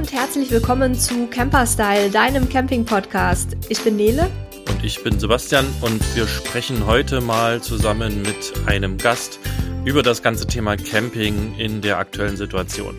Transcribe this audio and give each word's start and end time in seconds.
und 0.00 0.12
herzlich 0.14 0.50
willkommen 0.50 0.94
zu 0.94 1.26
Camperstyle, 1.26 2.08
deinem 2.08 2.48
Camping-Podcast. 2.48 3.54
Ich 3.68 3.84
bin 3.84 3.96
Nele. 3.96 4.30
Und 4.66 4.82
ich 4.82 5.04
bin 5.04 5.20
Sebastian 5.20 5.66
und 5.82 6.00
wir 6.16 6.26
sprechen 6.26 6.86
heute 6.86 7.20
mal 7.20 7.60
zusammen 7.60 8.22
mit 8.22 8.54
einem 8.66 8.96
Gast 8.96 9.38
über 9.84 10.02
das 10.02 10.22
ganze 10.22 10.46
Thema 10.46 10.78
Camping 10.78 11.54
in 11.58 11.82
der 11.82 11.98
aktuellen 11.98 12.38
Situation. 12.38 12.98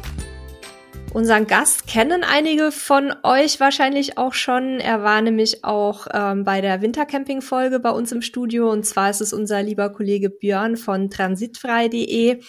Unseren 1.11 1.47
Gast 1.47 1.87
kennen 1.87 2.23
einige 2.23 2.71
von 2.71 3.11
euch 3.23 3.59
wahrscheinlich 3.59 4.19
auch 4.19 4.35
schon. 4.35 4.79
Er 4.79 5.01
war 5.01 5.21
nämlich 5.21 5.63
auch 5.63 6.05
ähm, 6.13 6.43
bei 6.43 6.61
der 6.61 6.83
Wintercamping-Folge 6.83 7.79
bei 7.79 7.89
uns 7.89 8.11
im 8.11 8.21
Studio. 8.21 8.71
Und 8.71 8.85
zwar 8.85 9.09
ist 9.09 9.21
es 9.21 9.33
unser 9.33 9.63
lieber 9.63 9.89
Kollege 9.89 10.29
Björn 10.29 10.77
von 10.77 11.09
transitfrei.de. 11.09 12.41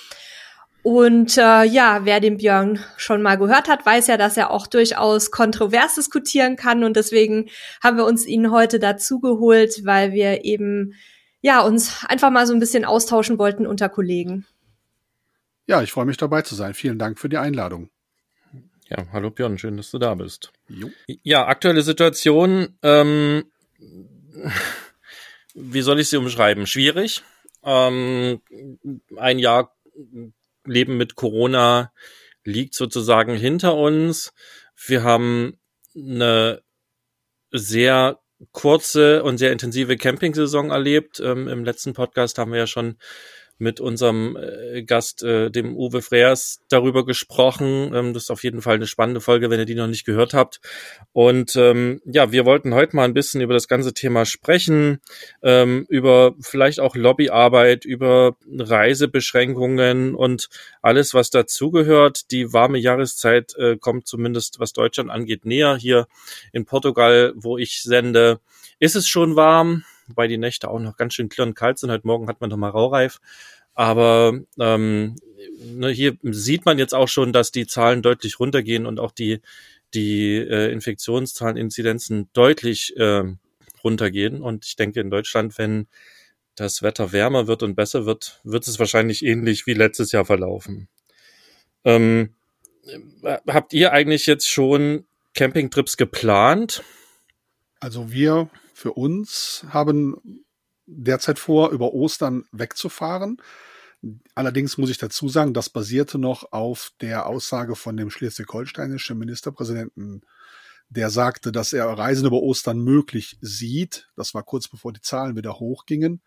Und 0.83 1.39
äh, 1.39 1.65
ja, 1.65 2.01
wer 2.05 2.19
den 2.19 2.39
Björn 2.39 2.81
schon 2.97 3.23
mal 3.23 3.37
gehört 3.37 3.69
hat, 3.69 3.87
weiß 3.87 4.09
ja, 4.09 4.17
dass 4.17 4.37
er 4.37 4.51
auch 4.51 4.67
durchaus 4.67 5.31
kontrovers 5.31 5.95
diskutieren 5.95 6.57
kann. 6.57 6.83
Und 6.83 6.97
deswegen 6.97 7.49
haben 7.83 7.97
wir 7.97 8.05
uns 8.05 8.27
ihn 8.27 8.51
heute 8.51 8.81
dazu 8.81 9.21
geholt, 9.21 9.85
weil 9.85 10.13
wir 10.13 10.45
eben 10.45 10.95
ja 11.41 11.61
uns 11.61 12.05
einfach 12.09 12.31
mal 12.31 12.47
so 12.47 12.53
ein 12.53 12.61
bisschen 12.61 12.85
austauschen 12.85 13.39
wollten 13.39 13.67
unter 13.67 13.89
Kollegen. 13.89 14.45
Ja, 15.67 15.83
ich 15.83 15.93
freue 15.93 16.05
mich 16.05 16.17
dabei 16.17 16.43
zu 16.43 16.57
sein. 16.57 16.75
Vielen 16.75 16.99
Dank 16.99 17.21
für 17.21 17.29
die 17.29 17.39
Einladung. 17.39 17.89
Ja, 18.89 19.07
hallo 19.13 19.31
Björn, 19.31 19.59
schön, 19.59 19.77
dass 19.77 19.91
du 19.91 19.99
da 19.99 20.15
bist. 20.15 20.53
Jo. 20.69 20.91
Ja, 21.23 21.47
aktuelle 21.47 21.83
Situation. 21.83 22.77
Ähm, 22.83 23.45
wie 25.55 25.83
soll 25.83 26.01
ich 26.01 26.11
sie 26.11 26.17
umschreiben? 26.17 26.67
Schwierig. 26.67 27.23
Ähm, 27.63 28.41
ein 29.17 29.39
Jahr 29.39 29.75
Leben 30.65 30.97
mit 30.97 31.15
Corona 31.15 31.93
liegt 32.45 32.75
sozusagen 32.75 33.35
hinter 33.37 33.77
uns. 33.77 34.33
Wir 34.87 35.03
haben 35.03 35.59
eine 35.95 36.63
sehr 37.51 38.19
kurze 38.51 39.23
und 39.23 39.39
sehr 39.39 39.53
intensive 39.53 39.97
Campingsaison 39.97 40.71
erlebt. 40.71 41.21
Ähm, 41.21 41.49
Im 41.49 41.65
letzten 41.65 41.93
Podcast 41.93 42.39
haben 42.39 42.53
wir 42.53 42.59
ja 42.59 42.67
schon 42.67 42.97
mit 43.63 43.81
unserem 43.81 44.37
äh, 44.37 44.83
Gast, 44.83 45.23
äh, 45.23 45.51
dem 45.51 45.77
Uwe 45.77 46.03
Freers, 46.03 46.61
darüber 46.69 47.07
gesprochen. 47.07 47.95
Ähm, 47.95 48.13
das 48.13 48.25
ist 48.25 48.31
auf 48.31 48.43
jeden 48.43 48.61
Fall 48.61 48.75
eine 48.75 48.87
spannende 48.87 49.21
Folge, 49.21 49.49
wenn 49.49 49.61
ihr 49.61 49.65
die 49.65 49.77
noch 49.77 49.87
nicht 49.87 50.05
gehört 50.05 50.35
habt. 50.35 50.61
Und 51.13 51.57
ähm, 51.57 52.03
ja, 52.05 52.33
wir 52.33 52.45
wollten 52.45 52.75
heute 52.75 52.97
mal 52.97 53.05
ein 53.05 53.15
bisschen 53.15 53.41
über 53.41 53.55
das 53.55 53.69
ganze 53.69 53.95
Thema 53.95 54.27
sprechen, 54.27 55.01
ähm, 55.43 55.87
über 55.89 56.35
vielleicht 56.41 56.81
auch 56.81 56.97
Lobbyarbeit, 56.97 57.85
über 57.85 58.37
Reisebeschränkungen 58.51 60.15
und 60.15 60.49
alles, 60.83 61.15
was 61.15 61.31
dazugehört. 61.31 62.31
Die 62.33 62.53
warme 62.53 62.79
Jahreszeit 62.79 63.55
äh, 63.57 63.77
kommt 63.77 64.09
zumindest, 64.09 64.59
was 64.59 64.73
Deutschland 64.73 65.11
angeht, 65.11 65.47
näher. 65.47 65.77
Hier 65.77 66.09
in 66.53 66.65
Portugal, 66.65 67.33
wo 67.37 67.59
ich 67.59 67.83
sende, 67.83 68.41
ist 68.81 68.97
es 68.97 69.07
schon 69.07 69.37
warm 69.37 69.85
wobei 70.07 70.29
die 70.29 70.39
Nächte 70.39 70.69
auch 70.69 70.79
noch 70.79 70.97
ganz 70.97 71.15
schön 71.15 71.29
klirrend 71.29 71.57
kalt 71.57 71.79
sind. 71.79 71.91
Heute 71.91 72.07
Morgen 72.07 72.29
hat 72.29 72.41
man 72.41 72.51
noch 72.51 72.57
mal 72.57 72.71
Raureif. 72.71 73.21
Aber 73.75 74.39
ähm, 74.59 75.17
ne, 75.65 75.91
hier 75.91 76.17
sieht 76.23 76.65
man 76.65 76.79
jetzt 76.79 76.95
auch 76.95 77.09
schon, 77.09 77.33
dass 77.33 77.53
die 77.53 77.67
Zahlen 77.67 78.03
deutlich 78.03 78.39
runtergehen 78.39 78.87
und 78.87 79.01
auch 79.01 79.13
die, 79.13 79.41
die 79.95 80.37
äh, 80.37 80.71
Infektionszahlen, 80.73 81.57
Inzidenzen 81.57 82.29
deutlich 82.33 82.97
äh, 82.97 83.25
runtergehen. 83.83 84.43
Und 84.43 84.67
ich 84.67 84.77
denke, 84.77 85.01
in 85.01 85.11
Deutschland, 85.11 85.59
wenn 85.59 85.87
das 86.55 86.83
Wetter 86.83 87.13
wärmer 87.13 87.47
wird 87.47 87.63
und 87.63 87.75
besser 87.75 88.05
wird, 88.05 88.41
wird 88.45 88.67
es 88.67 88.79
wahrscheinlich 88.79 89.25
ähnlich 89.25 89.67
wie 89.67 89.75
letztes 89.75 90.13
Jahr 90.13 90.25
verlaufen. 90.25 90.89
Ähm, 91.85 92.35
habt 93.25 93.73
ihr 93.73 93.93
eigentlich 93.93 94.27
jetzt 94.27 94.49
schon 94.49 95.07
Campingtrips 95.35 95.97
geplant? 95.97 96.83
Also 97.81 98.13
wir 98.13 98.51
für 98.83 98.95
uns 98.95 99.65
haben 99.69 100.45
derzeit 100.87 101.39
vor, 101.39 101.71
über 101.71 101.95
Ostern 101.95 102.47
wegzufahren. 102.51 103.37
Allerdings 104.35 104.77
muss 104.77 104.91
ich 104.91 104.99
dazu 104.99 105.29
sagen, 105.29 105.55
das 105.55 105.71
basierte 105.71 106.19
noch 106.19 106.51
auf 106.51 106.91
der 107.01 107.27
Aussage 107.27 107.77
von 107.77 107.97
dem 107.97 108.11
schleswig-holsteinischen 108.11 109.17
Ministerpräsidenten, 109.17 110.23
der 110.89 111.11
sagte, 111.11 111.53
dass 111.53 111.73
er 111.73 111.87
Reisen 111.87 112.27
über 112.27 112.43
Ostern 112.43 112.81
möglich 112.81 113.39
sieht. 113.41 114.09
Das 114.17 114.35
war 114.35 114.43
kurz 114.43 114.67
bevor 114.67 114.93
die 114.93 115.01
Zahlen 115.01 115.37
wieder 115.37 115.61
hochgingen. 115.61 116.21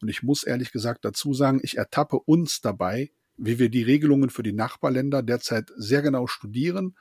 Und 0.00 0.08
ich 0.08 0.24
muss 0.24 0.42
ehrlich 0.42 0.72
gesagt 0.72 1.04
dazu 1.04 1.34
sagen, 1.34 1.60
ich 1.62 1.78
ertappe 1.78 2.18
uns 2.18 2.60
dabei, 2.62 3.12
wie 3.36 3.60
wir 3.60 3.68
die 3.68 3.84
Regelungen 3.84 4.28
für 4.28 4.42
die 4.42 4.52
Nachbarländer 4.52 5.22
derzeit 5.22 5.70
sehr 5.76 6.02
genau 6.02 6.26
studieren, 6.26 6.96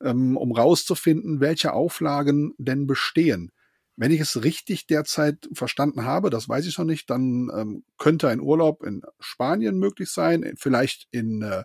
ähm, 0.00 0.36
um 0.36 0.50
rauszufinden, 0.50 1.38
welche 1.38 1.72
Auflagen 1.72 2.54
denn 2.58 2.88
bestehen. 2.88 3.52
Wenn 3.96 4.10
ich 4.10 4.20
es 4.20 4.42
richtig 4.42 4.86
derzeit 4.86 5.48
verstanden 5.52 6.04
habe, 6.04 6.30
das 6.30 6.48
weiß 6.48 6.66
ich 6.66 6.78
noch 6.78 6.84
nicht, 6.84 7.10
dann 7.10 7.50
ähm, 7.54 7.84
könnte 7.98 8.28
ein 8.28 8.40
Urlaub 8.40 8.82
in 8.82 9.02
Spanien 9.20 9.78
möglich 9.78 10.10
sein, 10.10 10.54
vielleicht 10.56 11.08
in 11.10 11.42
äh, 11.42 11.64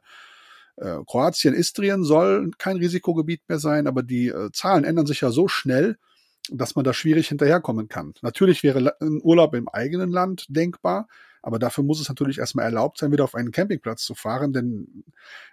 äh, 0.78 0.98
Kroatien, 1.06 1.54
Istrien 1.54 2.04
soll 2.04 2.52
kein 2.58 2.78
Risikogebiet 2.78 3.42
mehr 3.48 3.60
sein, 3.60 3.88
aber 3.88 4.04
die 4.04 4.28
äh, 4.28 4.52
Zahlen 4.52 4.84
ändern 4.84 5.08
sich 5.08 5.22
ja 5.22 5.32
so 5.32 5.48
schnell, 5.48 5.98
dass 6.52 6.76
man 6.76 6.86
da 6.86 6.94
schwierig 6.94 7.28
hinterherkommen 7.30 7.88
kann. 7.88 8.14
Natürlich 8.22 8.64
wäre 8.64 8.96
ein 9.02 9.20
Urlaub 9.24 9.54
im 9.56 9.68
eigenen 9.68 10.12
Land 10.12 10.46
denkbar, 10.50 11.08
aber 11.42 11.60
dafür 11.60 11.84
muss 11.84 12.00
es 12.00 12.10
natürlich 12.10 12.40
erstmal 12.40 12.66
erlaubt 12.66 12.98
sein, 12.98 13.12
wieder 13.12 13.24
auf 13.24 13.36
einen 13.36 13.52
Campingplatz 13.52 14.04
zu 14.04 14.16
fahren, 14.16 14.54
denn 14.54 15.04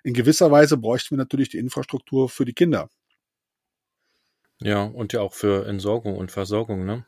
in 0.03 0.15
gewisser 0.15 0.51
Weise 0.51 0.77
bräuchten 0.77 1.11
wir 1.11 1.19
natürlich 1.19 1.49
die 1.49 1.59
Infrastruktur 1.59 2.29
für 2.29 2.45
die 2.45 2.53
Kinder. 2.55 2.91
Ja, 4.60 4.82
und 4.82 5.12
ja 5.12 5.20
auch 5.20 5.34
für 5.34 5.66
Entsorgung 5.66 6.16
und 6.16 6.31
Versorgung, 6.31 6.84
ne? 6.84 7.06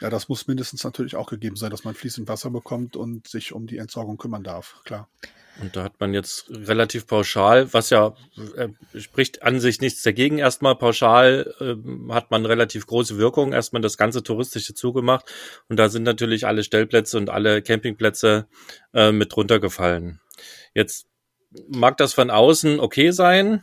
Ja, 0.00 0.10
das 0.10 0.28
muss 0.28 0.46
mindestens 0.46 0.84
natürlich 0.84 1.16
auch 1.16 1.28
gegeben 1.28 1.56
sein, 1.56 1.70
dass 1.70 1.84
man 1.84 1.94
fließend 1.94 2.28
Wasser 2.28 2.50
bekommt 2.50 2.96
und 2.96 3.28
sich 3.28 3.52
um 3.52 3.66
die 3.66 3.78
Entsorgung 3.78 4.18
kümmern 4.18 4.42
darf, 4.42 4.80
klar. 4.84 5.08
Und 5.60 5.76
da 5.76 5.82
hat 5.82 6.00
man 6.00 6.14
jetzt 6.14 6.46
relativ 6.50 7.06
pauschal, 7.06 7.72
was 7.74 7.90
ja 7.90 8.14
äh, 8.56 8.68
spricht 8.98 9.42
an 9.42 9.60
sich 9.60 9.80
nichts 9.80 10.02
dagegen. 10.02 10.38
Erstmal 10.38 10.76
pauschal 10.76 11.54
äh, 11.60 12.12
hat 12.12 12.30
man 12.30 12.46
relativ 12.46 12.86
große 12.86 13.18
Wirkung. 13.18 13.52
Erstmal 13.52 13.82
das 13.82 13.98
ganze 13.98 14.22
touristische 14.22 14.72
zugemacht 14.72 15.26
und 15.68 15.76
da 15.76 15.90
sind 15.90 16.04
natürlich 16.04 16.46
alle 16.46 16.64
Stellplätze 16.64 17.18
und 17.18 17.28
alle 17.28 17.60
Campingplätze 17.60 18.48
äh, 18.94 19.12
mit 19.12 19.36
runtergefallen. 19.36 20.20
Jetzt 20.74 21.06
mag 21.68 21.98
das 21.98 22.14
von 22.14 22.30
außen 22.30 22.80
okay 22.80 23.10
sein, 23.10 23.62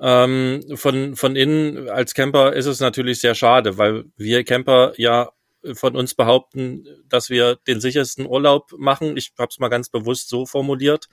ähm, 0.00 0.62
von, 0.74 1.14
von 1.16 1.36
innen 1.36 1.88
als 1.88 2.14
Camper 2.14 2.54
ist 2.54 2.66
es 2.66 2.80
natürlich 2.80 3.20
sehr 3.20 3.34
schade, 3.34 3.76
weil 3.78 4.04
wir 4.16 4.44
Camper 4.44 4.92
ja 4.96 5.30
von 5.74 5.94
uns 5.94 6.14
behaupten, 6.14 6.84
dass 7.08 7.28
wir 7.28 7.56
den 7.66 7.80
sichersten 7.80 8.26
Urlaub 8.26 8.72
machen. 8.78 9.16
Ich 9.16 9.32
habe 9.38 9.50
es 9.50 9.58
mal 9.58 9.68
ganz 9.68 9.90
bewusst 9.90 10.30
so 10.30 10.46
formuliert. 10.46 11.08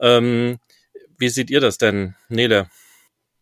Ähm, 0.00 0.58
wie 1.18 1.28
seht 1.28 1.50
ihr 1.50 1.60
das 1.60 1.78
denn, 1.78 2.14
Nele? 2.28 2.68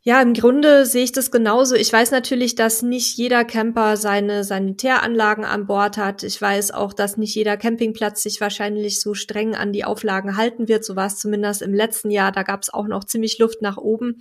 Ja, 0.05 0.21
im 0.21 0.35
Grunde 0.35 0.85
sehe 0.85 1.05
ich 1.05 1.13
das 1.13 1.31
genauso. 1.31 1.77
Ich 1.77 1.93
weiß 1.93 2.11
natürlich, 2.11 2.57
dass 2.57 2.83
nicht 2.83 3.17
jeder 3.17 3.45
Camper 3.45 3.97
seine 3.97 4.43
Sanitäranlagen 4.43 5.45
an 5.45 5.69
Bord 5.69 5.97
hat. 5.97 6.25
Ich 6.25 6.43
weiß 6.43 6.73
auch, 6.73 6.93
dass 6.93 7.17
nicht 7.17 7.37
jeder 7.37 7.57
Campingplatz 7.57 8.25
sich 8.25 8.41
wahrscheinlich 8.41 9.01
so 9.01 9.15
streng 9.15 9.55
an 9.55 9.73
die 9.73 9.85
Auflagen 9.85 10.37
halten 10.37 10.67
wird. 10.67 10.85
So 10.85 10.97
war 10.97 11.07
es 11.07 11.19
zumindest 11.19 11.63
im 11.63 11.73
letzten 11.73 12.11
Jahr. 12.11 12.33
Da 12.33 12.43
gab 12.43 12.63
es 12.63 12.75
auch 12.75 12.89
noch 12.89 13.05
ziemlich 13.05 13.39
Luft 13.39 13.63
nach 13.63 13.77
oben. 13.77 14.21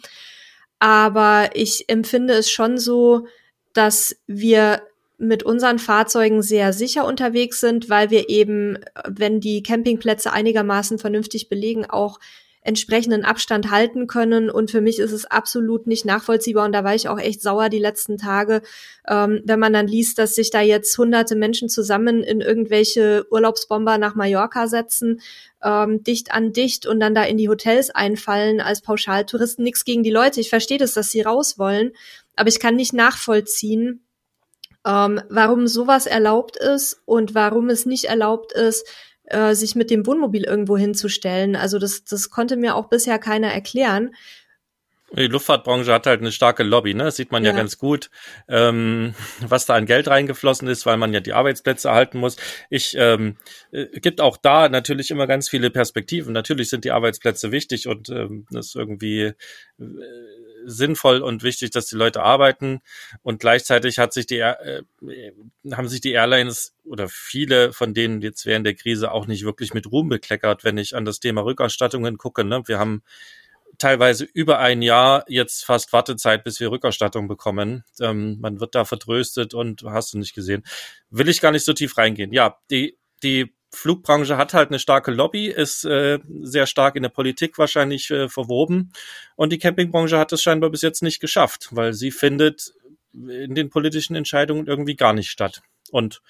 Aber 0.81 1.52
ich 1.53 1.90
empfinde 1.90 2.34
es 2.34 2.50
schon 2.50 2.80
so, 2.80 3.28
dass 3.72 4.16
wir 4.25 4.81
mit 5.19 5.44
unseren 5.44 5.78
Fahrzeugen 5.78 6.42
sehr 6.42 6.74
sicher 6.74 7.06
unterwegs 7.06 7.60
sind, 7.60 7.88
weil 7.88 8.10
wir 8.10 8.30
eben, 8.30 8.80
wenn 9.07 9.39
die 9.39 9.62
Campingplätze 9.62 10.33
einigermaßen 10.33 10.98
vernünftig 10.98 11.50
belegen, 11.50 11.86
auch 11.86 12.19
entsprechenden 12.63 13.25
Abstand 13.25 13.72
halten 13.72 14.08
können. 14.08 14.50
Und 14.50 14.69
für 14.69 14.81
mich 14.81 15.00
ist 15.00 15.12
es 15.12 15.25
absolut 15.25 15.88
nicht 15.88 16.06
nachvollziehbar. 16.06 16.66
Und 16.66 16.74
da 16.74 16.84
war 16.84 16.94
ich 16.94 17.10
auch 17.10 17.19
echt 17.19 17.42
sauer 17.42 17.69
die 17.69 17.80
letzten 17.80 18.18
Tage, 18.18 18.62
ähm, 19.08 19.42
wenn 19.46 19.60
man 19.60 19.74
dann 19.74 19.88
liest, 19.88 20.19
dass 20.19 20.36
sich 20.36 20.52
da 20.52 20.62
jetzt 20.62 20.96
hunderte 20.98 21.36
Menschen 21.36 21.69
zusammen 21.69 22.24
in 22.24 22.40
irgendwelche 22.40 23.25
Urlaubsbomber 23.31 23.98
nach 23.98 24.16
Mallorca 24.16 24.68
setzen, 24.68 25.22
ähm, 25.63 26.04
dicht 26.04 26.31
an 26.34 26.54
dicht 26.54 26.86
und 26.86 27.00
dann 27.00 27.16
da 27.16 27.24
in 27.24 27.38
die 27.38 27.50
Hotels 27.50 27.90
einfallen 27.90 28.62
als 28.62 28.81
Pauschaltouristen. 28.81 29.64
Nichts 29.64 29.84
gegen 29.84 30.04
die 30.04 30.12
Leute. 30.12 30.40
Ich 30.40 30.50
verstehe 30.50 30.78
das, 30.78 30.94
dass 30.94 31.10
sie 31.10 31.22
raus 31.22 31.57
wollen. 31.57 31.92
Aber 32.36 32.50
ich 32.50 32.60
kann 32.60 32.75
nicht 32.75 32.94
nachvollziehen, 32.94 34.06
ähm, 34.86 35.22
warum 35.30 35.68
sowas 35.68 36.06
erlaubt 36.06 36.57
ist 36.57 37.02
und 37.06 37.36
warum 37.36 37.69
es 37.69 37.86
nicht 37.86 38.06
erlaubt 38.06 38.52
ist, 38.54 38.88
äh, 39.33 39.56
sich 39.56 39.75
mit 39.75 39.89
dem 39.89 40.06
Wohnmobil 40.06 40.44
irgendwo 40.44 40.78
hinzustellen. 40.78 41.56
Also 41.56 41.80
das, 41.80 42.04
das 42.04 42.30
konnte 42.30 42.57
mir 42.57 42.75
auch 42.75 42.89
bisher 42.89 43.19
keiner 43.19 43.48
erklären. 43.48 44.12
Die 45.13 45.28
Luftfahrtbranche 45.28 45.92
hat 45.92 46.07
halt 46.07 46.22
eine 46.22 46.31
starke 46.31 46.63
Lobby, 46.63 46.94
ne? 46.94 47.04
Das 47.04 47.18
sieht 47.18 47.33
man 47.33 47.44
ja, 47.44 47.51
ja 47.51 47.57
ganz 47.57 47.78
gut, 47.78 48.10
ähm, 48.48 49.13
was 49.42 49.66
da 49.66 49.75
an 49.75 49.86
Geld 49.86 50.07
reingeflossen 50.07 50.69
ist, 50.69 50.86
weil 50.86 50.95
man 50.95 51.13
ja 51.13 51.19
die 51.19 51.33
Arbeitsplätze 51.33 51.89
erhalten 51.89 52.18
muss. 52.18 52.38
Ich 52.69 52.95
ähm, 52.98 53.36
äh, 53.72 53.88
gibt 54.00 54.22
auch 54.22 54.38
da 54.38 54.69
natürlich 54.69 55.12
immer 55.12 55.28
ganz 55.28 55.50
viele 55.50 55.69
Perspektiven. 55.69 56.31
Natürlich 56.31 56.69
sind 56.69 56.86
die 56.86 56.92
Arbeitsplätze 56.92 57.51
wichtig 57.51 57.88
und 57.88 58.10
ähm, 58.10 58.45
das 58.51 58.74
irgendwie 58.74 59.22
äh, 59.22 59.33
sinnvoll 60.66 61.22
und 61.22 61.44
wichtig, 61.44 61.72
dass 61.72 61.88
die 61.88 61.96
Leute 61.96 62.24
arbeiten 62.24 62.81
und 63.22 63.40
gleichzeitig 63.40 64.00
hat 64.00 64.13
sich 64.13 64.25
die 64.25 64.40
äh, 64.40 64.84
haben 65.72 65.88
sich 65.88 66.02
die 66.02 66.12
Airlines 66.12 66.75
oder 66.84 67.08
viele 67.10 67.74
von 67.74 67.94
denen 67.94 68.22
jetzt 68.22 68.46
während 68.46 68.66
der 68.66 68.75
Krise 68.75 69.12
auch 69.12 69.28
nicht 69.28 69.44
wirklich 69.44 69.74
mit 69.74 69.92
Ruhm 69.92 70.10
bekleckert, 70.10 70.63
wenn 70.63 70.78
ich 70.78 70.96
an 70.96 71.06
das 71.06 71.19
Thema 71.19 71.42
Rückerstattungen 71.42 72.18
gucke. 72.18 72.44
Ne? 72.44 72.63
Wir 72.66 72.80
haben 72.80 73.04
teilweise 73.78 74.25
über 74.25 74.60
ein 74.60 74.81
Jahr 74.81 75.25
jetzt 75.28 75.66
fast 75.66 75.92
Wartezeit, 75.94 76.44
bis 76.44 76.60
wir 76.60 76.72
Rückerstattung 76.72 77.28
bekommen. 77.28 77.84
Ähm, 78.00 78.38
man 78.40 78.60
wird 78.60 78.75
da 78.75 78.86
vertröstet 78.86 79.54
und 79.54 79.84
hast 79.84 80.14
du 80.14 80.19
nicht 80.19 80.36
gesehen. 80.36 80.64
Will 81.10 81.30
ich 81.30 81.42
gar 81.42 81.52
nicht 81.52 81.66
so 81.66 81.74
tief 81.74 81.98
reingehen. 81.98 82.31
Ja, 82.31 82.57
die, 82.69 82.98
die 83.24 83.54
Flugbranche 83.73 84.38
hat 84.38 84.53
halt 84.53 84.69
eine 84.69 84.79
starke 84.79 85.12
Lobby, 85.12 85.47
ist 85.47 85.85
äh, 85.85 86.19
sehr 86.41 86.68
stark 86.68 86.95
in 86.95 87.03
der 87.03 87.09
Politik 87.09 87.57
wahrscheinlich 87.57 88.12
äh, 88.12 88.27
verwoben. 88.27 88.91
Und 89.35 89.51
die 89.53 89.59
Campingbranche 89.59 90.18
hat 90.18 90.33
es 90.33 90.41
scheinbar 90.41 90.69
bis 90.69 90.81
jetzt 90.81 91.01
nicht 91.01 91.19
geschafft, 91.19 91.69
weil 91.71 91.94
sie 91.94 92.12
findet 92.12 92.73
in 93.13 93.56
den 93.56 93.69
politischen 93.69 94.15
Entscheidungen 94.15 94.68
irgendwie 94.68 94.95
gar 94.95 95.13
nicht 95.13 95.29
statt. 95.29 95.62
Und 95.91 96.21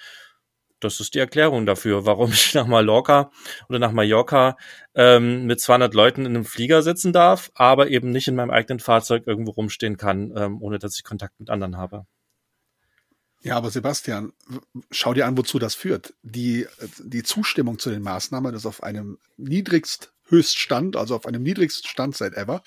das 0.80 1.00
ist 1.00 1.14
die 1.14 1.20
Erklärung 1.20 1.66
dafür, 1.66 2.06
warum 2.06 2.32
ich 2.34 2.54
nach 2.54 2.68
Mallorca 2.68 3.32
oder 3.70 3.80
nach 3.80 3.92
Mallorca 3.92 4.58
ähm, 4.96 5.46
mit 5.46 5.62
200 5.62 5.94
Leuten 5.94 6.26
in 6.26 6.36
einem 6.36 6.46
Flieger 6.46 6.82
sitzen 6.82 7.14
darf, 7.14 7.52
aber 7.56 7.90
eben 7.90 8.12
nicht 8.12 8.28
in 8.28 8.36
meinem 8.36 8.52
eigenen 8.52 8.80
Fahrzeug 8.80 9.24
irgendwo 9.26 9.52
rumstehen 9.52 9.98
kann, 9.98 10.34
ähm, 10.36 10.62
ohne 10.62 10.80
dass 10.80 10.98
ich 10.98 11.04
Kontakt 11.04 11.40
mit 11.40 11.50
anderen 11.50 11.78
habe. 11.78 12.06
Ja, 13.44 13.58
aber 13.58 13.72
Sebastian, 13.72 14.34
schau 14.92 15.14
dir 15.14 15.26
an, 15.26 15.36
wozu 15.36 15.58
das 15.58 15.74
führt. 15.74 16.14
Die, 16.22 16.68
die 17.00 17.24
Zustimmung 17.24 17.80
zu 17.80 17.90
den 17.90 18.04
Maßnahmen 18.04 18.54
ist 18.54 18.68
auf 18.68 18.84
einem 18.84 19.18
niedrigst 19.38 20.12
Höchststand, 20.28 20.96
also 20.96 21.16
auf 21.16 21.26
einem 21.26 21.42
niedrigsten 21.42 21.90
Stand 21.90 22.16
seit 22.16 22.36
ever. 22.36 22.62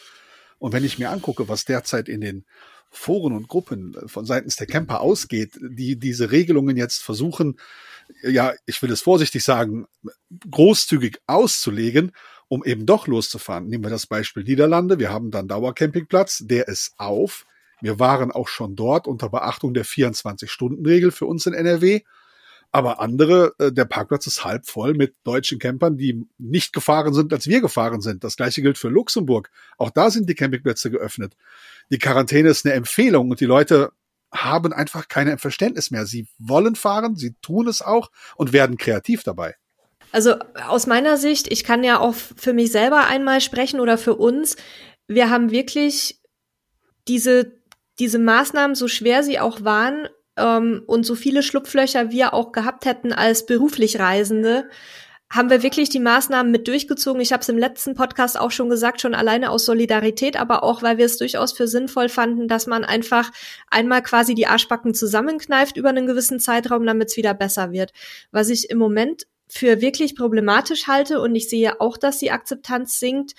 Und 0.58 0.72
wenn 0.72 0.84
ich 0.84 0.98
mir 0.98 1.10
angucke, 1.10 1.48
was 1.48 1.64
derzeit 1.64 2.08
in 2.08 2.20
den 2.20 2.44
Foren 2.90 3.32
und 3.32 3.48
Gruppen 3.48 3.96
von 4.06 4.24
seitens 4.24 4.56
der 4.56 4.66
Camper 4.66 5.00
ausgeht, 5.00 5.58
die 5.60 5.96
diese 5.96 6.30
Regelungen 6.30 6.76
jetzt 6.76 7.02
versuchen, 7.02 7.58
ja, 8.22 8.52
ich 8.66 8.80
will 8.82 8.92
es 8.92 9.00
vorsichtig 9.02 9.42
sagen, 9.44 9.86
großzügig 10.50 11.18
auszulegen, 11.26 12.12
um 12.48 12.64
eben 12.64 12.84
doch 12.86 13.06
loszufahren. 13.06 13.66
Nehmen 13.66 13.84
wir 13.84 13.90
das 13.90 14.06
Beispiel 14.06 14.44
Niederlande. 14.44 14.98
Wir 14.98 15.10
haben 15.10 15.30
dann 15.30 15.48
Dauercampingplatz, 15.48 16.42
der 16.44 16.68
ist 16.68 16.92
auf. 16.96 17.46
Wir 17.80 17.98
waren 17.98 18.30
auch 18.30 18.48
schon 18.48 18.76
dort 18.76 19.06
unter 19.06 19.28
Beachtung 19.28 19.74
der 19.74 19.84
24-Stunden-Regel 19.84 21.10
für 21.10 21.26
uns 21.26 21.46
in 21.46 21.54
NRW. 21.54 22.02
Aber 22.72 23.00
andere, 23.00 23.54
äh, 23.60 23.70
der 23.70 23.84
Parkplatz 23.84 24.26
ist 24.26 24.44
halb 24.44 24.66
voll 24.66 24.94
mit 24.94 25.14
deutschen 25.22 25.60
Campern, 25.60 25.96
die 25.96 26.26
nicht 26.38 26.72
gefahren 26.72 27.14
sind, 27.14 27.32
als 27.32 27.46
wir 27.46 27.60
gefahren 27.60 28.00
sind. 28.00 28.24
Das 28.24 28.36
gleiche 28.36 28.62
gilt 28.62 28.78
für 28.78 28.88
Luxemburg. 28.88 29.50
Auch 29.78 29.90
da 29.90 30.10
sind 30.10 30.28
die 30.28 30.34
Campingplätze 30.34 30.90
geöffnet. 30.90 31.36
Die 31.90 31.98
Quarantäne 31.98 32.48
ist 32.48 32.66
eine 32.66 32.74
Empfehlung 32.74 33.30
und 33.30 33.40
die 33.40 33.44
Leute 33.44 33.92
haben 34.32 34.72
einfach 34.72 35.06
kein 35.06 35.38
Verständnis 35.38 35.92
mehr. 35.92 36.06
Sie 36.06 36.26
wollen 36.38 36.74
fahren, 36.74 37.14
sie 37.14 37.34
tun 37.40 37.68
es 37.68 37.80
auch 37.80 38.10
und 38.34 38.52
werden 38.52 38.76
kreativ 38.76 39.22
dabei. 39.22 39.54
Also 40.10 40.34
aus 40.68 40.86
meiner 40.86 41.16
Sicht, 41.16 41.50
ich 41.52 41.64
kann 41.64 41.84
ja 41.84 42.00
auch 42.00 42.14
für 42.14 42.52
mich 42.52 42.72
selber 42.72 43.06
einmal 43.06 43.40
sprechen 43.40 43.80
oder 43.80 43.98
für 43.98 44.16
uns. 44.16 44.56
Wir 45.06 45.30
haben 45.30 45.50
wirklich 45.50 46.20
diese 47.06 47.52
diese 47.98 48.18
Maßnahmen, 48.18 48.74
so 48.74 48.88
schwer 48.88 49.22
sie 49.22 49.38
auch 49.38 49.64
waren 49.64 50.08
ähm, 50.36 50.82
und 50.86 51.04
so 51.04 51.14
viele 51.14 51.42
Schlupflöcher 51.42 52.10
wir 52.10 52.34
auch 52.34 52.52
gehabt 52.52 52.86
hätten 52.86 53.12
als 53.12 53.46
beruflich 53.46 53.98
Reisende, 53.98 54.68
haben 55.30 55.50
wir 55.50 55.62
wirklich 55.62 55.88
die 55.88 56.00
Maßnahmen 56.00 56.52
mit 56.52 56.68
durchgezogen. 56.68 57.20
Ich 57.20 57.32
habe 57.32 57.40
es 57.40 57.48
im 57.48 57.58
letzten 57.58 57.94
Podcast 57.94 58.38
auch 58.38 58.50
schon 58.50 58.68
gesagt, 58.68 59.00
schon 59.00 59.14
alleine 59.14 59.50
aus 59.50 59.64
Solidarität, 59.64 60.38
aber 60.38 60.62
auch, 60.62 60.82
weil 60.82 60.98
wir 60.98 61.06
es 61.06 61.18
durchaus 61.18 61.52
für 61.52 61.66
sinnvoll 61.66 62.08
fanden, 62.08 62.46
dass 62.46 62.66
man 62.66 62.84
einfach 62.84 63.30
einmal 63.68 64.02
quasi 64.02 64.34
die 64.34 64.46
Arschbacken 64.46 64.94
zusammenkneift 64.94 65.76
über 65.76 65.88
einen 65.88 66.06
gewissen 66.06 66.38
Zeitraum, 66.38 66.86
damit 66.86 67.08
es 67.08 67.16
wieder 67.16 67.34
besser 67.34 67.72
wird. 67.72 67.92
Was 68.30 68.48
ich 68.48 68.70
im 68.70 68.78
Moment 68.78 69.26
für 69.48 69.80
wirklich 69.80 70.14
problematisch 70.14 70.86
halte 70.86 71.20
und 71.20 71.34
ich 71.34 71.48
sehe 71.48 71.80
auch, 71.80 71.96
dass 71.96 72.18
die 72.18 72.30
Akzeptanz 72.30 73.00
sinkt, 73.00 73.34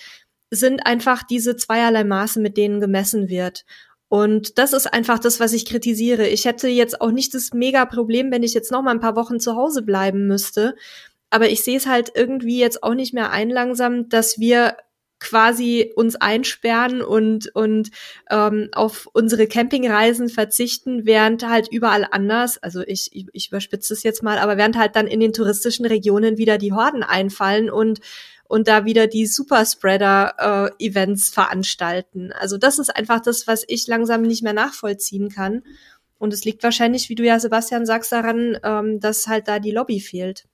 sind 0.52 0.86
einfach 0.86 1.24
diese 1.24 1.56
zweierlei 1.56 2.04
Maße, 2.04 2.40
mit 2.40 2.58
denen 2.58 2.80
gemessen 2.80 3.30
wird. 3.30 3.66
Und 4.16 4.58
das 4.58 4.72
ist 4.72 4.94
einfach 4.94 5.20
das, 5.20 5.42
was 5.42 5.52
ich 5.52 5.66
kritisiere. 5.66 6.26
Ich 6.26 6.46
hätte 6.46 6.70
jetzt 6.70 7.02
auch 7.02 7.12
nicht 7.12 7.34
das 7.34 7.52
Mega-Problem, 7.52 8.32
wenn 8.32 8.44
ich 8.44 8.54
jetzt 8.54 8.72
noch 8.72 8.82
mal 8.82 8.92
ein 8.92 9.02
paar 9.02 9.18
Wochen 9.18 9.42
zu 9.42 9.58
Hause 9.58 9.82
bleiben 9.82 10.26
müsste. 10.26 10.78
Aber 11.30 11.50
ich 11.50 11.66
sehe 11.66 11.76
es 11.76 11.86
halt 11.86 12.14
irgendwie 12.16 12.58
jetzt 12.58 12.82
auch 12.82 12.94
nicht 12.94 13.14
mehr 13.14 13.32
ein 13.32 13.50
langsam, 13.50 14.08
dass 14.08 14.40
wir 14.40 14.78
quasi 15.20 15.92
uns 15.98 16.16
einsperren 16.16 17.02
und 17.02 17.54
und 17.56 17.92
ähm, 18.32 18.70
auf 18.72 19.10
unsere 19.12 19.48
Campingreisen 19.48 20.30
verzichten, 20.30 21.06
während 21.06 21.46
halt 21.46 21.68
überall 21.70 22.08
anders, 22.10 22.58
also 22.58 22.84
ich, 22.88 23.10
ich, 23.12 23.28
ich 23.34 23.50
überspitze 23.50 23.94
es 23.94 24.04
jetzt 24.04 24.24
mal, 24.24 24.38
aber 24.38 24.56
während 24.56 24.78
halt 24.78 24.96
dann 24.96 25.08
in 25.08 25.20
den 25.20 25.34
touristischen 25.34 25.86
Regionen 25.86 26.38
wieder 26.38 26.58
die 26.58 26.72
Horden 26.72 27.04
einfallen 27.04 27.70
und 27.70 28.00
und 28.48 28.68
da 28.68 28.86
wieder 28.86 29.08
die 29.08 29.26
Superspreader-Events 29.26 31.30
äh, 31.30 31.34
veranstalten. 31.34 32.32
Also 32.32 32.58
das 32.58 32.80
ist 32.80 32.96
einfach 32.96 33.22
das, 33.22 33.48
was 33.48 33.64
ich 33.68 33.88
langsam 33.88 34.22
nicht 34.22 34.44
mehr 34.44 34.54
nachvollziehen 34.54 35.30
kann. 35.30 35.64
Und 36.18 36.34
es 36.34 36.46
liegt 36.46 36.64
wahrscheinlich, 36.64 37.10
wie 37.10 37.16
du 37.16 37.24
ja, 37.24 37.40
Sebastian, 37.40 37.86
sagst, 37.86 38.12
daran, 38.12 38.58
ähm, 38.64 39.00
dass 39.00 39.28
halt 39.28 39.48
da 39.48 39.60
die 39.60 39.72
Lobby 39.72 40.00
fehlt. 40.00 40.46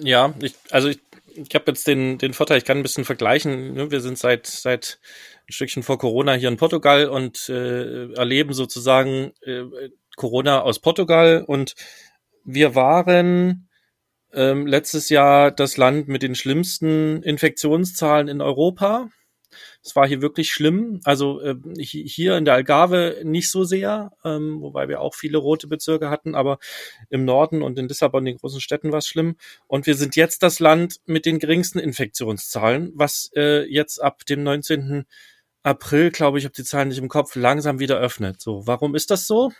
Ja, 0.00 0.34
ich, 0.40 0.54
also 0.70 0.88
ich, 0.88 1.00
ich 1.34 1.54
habe 1.54 1.64
jetzt 1.68 1.86
den, 1.86 2.18
den 2.18 2.32
Vorteil, 2.32 2.58
ich 2.58 2.64
kann 2.64 2.78
ein 2.78 2.82
bisschen 2.82 3.04
vergleichen. 3.04 3.74
Ne? 3.74 3.90
Wir 3.90 4.00
sind 4.00 4.18
seit, 4.18 4.46
seit 4.46 5.00
ein 5.48 5.52
Stückchen 5.52 5.82
vor 5.82 5.98
Corona 5.98 6.34
hier 6.34 6.48
in 6.48 6.56
Portugal 6.56 7.08
und 7.08 7.48
äh, 7.48 8.12
erleben 8.12 8.52
sozusagen 8.52 9.32
äh, 9.42 9.64
Corona 10.16 10.62
aus 10.62 10.78
Portugal. 10.78 11.44
Und 11.46 11.74
wir 12.44 12.74
waren 12.74 13.68
ähm, 14.34 14.66
letztes 14.66 15.08
Jahr 15.08 15.50
das 15.50 15.76
Land 15.76 16.08
mit 16.08 16.22
den 16.22 16.34
schlimmsten 16.34 17.22
Infektionszahlen 17.22 18.28
in 18.28 18.40
Europa. 18.40 19.08
Es 19.82 19.94
war 19.94 20.06
hier 20.06 20.22
wirklich 20.22 20.50
schlimm. 20.52 21.00
Also 21.04 21.40
äh, 21.40 21.56
hier 21.78 22.36
in 22.36 22.44
der 22.44 22.54
Algarve 22.54 23.20
nicht 23.22 23.50
so 23.50 23.64
sehr, 23.64 24.12
ähm, 24.24 24.60
wobei 24.60 24.88
wir 24.88 25.00
auch 25.00 25.14
viele 25.14 25.38
rote 25.38 25.66
Bezirke 25.66 26.10
hatten, 26.10 26.34
aber 26.34 26.58
im 27.10 27.24
Norden 27.24 27.62
und 27.62 27.78
in 27.78 27.88
Lissabon, 27.88 28.24
den 28.24 28.38
großen 28.38 28.60
Städten, 28.60 28.92
war 28.92 28.98
es 28.98 29.06
schlimm. 29.06 29.36
Und 29.66 29.86
wir 29.86 29.94
sind 29.94 30.16
jetzt 30.16 30.42
das 30.42 30.60
Land 30.60 31.00
mit 31.06 31.26
den 31.26 31.38
geringsten 31.38 31.78
Infektionszahlen, 31.78 32.92
was 32.94 33.30
äh, 33.36 33.64
jetzt 33.70 34.02
ab 34.02 34.24
dem 34.26 34.42
19. 34.42 35.04
April, 35.62 36.10
glaube 36.10 36.38
ich, 36.38 36.44
habe 36.44 36.54
die 36.54 36.64
Zahlen 36.64 36.88
nicht 36.88 36.98
im 36.98 37.08
Kopf, 37.08 37.36
langsam 37.36 37.78
wieder 37.78 37.98
öffnet. 37.98 38.40
So, 38.40 38.66
warum 38.66 38.94
ist 38.94 39.10
das 39.10 39.26
so? 39.26 39.52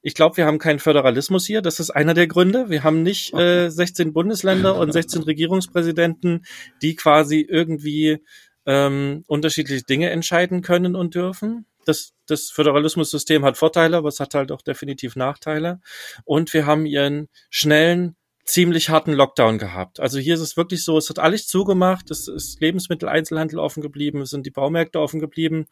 Ich 0.00 0.14
glaube, 0.14 0.36
wir 0.36 0.46
haben 0.46 0.58
keinen 0.58 0.78
Föderalismus 0.78 1.46
hier. 1.46 1.60
Das 1.60 1.80
ist 1.80 1.90
einer 1.90 2.14
der 2.14 2.26
Gründe. 2.26 2.70
Wir 2.70 2.84
haben 2.84 3.02
nicht 3.02 3.34
äh, 3.34 3.68
16 3.68 4.12
Bundesländer 4.12 4.76
und 4.76 4.92
16 4.92 5.22
Regierungspräsidenten, 5.24 6.44
die 6.82 6.94
quasi 6.94 7.40
irgendwie 7.40 8.18
ähm, 8.66 9.24
unterschiedliche 9.26 9.82
Dinge 9.82 10.10
entscheiden 10.10 10.62
können 10.62 10.94
und 10.94 11.14
dürfen. 11.14 11.66
Das, 11.84 12.12
das 12.26 12.50
Föderalismussystem 12.50 13.44
hat 13.44 13.56
Vorteile, 13.56 13.96
aber 13.96 14.08
es 14.08 14.20
hat 14.20 14.34
halt 14.34 14.52
auch 14.52 14.62
definitiv 14.62 15.16
Nachteile. 15.16 15.80
Und 16.24 16.52
wir 16.52 16.66
haben 16.66 16.84
ihren 16.86 17.28
schnellen 17.50 18.14
ziemlich 18.48 18.88
harten 18.88 19.12
Lockdown 19.12 19.58
gehabt. 19.58 20.00
Also 20.00 20.18
hier 20.18 20.32
ist 20.34 20.40
es 20.40 20.56
wirklich 20.56 20.82
so, 20.82 20.96
es 20.96 21.10
hat 21.10 21.18
alles 21.18 21.46
zugemacht, 21.46 22.10
es 22.10 22.28
ist 22.28 22.60
Lebensmitteleinzelhandel 22.62 23.58
offen 23.58 23.82
geblieben, 23.82 24.22
es 24.22 24.30
sind 24.30 24.46
die 24.46 24.50
Baumärkte 24.50 25.00
offen 25.00 25.20
geblieben 25.20 25.66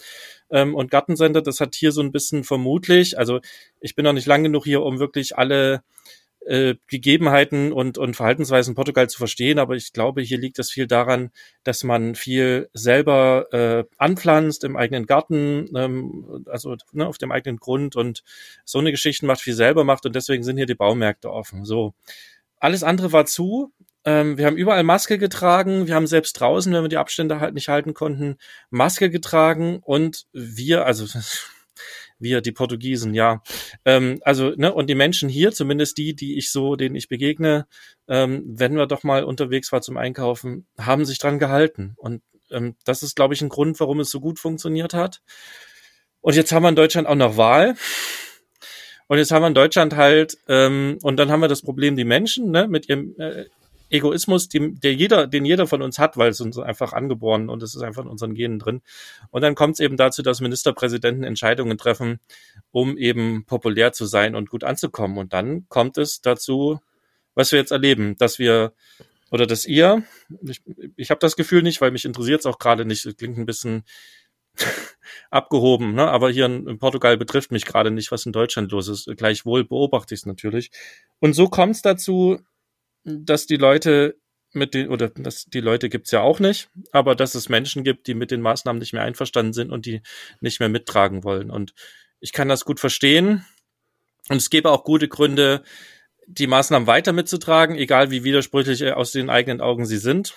ähm, 0.50 0.74
und 0.74 0.90
Gartencenter, 0.90 1.40
das 1.40 1.60
hat 1.60 1.74
hier 1.74 1.90
so 1.90 2.02
ein 2.02 2.12
bisschen 2.12 2.44
vermutlich, 2.44 3.18
also 3.18 3.40
ich 3.80 3.94
bin 3.94 4.04
noch 4.04 4.12
nicht 4.12 4.26
lang 4.26 4.42
genug 4.42 4.64
hier, 4.64 4.82
um 4.82 4.98
wirklich 4.98 5.38
alle 5.38 5.82
äh, 6.44 6.74
Gegebenheiten 6.86 7.72
und, 7.72 7.96
und 7.96 8.14
Verhaltensweisen 8.14 8.74
Portugal 8.74 9.08
zu 9.08 9.16
verstehen, 9.16 9.58
aber 9.58 9.74
ich 9.74 9.94
glaube, 9.94 10.20
hier 10.20 10.38
liegt 10.38 10.58
es 10.58 10.70
viel 10.70 10.86
daran, 10.86 11.30
dass 11.64 11.82
man 11.82 12.14
viel 12.14 12.68
selber 12.74 13.46
äh, 13.52 13.84
anpflanzt 13.96 14.64
im 14.64 14.76
eigenen 14.76 15.06
Garten, 15.06 15.70
ähm, 15.74 16.44
also 16.46 16.76
ne, 16.92 17.06
auf 17.06 17.16
dem 17.16 17.32
eigenen 17.32 17.56
Grund 17.56 17.96
und 17.96 18.22
so 18.66 18.78
eine 18.80 18.90
Geschichte 18.90 19.24
macht, 19.24 19.40
viel 19.40 19.54
selber 19.54 19.82
macht 19.82 20.04
und 20.04 20.14
deswegen 20.14 20.44
sind 20.44 20.58
hier 20.58 20.66
die 20.66 20.74
Baumärkte 20.74 21.32
offen. 21.32 21.64
So. 21.64 21.94
Alles 22.58 22.82
andere 22.82 23.12
war 23.12 23.26
zu. 23.26 23.72
Ähm, 24.04 24.38
wir 24.38 24.46
haben 24.46 24.56
überall 24.56 24.84
Maske 24.84 25.18
getragen. 25.18 25.86
Wir 25.86 25.94
haben 25.94 26.06
selbst 26.06 26.34
draußen, 26.34 26.72
wenn 26.72 26.82
wir 26.82 26.88
die 26.88 26.96
Abstände 26.96 27.40
halt 27.40 27.54
nicht 27.54 27.68
halten 27.68 27.92
konnten, 27.92 28.36
Maske 28.70 29.10
getragen 29.10 29.80
und 29.82 30.26
wir, 30.32 30.86
also 30.86 31.06
wir, 32.18 32.40
die 32.40 32.52
Portugiesen, 32.52 33.14
ja. 33.14 33.42
Ähm, 33.84 34.20
also, 34.22 34.50
ne, 34.56 34.72
und 34.72 34.88
die 34.88 34.94
Menschen 34.94 35.28
hier, 35.28 35.52
zumindest 35.52 35.98
die, 35.98 36.14
die 36.14 36.38
ich 36.38 36.50
so, 36.50 36.76
denen 36.76 36.94
ich 36.94 37.08
begegne, 37.08 37.66
ähm, 38.08 38.44
wenn 38.46 38.76
wir 38.76 38.86
doch 38.86 39.02
mal 39.02 39.24
unterwegs 39.24 39.72
war 39.72 39.82
zum 39.82 39.96
Einkaufen, 39.96 40.66
haben 40.78 41.04
sich 41.04 41.18
dran 41.18 41.38
gehalten. 41.38 41.94
Und 41.96 42.22
ähm, 42.50 42.76
das 42.84 43.02
ist, 43.02 43.16
glaube 43.16 43.34
ich, 43.34 43.42
ein 43.42 43.48
Grund, 43.48 43.80
warum 43.80 44.00
es 44.00 44.10
so 44.10 44.20
gut 44.20 44.38
funktioniert 44.38 44.94
hat. 44.94 45.20
Und 46.20 46.36
jetzt 46.36 46.52
haben 46.52 46.62
wir 46.62 46.70
in 46.70 46.76
Deutschland 46.76 47.08
auch 47.08 47.14
noch 47.14 47.36
Wahl. 47.36 47.76
Und 49.08 49.18
jetzt 49.18 49.30
haben 49.30 49.42
wir 49.42 49.48
in 49.48 49.54
Deutschland 49.54 49.96
halt, 49.96 50.38
ähm, 50.48 50.98
und 51.02 51.16
dann 51.16 51.30
haben 51.30 51.40
wir 51.40 51.48
das 51.48 51.62
Problem, 51.62 51.96
die 51.96 52.04
Menschen, 52.04 52.50
ne, 52.50 52.66
mit 52.68 52.88
ihrem, 52.88 53.14
äh, 53.18 53.44
Egoismus, 53.88 54.48
die, 54.48 54.74
der 54.74 54.94
jeder, 54.94 55.26
den 55.26 55.44
jeder 55.44 55.66
von 55.66 55.82
uns 55.82 55.98
hat, 55.98 56.16
weil 56.16 56.30
es 56.30 56.40
uns 56.40 56.58
einfach 56.58 56.92
angeboren 56.92 57.48
und 57.48 57.62
es 57.62 57.74
ist 57.74 57.82
einfach 57.82 58.02
in 58.02 58.10
unseren 58.10 58.34
Genen 58.34 58.58
drin. 58.58 58.82
Und 59.30 59.42
dann 59.42 59.54
kommt 59.54 59.74
es 59.74 59.80
eben 59.80 59.96
dazu, 59.96 60.22
dass 60.22 60.40
Ministerpräsidenten 60.40 61.22
Entscheidungen 61.22 61.78
treffen, 61.78 62.18
um 62.72 62.98
eben 62.98 63.44
populär 63.46 63.92
zu 63.92 64.06
sein 64.06 64.34
und 64.34 64.50
gut 64.50 64.64
anzukommen. 64.64 65.18
Und 65.18 65.32
dann 65.32 65.68
kommt 65.68 65.98
es 65.98 66.20
dazu, 66.20 66.80
was 67.34 67.52
wir 67.52 67.60
jetzt 67.60 67.70
erleben, 67.70 68.16
dass 68.18 68.38
wir 68.38 68.72
oder 69.30 69.46
dass 69.46 69.66
ihr, 69.66 70.04
ich, 70.42 70.62
ich 70.96 71.10
habe 71.10 71.18
das 71.18 71.36
Gefühl 71.36 71.62
nicht, 71.62 71.80
weil 71.80 71.90
mich 71.90 72.04
interessiert 72.04 72.40
es 72.40 72.46
auch 72.46 72.58
gerade 72.58 72.84
nicht, 72.84 73.18
klingt 73.18 73.38
ein 73.38 73.46
bisschen 73.46 73.84
abgehoben, 75.30 75.94
ne? 75.94 76.08
aber 76.08 76.30
hier 76.30 76.46
in, 76.46 76.78
Portugal 76.78 77.16
betrifft 77.16 77.52
mich 77.52 77.64
gerade 77.64 77.90
nicht, 77.90 78.10
was 78.12 78.26
in 78.26 78.32
Deutschland 78.32 78.72
los 78.72 78.88
ist. 78.88 79.08
Gleichwohl 79.16 79.64
beobachte 79.64 80.14
ich 80.14 80.20
es 80.20 80.26
natürlich. 80.26 80.70
Und 81.20 81.34
so 81.34 81.48
kommt 81.48 81.76
es 81.76 81.82
dazu, 81.82 82.40
dass 83.04 83.46
die 83.46 83.56
Leute 83.56 84.16
mit 84.52 84.74
den, 84.74 84.88
oder 84.88 85.10
dass 85.10 85.44
die 85.44 85.60
Leute 85.60 85.88
gibt's 85.88 86.10
ja 86.10 86.20
auch 86.22 86.40
nicht, 86.40 86.70
aber 86.92 87.14
dass 87.14 87.34
es 87.34 87.48
Menschen 87.48 87.84
gibt, 87.84 88.06
die 88.06 88.14
mit 88.14 88.30
den 88.30 88.40
Maßnahmen 88.40 88.80
nicht 88.80 88.92
mehr 88.92 89.02
einverstanden 89.02 89.52
sind 89.52 89.70
und 89.70 89.86
die 89.86 90.00
nicht 90.40 90.60
mehr 90.60 90.68
mittragen 90.68 91.24
wollen. 91.24 91.50
Und 91.50 91.74
ich 92.20 92.32
kann 92.32 92.48
das 92.48 92.64
gut 92.64 92.80
verstehen. 92.80 93.44
Und 94.28 94.38
es 94.38 94.50
gäbe 94.50 94.70
auch 94.70 94.82
gute 94.82 95.08
Gründe, 95.08 95.62
die 96.26 96.48
Maßnahmen 96.48 96.88
weiter 96.88 97.12
mitzutragen, 97.12 97.76
egal 97.76 98.10
wie 98.10 98.24
widersprüchlich 98.24 98.92
aus 98.92 99.12
den 99.12 99.30
eigenen 99.30 99.60
Augen 99.60 99.86
sie 99.86 99.98
sind. 99.98 100.34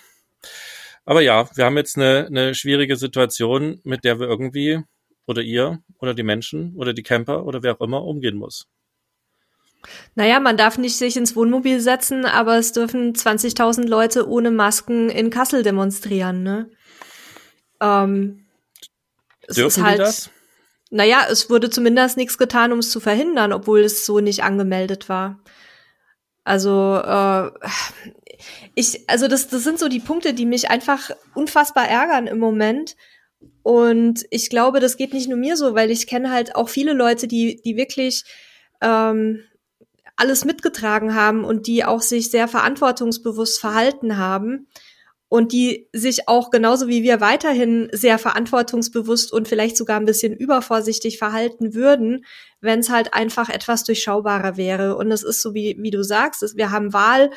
Aber 1.09 1.21
ja, 1.21 1.49
wir 1.55 1.65
haben 1.65 1.75
jetzt 1.75 1.97
eine, 1.97 2.27
eine 2.27 2.53
schwierige 2.53 2.95
Situation, 2.95 3.81
mit 3.83 4.03
der 4.03 4.19
wir 4.19 4.27
irgendwie 4.27 4.83
oder 5.25 5.41
ihr 5.41 5.79
oder 5.97 6.13
die 6.13 6.21
Menschen 6.21 6.75
oder 6.75 6.93
die 6.93 7.01
Camper 7.01 7.47
oder 7.47 7.63
wer 7.63 7.73
auch 7.73 7.81
immer 7.81 8.03
umgehen 8.03 8.37
muss. 8.37 8.67
Naja, 10.13 10.39
man 10.39 10.55
darf 10.55 10.77
nicht 10.77 10.97
sich 10.97 11.17
ins 11.17 11.35
Wohnmobil 11.35 11.79
setzen, 11.79 12.25
aber 12.25 12.59
es 12.59 12.73
dürfen 12.73 13.15
20.000 13.15 13.87
Leute 13.87 14.29
ohne 14.29 14.51
Masken 14.51 15.09
in 15.09 15.31
Kassel 15.31 15.63
demonstrieren, 15.63 16.43
ne? 16.43 16.69
Ähm, 17.81 18.45
Dürfen 19.49 19.83
halt, 19.83 19.97
die 19.97 20.03
das? 20.03 20.29
Naja, 20.91 21.25
es 21.27 21.49
wurde 21.49 21.71
zumindest 21.71 22.17
nichts 22.17 22.37
getan, 22.37 22.71
um 22.71 22.77
es 22.77 22.91
zu 22.91 22.99
verhindern, 22.99 23.51
obwohl 23.51 23.79
es 23.79 24.05
so 24.05 24.19
nicht 24.19 24.43
angemeldet 24.43 25.09
war. 25.09 25.39
Also 26.43 26.97
äh, 27.03 27.51
ich, 28.75 29.09
also 29.09 29.27
das, 29.27 29.47
das 29.47 29.63
sind 29.63 29.79
so 29.79 29.87
die 29.87 29.99
Punkte, 29.99 30.33
die 30.33 30.45
mich 30.45 30.69
einfach 30.69 31.11
unfassbar 31.35 31.87
ärgern 31.87 32.27
im 32.27 32.39
Moment. 32.39 32.95
Und 33.63 34.25
ich 34.29 34.49
glaube, 34.49 34.79
das 34.79 34.97
geht 34.97 35.13
nicht 35.13 35.29
nur 35.29 35.37
mir 35.37 35.55
so, 35.57 35.75
weil 35.75 35.91
ich 35.91 36.07
kenne 36.07 36.31
halt 36.31 36.55
auch 36.55 36.69
viele 36.69 36.93
Leute, 36.93 37.27
die, 37.27 37.61
die 37.61 37.77
wirklich 37.77 38.23
ähm, 38.81 39.43
alles 40.15 40.43
mitgetragen 40.45 41.15
haben 41.15 41.43
und 41.43 41.67
die 41.67 41.85
auch 41.85 42.01
sich 42.01 42.29
sehr 42.29 42.47
verantwortungsbewusst 42.47 43.59
verhalten 43.59 44.17
haben 44.17 44.67
und 45.29 45.53
die 45.53 45.87
sich 45.93 46.27
auch 46.27 46.49
genauso 46.49 46.87
wie 46.87 47.03
wir 47.03 47.21
weiterhin 47.21 47.87
sehr 47.93 48.17
verantwortungsbewusst 48.17 49.31
und 49.31 49.47
vielleicht 49.47 49.77
sogar 49.77 49.99
ein 49.99 50.05
bisschen 50.05 50.33
übervorsichtig 50.35 51.19
verhalten 51.19 51.75
würden, 51.75 52.25
wenn 52.61 52.79
es 52.79 52.89
halt 52.89 53.13
einfach 53.13 53.47
etwas 53.47 53.83
durchschaubarer 53.83 54.57
wäre. 54.57 54.97
Und 54.97 55.11
es 55.11 55.23
ist 55.23 55.41
so, 55.41 55.53
wie, 55.53 55.77
wie 55.79 55.91
du 55.91 56.03
sagst, 56.03 56.57
wir 56.57 56.71
haben 56.71 56.93
Wahl, 56.93 57.29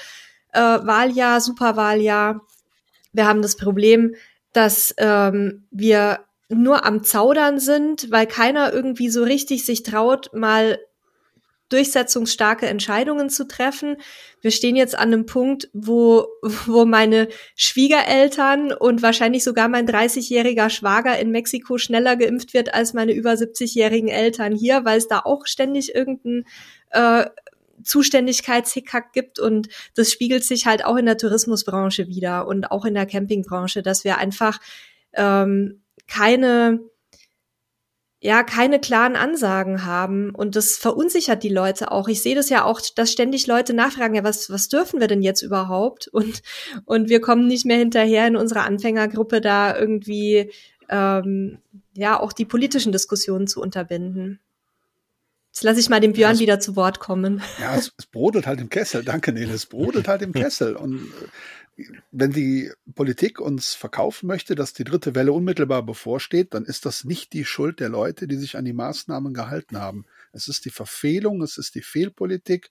äh, 0.52 0.60
Wahljahr, 0.60 1.40
Superwahljahr. 1.40 2.40
Wir 3.12 3.26
haben 3.26 3.42
das 3.42 3.56
Problem, 3.56 4.14
dass 4.52 4.94
ähm, 4.98 5.64
wir 5.70 6.20
nur 6.48 6.84
am 6.84 7.02
Zaudern 7.02 7.58
sind, 7.58 8.10
weil 8.10 8.26
keiner 8.26 8.72
irgendwie 8.72 9.08
so 9.08 9.22
richtig 9.22 9.64
sich 9.64 9.82
traut, 9.82 10.30
mal 10.34 10.78
durchsetzungsstarke 11.72 12.66
Entscheidungen 12.66 13.30
zu 13.30 13.48
treffen. 13.48 13.96
Wir 14.42 14.50
stehen 14.50 14.76
jetzt 14.76 14.94
an 14.94 15.12
einem 15.12 15.26
Punkt, 15.26 15.70
wo, 15.72 16.26
wo 16.66 16.84
meine 16.84 17.28
Schwiegereltern 17.56 18.72
und 18.72 19.02
wahrscheinlich 19.02 19.42
sogar 19.42 19.68
mein 19.68 19.88
30-jähriger 19.88 20.68
Schwager 20.68 21.18
in 21.18 21.30
Mexiko 21.30 21.78
schneller 21.78 22.16
geimpft 22.16 22.52
wird 22.52 22.74
als 22.74 22.92
meine 22.92 23.12
über 23.12 23.32
70-jährigen 23.32 24.08
Eltern 24.08 24.54
hier, 24.54 24.84
weil 24.84 24.98
es 24.98 25.08
da 25.08 25.20
auch 25.20 25.46
ständig 25.46 25.94
irgendein 25.94 26.44
äh, 26.90 27.24
Zuständigkeitshickhack 27.84 29.12
gibt 29.12 29.38
und 29.38 29.68
das 29.94 30.10
spiegelt 30.10 30.44
sich 30.44 30.66
halt 30.66 30.84
auch 30.84 30.96
in 30.96 31.06
der 31.06 31.18
Tourismusbranche 31.18 32.08
wieder 32.08 32.46
und 32.46 32.70
auch 32.70 32.84
in 32.84 32.94
der 32.94 33.06
Campingbranche, 33.06 33.82
dass 33.82 34.04
wir 34.04 34.18
einfach 34.18 34.58
ähm, 35.12 35.82
keine 36.06 36.80
ja 38.20 38.44
keine 38.44 38.78
klaren 38.78 39.16
Ansagen 39.16 39.84
haben 39.84 40.30
und 40.30 40.54
das 40.54 40.76
verunsichert 40.76 41.42
die 41.42 41.48
Leute 41.48 41.90
auch. 41.90 42.06
Ich 42.08 42.22
sehe 42.22 42.36
das 42.36 42.50
ja 42.50 42.64
auch, 42.64 42.80
dass 42.94 43.10
ständig 43.10 43.48
Leute 43.48 43.74
nachfragen, 43.74 44.14
ja, 44.14 44.22
was 44.22 44.48
was 44.48 44.68
dürfen 44.68 45.00
wir 45.00 45.08
denn 45.08 45.22
jetzt 45.22 45.42
überhaupt? 45.42 46.08
Und 46.08 46.42
und 46.84 47.08
wir 47.08 47.20
kommen 47.20 47.48
nicht 47.48 47.66
mehr 47.66 47.78
hinterher 47.78 48.26
in 48.28 48.36
unserer 48.36 48.64
Anfängergruppe 48.64 49.40
da 49.40 49.76
irgendwie 49.76 50.52
ähm, 50.88 51.58
ja 51.96 52.20
auch 52.20 52.32
die 52.32 52.44
politischen 52.44 52.92
Diskussionen 52.92 53.48
zu 53.48 53.60
unterbinden. 53.60 54.40
Jetzt 55.52 55.64
lasse 55.64 55.80
ich 55.80 55.90
mal 55.90 56.00
den 56.00 56.14
Björn 56.14 56.36
ja, 56.36 56.40
wieder 56.40 56.60
zu 56.60 56.76
Wort 56.76 56.98
kommen. 56.98 57.42
Ja, 57.60 57.76
es, 57.76 57.92
es, 57.98 58.06
brodelt 58.06 58.46
halt 58.46 58.58
im 58.58 58.70
Kessel. 58.70 59.04
Danke, 59.04 59.34
Nele. 59.34 59.52
Es 59.52 59.66
brodelt 59.66 60.08
halt 60.08 60.22
im 60.22 60.32
Kessel. 60.32 60.76
Und 60.76 61.12
äh, 61.76 61.84
wenn 62.10 62.30
die 62.30 62.72
Politik 62.94 63.38
uns 63.38 63.74
verkaufen 63.74 64.26
möchte, 64.28 64.54
dass 64.54 64.72
die 64.72 64.84
dritte 64.84 65.14
Welle 65.14 65.34
unmittelbar 65.34 65.82
bevorsteht, 65.82 66.54
dann 66.54 66.64
ist 66.64 66.86
das 66.86 67.04
nicht 67.04 67.34
die 67.34 67.44
Schuld 67.44 67.80
der 67.80 67.90
Leute, 67.90 68.26
die 68.26 68.36
sich 68.36 68.56
an 68.56 68.64
die 68.64 68.72
Maßnahmen 68.72 69.34
gehalten 69.34 69.78
haben. 69.78 70.06
Es 70.32 70.48
ist 70.48 70.64
die 70.64 70.70
Verfehlung, 70.70 71.42
es 71.42 71.58
ist 71.58 71.74
die 71.74 71.82
Fehlpolitik 71.82 72.70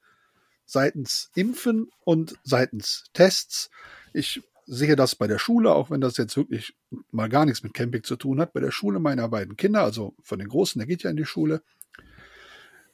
seitens 0.65 1.29
Impfen 1.35 1.91
und 2.03 2.33
seitens 2.43 3.03
Tests. 3.13 3.69
Ich 4.11 4.41
sehe 4.65 4.95
das 4.95 5.15
bei 5.15 5.27
der 5.27 5.37
Schule, 5.37 5.71
auch 5.71 5.91
wenn 5.91 6.01
das 6.01 6.17
jetzt 6.17 6.35
wirklich 6.35 6.73
mal 7.11 7.29
gar 7.29 7.45
nichts 7.45 7.61
mit 7.61 7.75
Camping 7.75 8.03
zu 8.03 8.15
tun 8.15 8.39
hat. 8.39 8.53
Bei 8.53 8.59
der 8.59 8.71
Schule 8.71 8.99
meiner 8.99 9.27
beiden 9.29 9.55
Kinder, 9.55 9.83
also 9.83 10.15
von 10.23 10.39
den 10.39 10.47
Großen, 10.47 10.79
der 10.79 10.87
geht 10.87 11.03
ja 11.03 11.11
in 11.11 11.17
die 11.17 11.25
Schule, 11.25 11.61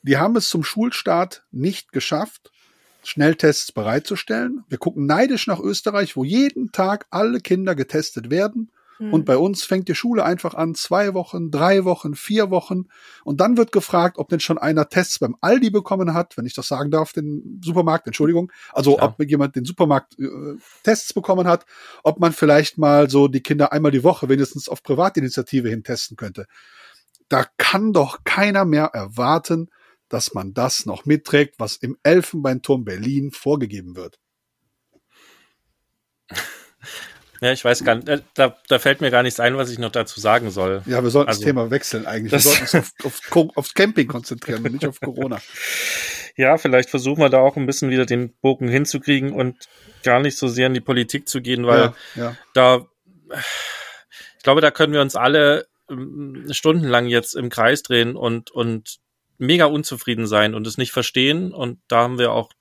die 0.02 0.18
haben 0.18 0.36
es 0.36 0.50
zum 0.50 0.64
Schulstart 0.64 1.44
nicht 1.52 1.92
geschafft, 1.92 2.52
Schnelltests 3.04 3.72
bereitzustellen. 3.72 4.64
Wir 4.68 4.78
gucken 4.78 5.06
neidisch 5.06 5.48
nach 5.48 5.60
Österreich, 5.60 6.16
wo 6.16 6.24
jeden 6.24 6.72
Tag 6.72 7.06
alle 7.10 7.40
Kinder 7.40 7.76
getestet 7.76 8.30
werden. 8.30 8.72
Mhm. 9.00 9.14
Und 9.14 9.26
bei 9.26 9.38
uns 9.38 9.64
fängt 9.64 9.88
die 9.88 9.96
Schule 9.96 10.24
einfach 10.26 10.54
an, 10.54 10.76
zwei 10.76 11.14
Wochen, 11.14 11.52
drei 11.52 11.86
Wochen, 11.86 12.16
vier 12.16 12.50
Wochen. 12.50 12.88
Und 13.24 13.40
dann 13.40 13.58
wird 13.58 13.72
gefragt, 13.72 14.18
ob 14.18 14.30
denn 14.30 14.40
schon 14.40 14.58
einer 14.58 14.90
Tests 14.90 15.20
beim 15.20 15.36
Aldi 15.42 15.70
bekommen 15.70 16.14
hat, 16.14 16.38
wenn 16.38 16.46
ich 16.46 16.54
das 16.54 16.68
sagen 16.68 16.92
darf, 16.92 17.14
den 17.14 17.62
Supermarkt, 17.64 18.08
Entschuldigung. 18.08 18.52
Also 18.74 18.98
ja. 18.98 19.04
ob 19.04 19.24
jemand 19.24 19.56
den 19.56 19.66
Supermarkt 19.66 20.18
äh, 20.20 20.58
Tests 20.84 21.14
bekommen 21.14 21.48
hat, 21.48 21.66
ob 22.04 22.20
man 22.20 22.34
vielleicht 22.34 22.78
mal 22.78 23.10
so 23.10 23.28
die 23.28 23.42
Kinder 23.42 23.72
einmal 23.72 23.92
die 23.92 24.04
Woche 24.04 24.30
wenigstens 24.30 24.70
auf 24.70 24.84
Privatinitiative 24.84 25.70
hin 25.70 25.84
testen 25.84 26.18
könnte. 26.18 26.46
Da 27.30 27.46
kann 27.58 27.94
doch 27.94 28.24
keiner 28.24 28.66
mehr 28.66 28.86
erwarten, 28.94 29.70
dass 30.10 30.34
man 30.34 30.54
das 30.54 30.86
noch 30.86 31.06
mitträgt, 31.06 31.56
was 31.60 31.78
im 31.78 31.98
Elfenbeinturm 32.04 32.86
Berlin 32.86 33.32
vorgegeben 33.32 33.96
wird. 33.96 34.20
Ja, 37.40 37.52
ich 37.52 37.64
weiß 37.64 37.84
gar 37.84 37.96
nicht, 37.96 38.10
äh, 38.10 38.22
da, 38.34 38.58
da 38.68 38.80
fällt 38.80 39.02
mir 39.02 39.12
gar 39.12 39.24
nichts 39.24 39.40
ein, 39.40 39.58
was 39.58 39.70
ich 39.70 39.78
noch 39.78 39.92
dazu 39.92 40.20
sagen 40.20 40.50
soll. 40.50 40.82
Ja, 40.86 41.04
wir 41.04 41.12
sollten 41.12 41.30
also, 41.30 41.42
das 41.42 41.46
Thema 41.46 41.70
wechseln 41.70 42.08
eigentlich. 42.08 42.32
Wir 42.32 42.40
sollten 42.40 42.62
uns 42.62 42.74
auf, 42.74 42.92
auf, 43.36 43.58
aufs 43.58 43.74
Camping 43.74 44.08
konzentrieren 44.08 44.66
und 44.66 44.74
nicht 44.74 44.88
auf 44.88 45.00
Corona. 45.00 45.40
Ja, 46.40 46.60
vielleicht 46.60 46.92
versuchen 46.92 47.20
wir 47.20 47.30
da 47.30 47.40
auch 47.40 47.58
ein 47.58 47.66
bisschen 47.66 47.90
wieder 47.90 48.06
den 48.06 48.32
Bogen 48.42 48.68
hinzukriegen 48.68 49.34
und 49.34 49.68
gar 50.04 50.20
nicht 50.20 50.38
so 50.38 50.48
sehr 50.48 50.68
in 50.68 50.76
die 50.76 50.82
Politik 50.82 51.28
zu 51.28 51.42
gehen, 51.42 51.66
weil 51.66 51.80
ja, 51.80 51.96
ja. 52.16 52.38
da, 52.54 52.86
ich 54.38 54.44
glaube, 54.44 54.62
da 54.62 54.70
können 54.70 54.94
wir 54.94 55.02
uns 55.02 55.16
alle 55.16 55.68
ähm, 55.90 56.46
stundenlang 56.52 57.08
jetzt 57.08 57.36
im 57.36 57.50
Kreis 57.50 57.82
drehen 57.82 58.16
und, 58.16 58.52
und 58.52 59.00
mega 59.38 59.66
unzufrieden 59.66 60.28
sein 60.28 60.56
und 60.56 60.66
es 60.68 60.78
nicht 60.78 60.92
verstehen. 60.92 61.54
Und 61.54 61.80
da 61.88 62.04
haben 62.04 62.20
wir 62.20 62.32
auch, 62.32 62.52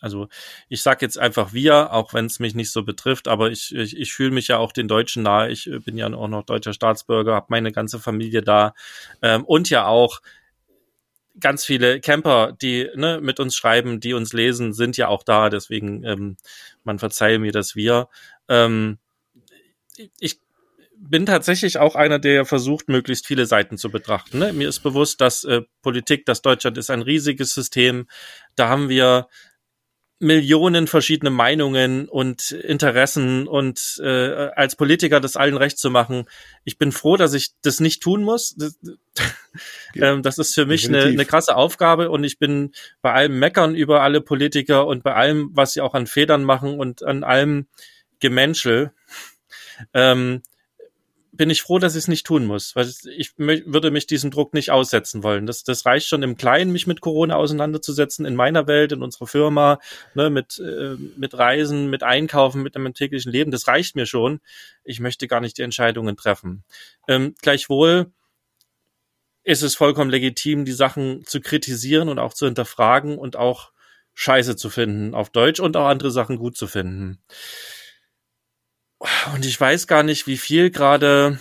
also 0.00 0.28
ich 0.68 0.82
sag 0.82 1.02
jetzt 1.02 1.18
einfach 1.18 1.52
wir, 1.52 1.92
auch 1.92 2.14
wenn 2.14 2.26
es 2.26 2.40
mich 2.40 2.54
nicht 2.54 2.72
so 2.72 2.82
betrifft, 2.82 3.28
aber 3.28 3.50
ich, 3.50 3.74
ich, 3.74 3.96
ich 3.96 4.12
fühle 4.12 4.30
mich 4.30 4.48
ja 4.48 4.58
auch 4.58 4.72
den 4.72 4.88
Deutschen 4.88 5.22
nahe. 5.22 5.50
Ich 5.50 5.70
bin 5.84 5.96
ja 5.96 6.12
auch 6.12 6.28
noch 6.28 6.44
deutscher 6.44 6.72
Staatsbürger, 6.72 7.34
habe 7.34 7.46
meine 7.48 7.72
ganze 7.72 7.98
Familie 7.98 8.42
da 8.42 8.74
ähm, 9.22 9.44
und 9.44 9.70
ja 9.70 9.86
auch 9.86 10.20
ganz 11.40 11.64
viele 11.64 12.00
Camper, 12.00 12.52
die 12.60 12.88
ne, 12.94 13.20
mit 13.20 13.40
uns 13.40 13.56
schreiben, 13.56 14.00
die 14.00 14.14
uns 14.14 14.32
lesen, 14.32 14.72
sind 14.72 14.96
ja 14.96 15.08
auch 15.08 15.22
da. 15.22 15.48
Deswegen, 15.48 16.04
ähm, 16.04 16.36
man 16.84 16.98
verzeihe 16.98 17.38
mir 17.38 17.52
das 17.52 17.74
wir. 17.74 18.08
Ähm, 18.48 18.98
ich 20.18 20.38
bin 21.08 21.26
tatsächlich 21.26 21.78
auch 21.78 21.96
einer, 21.96 22.18
der 22.18 22.44
versucht, 22.44 22.88
möglichst 22.88 23.26
viele 23.26 23.46
Seiten 23.46 23.76
zu 23.76 23.90
betrachten. 23.90 24.38
Ne? 24.38 24.52
Mir 24.52 24.68
ist 24.68 24.80
bewusst, 24.80 25.20
dass 25.20 25.44
äh, 25.44 25.62
Politik, 25.82 26.26
dass 26.26 26.42
Deutschland 26.42 26.78
ist 26.78 26.90
ein 26.90 27.02
riesiges 27.02 27.54
System. 27.54 28.06
Da 28.54 28.68
haben 28.68 28.88
wir 28.88 29.28
Millionen 30.20 30.86
verschiedene 30.86 31.30
Meinungen 31.30 32.08
und 32.08 32.52
Interessen 32.52 33.48
und 33.48 34.00
äh, 34.00 34.50
als 34.54 34.76
Politiker 34.76 35.18
das 35.18 35.36
allen 35.36 35.56
recht 35.56 35.78
zu 35.78 35.90
machen. 35.90 36.26
Ich 36.62 36.78
bin 36.78 36.92
froh, 36.92 37.16
dass 37.16 37.34
ich 37.34 37.50
das 37.62 37.80
nicht 37.80 38.00
tun 38.00 38.22
muss. 38.22 38.54
Das, 38.56 38.78
ähm, 39.96 40.22
das 40.22 40.38
ist 40.38 40.54
für 40.54 40.66
mich 40.66 40.86
eine, 40.86 41.02
eine 41.02 41.24
krasse 41.24 41.56
Aufgabe 41.56 42.10
und 42.10 42.22
ich 42.22 42.38
bin 42.38 42.72
bei 43.00 43.12
allem 43.12 43.40
Meckern 43.40 43.74
über 43.74 44.02
alle 44.02 44.20
Politiker 44.20 44.86
und 44.86 45.02
bei 45.02 45.14
allem, 45.14 45.50
was 45.54 45.72
sie 45.72 45.80
auch 45.80 45.94
an 45.94 46.06
Federn 46.06 46.44
machen 46.44 46.78
und 46.78 47.02
an 47.02 47.24
allem 47.24 47.66
Gemenschel. 48.20 48.92
Ähm, 49.92 50.42
bin 51.34 51.48
ich 51.48 51.62
froh, 51.62 51.78
dass 51.78 51.94
ich 51.94 52.00
es 52.00 52.08
nicht 52.08 52.26
tun 52.26 52.44
muss, 52.44 52.76
weil 52.76 52.90
ich 53.16 53.32
würde 53.38 53.90
mich 53.90 54.06
diesem 54.06 54.30
Druck 54.30 54.52
nicht 54.52 54.70
aussetzen 54.70 55.22
wollen. 55.22 55.46
Das, 55.46 55.64
das 55.64 55.86
reicht 55.86 56.06
schon 56.06 56.22
im 56.22 56.36
Kleinen, 56.36 56.72
mich 56.72 56.86
mit 56.86 57.00
Corona 57.00 57.36
auseinanderzusetzen, 57.36 58.26
in 58.26 58.36
meiner 58.36 58.66
Welt, 58.66 58.92
in 58.92 59.02
unserer 59.02 59.26
Firma, 59.26 59.78
ne, 60.14 60.28
mit, 60.28 60.58
äh, 60.58 60.96
mit 61.16 61.36
Reisen, 61.36 61.88
mit 61.88 62.02
Einkaufen, 62.02 62.62
mit 62.62 62.76
einem 62.76 62.92
täglichen 62.92 63.32
Leben. 63.32 63.50
Das 63.50 63.66
reicht 63.66 63.96
mir 63.96 64.04
schon. 64.04 64.40
Ich 64.84 65.00
möchte 65.00 65.26
gar 65.26 65.40
nicht 65.40 65.56
die 65.56 65.62
Entscheidungen 65.62 66.16
treffen. 66.18 66.64
Ähm, 67.08 67.34
gleichwohl 67.40 68.12
ist 69.42 69.62
es 69.62 69.74
vollkommen 69.74 70.10
legitim, 70.10 70.66
die 70.66 70.72
Sachen 70.72 71.24
zu 71.24 71.40
kritisieren 71.40 72.10
und 72.10 72.18
auch 72.18 72.34
zu 72.34 72.44
hinterfragen 72.44 73.16
und 73.16 73.36
auch 73.36 73.72
Scheiße 74.14 74.56
zu 74.56 74.68
finden 74.68 75.14
auf 75.14 75.30
Deutsch 75.30 75.60
und 75.60 75.78
auch 75.78 75.86
andere 75.86 76.10
Sachen 76.10 76.36
gut 76.36 76.58
zu 76.58 76.66
finden. 76.66 77.22
Und 79.34 79.44
ich 79.44 79.60
weiß 79.60 79.86
gar 79.86 80.02
nicht, 80.02 80.26
wie 80.26 80.36
viel 80.36 80.70
gerade 80.70 81.40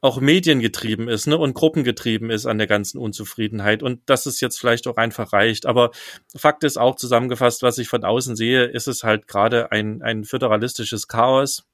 auch 0.00 0.20
mediengetrieben 0.20 1.08
ist, 1.08 1.28
ne, 1.28 1.38
und 1.38 1.54
gruppengetrieben 1.54 2.28
ist 2.28 2.44
an 2.44 2.58
der 2.58 2.66
ganzen 2.66 2.98
Unzufriedenheit 2.98 3.84
und 3.84 4.00
dass 4.10 4.26
es 4.26 4.40
jetzt 4.40 4.58
vielleicht 4.58 4.88
auch 4.88 4.96
einfach 4.96 5.32
reicht. 5.32 5.64
Aber 5.64 5.92
Fakt 6.36 6.64
ist 6.64 6.76
auch 6.76 6.96
zusammengefasst, 6.96 7.62
was 7.62 7.78
ich 7.78 7.88
von 7.88 8.04
außen 8.04 8.34
sehe, 8.34 8.64
ist 8.64 8.88
es 8.88 9.04
halt 9.04 9.28
gerade 9.28 9.70
ein, 9.70 10.02
ein 10.02 10.24
föderalistisches 10.24 11.06
Chaos 11.06 11.68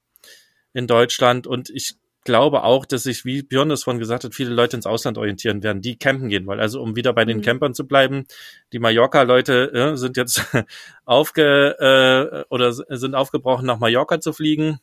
in 0.73 0.85
Deutschland 0.85 1.47
und 1.47 1.71
ich 1.71 1.95
glaube 2.29 2.63
auch, 2.63 2.85
dass 2.85 3.03
sich, 3.03 3.25
wie 3.25 3.41
Björn 3.41 3.69
das 3.69 3.83
vorhin 3.83 3.99
gesagt 3.99 4.23
hat, 4.23 4.35
viele 4.35 4.51
Leute 4.51 4.75
ins 4.75 4.85
Ausland 4.85 5.17
orientieren 5.17 5.63
werden, 5.63 5.81
die 5.81 5.97
campen 5.97 6.29
gehen 6.29 6.45
wollen. 6.45 6.59
Also 6.59 6.79
um 6.79 6.95
wieder 6.95 7.11
bei 7.11 7.25
den 7.25 7.37
mhm. 7.37 7.41
Campern 7.41 7.73
zu 7.73 7.87
bleiben, 7.87 8.25
die 8.71 8.77
Mallorca-Leute 8.77 9.73
äh, 9.73 9.97
sind 9.97 10.15
jetzt 10.15 10.45
aufge 11.05 11.75
äh, 11.79 12.43
oder 12.53 12.71
sind 12.71 13.15
aufgebrochen, 13.15 13.65
nach 13.65 13.79
Mallorca 13.79 14.21
zu 14.21 14.31
fliegen. 14.31 14.79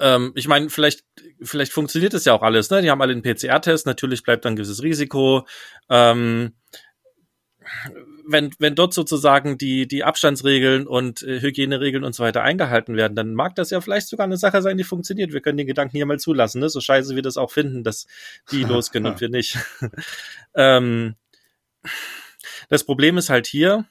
Ähm, 0.00 0.32
ich 0.34 0.48
meine, 0.48 0.68
vielleicht, 0.68 1.04
vielleicht 1.40 1.72
funktioniert 1.72 2.12
das 2.12 2.24
ja 2.24 2.32
auch 2.32 2.42
alles, 2.42 2.70
ne? 2.70 2.82
Die 2.82 2.90
haben 2.90 3.02
alle 3.02 3.12
einen 3.12 3.22
PCR-Test, 3.22 3.86
natürlich 3.86 4.24
bleibt 4.24 4.44
dann 4.44 4.54
ein 4.54 4.56
gewisses 4.56 4.82
Risiko. 4.82 5.46
Ähm, 5.88 6.54
wenn, 8.26 8.50
wenn 8.58 8.74
dort 8.74 8.94
sozusagen 8.94 9.58
die, 9.58 9.86
die 9.86 10.04
Abstandsregeln 10.04 10.86
und 10.86 11.22
äh, 11.22 11.40
Hygieneregeln 11.40 12.04
und 12.04 12.14
so 12.14 12.22
weiter 12.22 12.42
eingehalten 12.42 12.96
werden, 12.96 13.14
dann 13.14 13.34
mag 13.34 13.54
das 13.54 13.70
ja 13.70 13.80
vielleicht 13.80 14.08
sogar 14.08 14.24
eine 14.24 14.36
Sache 14.36 14.62
sein, 14.62 14.76
die 14.76 14.84
funktioniert. 14.84 15.32
Wir 15.32 15.40
können 15.40 15.58
den 15.58 15.66
Gedanken 15.66 15.96
hier 15.96 16.06
mal 16.06 16.18
zulassen, 16.18 16.60
ne? 16.60 16.68
so 16.68 16.80
scheiße 16.80 17.14
wir 17.14 17.22
das 17.22 17.36
auch 17.36 17.50
finden, 17.50 17.84
dass 17.84 18.06
die 18.50 18.62
losgehen 18.64 19.06
und 19.06 19.20
wir 19.20 19.28
nicht. 19.28 19.58
ähm, 20.54 21.16
das 22.68 22.84
Problem 22.84 23.18
ist 23.18 23.30
halt 23.30 23.46
hier, 23.46 23.86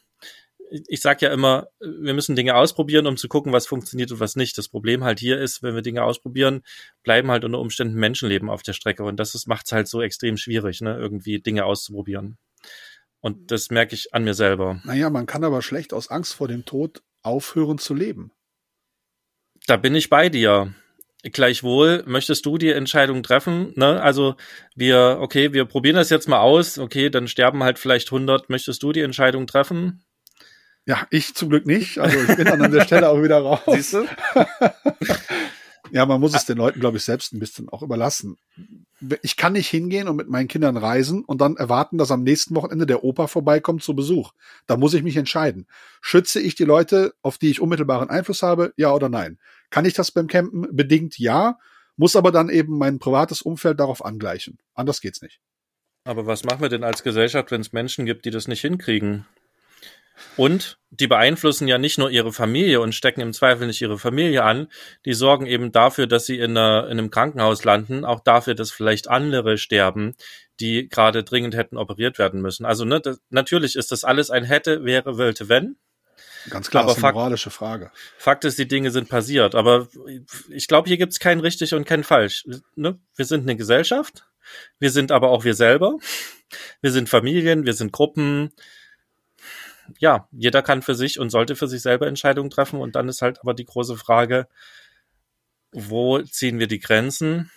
ich 0.88 1.02
sage 1.02 1.26
ja 1.26 1.34
immer, 1.34 1.68
wir 1.80 2.14
müssen 2.14 2.36
Dinge 2.36 2.56
ausprobieren, 2.56 3.08
um 3.08 3.18
zu 3.18 3.28
gucken, 3.28 3.54
was 3.54 3.66
funktioniert 3.66 4.12
und 4.12 4.20
was 4.20 4.36
nicht. 4.36 4.58
Das 4.58 4.70
Problem 4.70 5.04
halt 5.04 5.20
hier 5.20 5.40
ist, 5.40 5.64
wenn 5.64 5.74
wir 5.74 5.82
Dinge 5.82 6.04
ausprobieren, 6.04 6.62
bleiben 7.04 7.32
halt 7.32 7.44
unter 7.44 7.60
Umständen 7.60 7.96
Menschenleben 7.96 8.50
auf 8.50 8.62
der 8.62 8.74
Strecke 8.74 9.04
und 9.04 9.20
das 9.20 9.48
macht 9.48 9.66
es 9.66 9.72
halt 9.72 9.88
so 9.88 10.02
extrem 10.02 10.38
schwierig, 10.38 10.82
ne, 10.82 10.96
irgendwie 10.96 11.40
Dinge 11.40 11.66
auszuprobieren. 11.66 12.38
Und 13.22 13.52
das 13.52 13.70
merke 13.70 13.96
ich 13.96 14.14
an 14.14 14.24
mir 14.24 14.34
selber. 14.34 14.82
Naja, 14.84 15.10
man 15.10 15.26
kann 15.26 15.44
aber 15.44 15.62
schlecht 15.62 15.94
aus 15.94 16.10
Angst 16.10 16.34
vor 16.34 16.48
dem 16.48 16.66
Tod 16.66 17.02
aufhören 17.22 17.78
zu 17.78 17.94
leben. 17.94 18.32
Da 19.68 19.78
bin 19.78 19.94
ich 19.96 20.10
bei 20.10 20.30
dir. 20.30 20.74
Gleichwohl 21.22 22.04
möchtest 22.06 22.46
du 22.46 22.58
die 22.58 22.72
Entscheidung 22.72 23.24
treffen, 23.24 23.74
ne? 23.76 24.02
Also 24.02 24.36
wir, 24.74 25.18
okay, 25.20 25.52
wir 25.52 25.66
probieren 25.66 25.98
das 25.98 26.10
jetzt 26.10 26.30
mal 26.30 26.40
aus, 26.40 26.78
okay, 26.78 27.10
dann 27.10 27.28
sterben 27.28 27.62
halt 27.62 27.78
vielleicht 27.78 28.08
100. 28.08 28.50
Möchtest 28.50 28.82
du 28.84 28.94
die 28.94 29.02
Entscheidung 29.02 29.46
treffen? 29.46 30.02
Ja, 30.86 31.06
ich 31.10 31.36
zum 31.36 31.50
Glück 31.50 31.66
nicht. 31.66 32.00
Also 32.00 32.18
ich 32.22 32.38
bin 32.38 32.46
dann 32.46 32.62
an 32.62 32.72
der 32.72 32.82
Stelle 32.86 33.10
auch 33.10 33.22
wieder 33.22 33.40
raus. 33.40 33.60
Siehst 33.68 33.94
du? 33.94 34.06
ja, 35.91 36.06
man 36.06 36.19
muss 36.19 36.36
es 36.36 36.45
den 36.45 36.58
Leuten, 36.58 36.80
glaube 36.80 36.97
ich, 36.97 37.04
selbst 37.04 37.34
ein 37.34 37.39
bisschen 37.39 37.69
auch 37.69 37.82
überlassen 37.82 38.38
ich 39.21 39.38
kann 39.38 39.54
nicht 39.54 39.69
hingehen 39.69 40.08
und 40.08 40.17
mit 40.17 40.30
meinen 40.30 40.47
Kindern 40.47 40.78
reisen 40.78 41.23
und 41.23 41.39
dann 41.39 41.56
erwarten, 41.56 41.97
dass 41.97 42.12
am 42.12 42.23
nächsten 42.23 42.56
Wochenende 42.56 42.86
der 42.86 43.04
Opa 43.04 43.28
vorbeikommt 43.28 43.84
zu 43.84 43.95
Besuch. 43.95 44.34
Da 44.67 44.78
muss 44.78 44.93
ich 44.93 45.04
mich 45.04 45.15
entscheiden. 45.15 45.67
Schütze 46.02 46.41
ich 46.41 46.56
die 46.56 46.65
Leute, 46.65 47.13
auf 47.21 47.38
die 47.38 47.49
ich 47.49 47.62
unmittelbaren 47.62 48.10
Einfluss 48.10 48.43
habe, 48.43 48.73
ja 48.75 48.93
oder 48.93 49.10
nein? 49.10 49.39
Kann 49.69 49.86
ich 49.86 49.93
das 49.93 50.12
beim 50.12 50.28
Campen? 50.28 50.67
Bedingt 50.71 51.17
ja, 51.17 51.58
muss 51.95 52.15
aber 52.15 52.32
dann 52.32 52.49
eben 52.49 52.78
mein 52.78 52.99
privates 52.99 53.41
Umfeld 53.41 53.80
darauf 53.80 54.04
angleichen. 54.04 54.58
Anders 54.73 55.02
geht's 55.02 55.21
nicht. 55.21 55.39
Aber 56.04 56.25
was 56.25 56.43
machen 56.43 56.62
wir 56.62 56.69
denn 56.69 56.84
als 56.84 57.04
Gesellschaft, 57.04 57.52
wenn 57.52 57.62
es 57.62 57.71
Menschen 57.71 58.06
gibt, 58.06 58.25
die 58.25 58.32
das 58.32 58.47
nicht 58.47 58.62
hinkriegen? 58.62 59.25
Und 60.38 60.79
die 60.91 61.08
beeinflussen 61.08 61.67
ja 61.67 61.77
nicht 61.77 61.97
nur 61.97 62.10
ihre 62.10 62.34
Familie 62.34 62.82
und 62.82 62.95
stecken 62.95 63.21
im 63.21 63.34
Zweifel 63.34 63.67
nicht 63.67 63.82
ihre 63.82 63.99
Familie 63.99 64.43
an, 64.43 64.67
die 65.05 65.13
sorgen 65.13 65.45
eben 65.45 65.71
dafür, 65.71 66.08
dass 66.08 66.25
sie 66.25 66.39
in, 66.39 66.58
einer, 66.58 66.86
in 66.86 66.97
einem 66.97 67.12
Krankenhaus 67.12 67.63
landen, 67.63 68.05
auch 68.05 68.21
dafür, 68.21 68.55
dass 68.55 68.71
vielleicht 68.71 69.10
andere 69.10 69.58
sterben, 69.58 70.15
die 70.60 70.89
gerade 70.89 71.23
dringend 71.23 71.55
hätten 71.55 71.77
operiert 71.77 72.17
werden 72.17 72.41
müssen. 72.41 72.65
Also 72.65 72.86
ne, 72.86 72.99
das, 72.99 73.19
natürlich 73.29 73.75
ist 73.75 73.91
das 73.91 74.03
alles 74.03 74.29
ein 74.32 74.43
hätte, 74.43 74.84
wäre, 74.84 75.17
wollte, 75.17 75.49
wenn. 75.49 75.77
Ganz 76.49 76.69
klar, 76.69 76.84
aber 76.84 76.93
ist 76.93 77.03
eine 77.03 77.13
moralische 77.13 77.49
Frage. 77.49 77.91
Fakt 78.17 78.45
ist, 78.45 78.58
die 78.58 78.67
Dinge 78.67 78.91
sind 78.91 79.10
passiert. 79.10 79.55
Aber 79.55 79.89
ich 80.49 80.67
glaube, 80.67 80.88
hier 80.88 80.97
gibt 80.97 81.12
es 81.12 81.19
kein 81.19 81.39
richtig 81.39 81.73
und 81.73 81.86
kein 81.86 82.03
falsch. 82.03 82.45
Ne? 82.75 82.99
Wir 83.15 83.25
sind 83.25 83.41
eine 83.41 83.58
Gesellschaft, 83.58 84.25
wir 84.79 84.89
sind 84.89 85.12
aber 85.12 85.29
auch 85.29 85.43
wir 85.43 85.53
selber. 85.53 85.97
Wir 86.82 86.91
sind 86.91 87.10
Familien, 87.10 87.65
wir 87.65 87.73
sind 87.73 87.91
Gruppen, 87.91 88.51
ja, 89.99 90.28
jeder 90.32 90.62
kann 90.62 90.82
für 90.82 90.95
sich 90.95 91.19
und 91.19 91.30
sollte 91.30 91.56
für 91.56 91.67
sich 91.67 91.82
selber 91.82 92.08
Entscheidungen 92.08 92.49
treffen. 92.49 92.80
Und 92.80 92.95
dann 92.95 93.10
ist 93.10 93.21
halt 93.21 93.39
aber 93.41 93.54
die 93.54 93.65
große 93.65 93.97
Frage, 93.97 94.47
wo 95.71 96.21
ziehen 96.21 96.60
wir 96.60 96.67
die 96.67 96.80
Grenzen? 96.80 97.52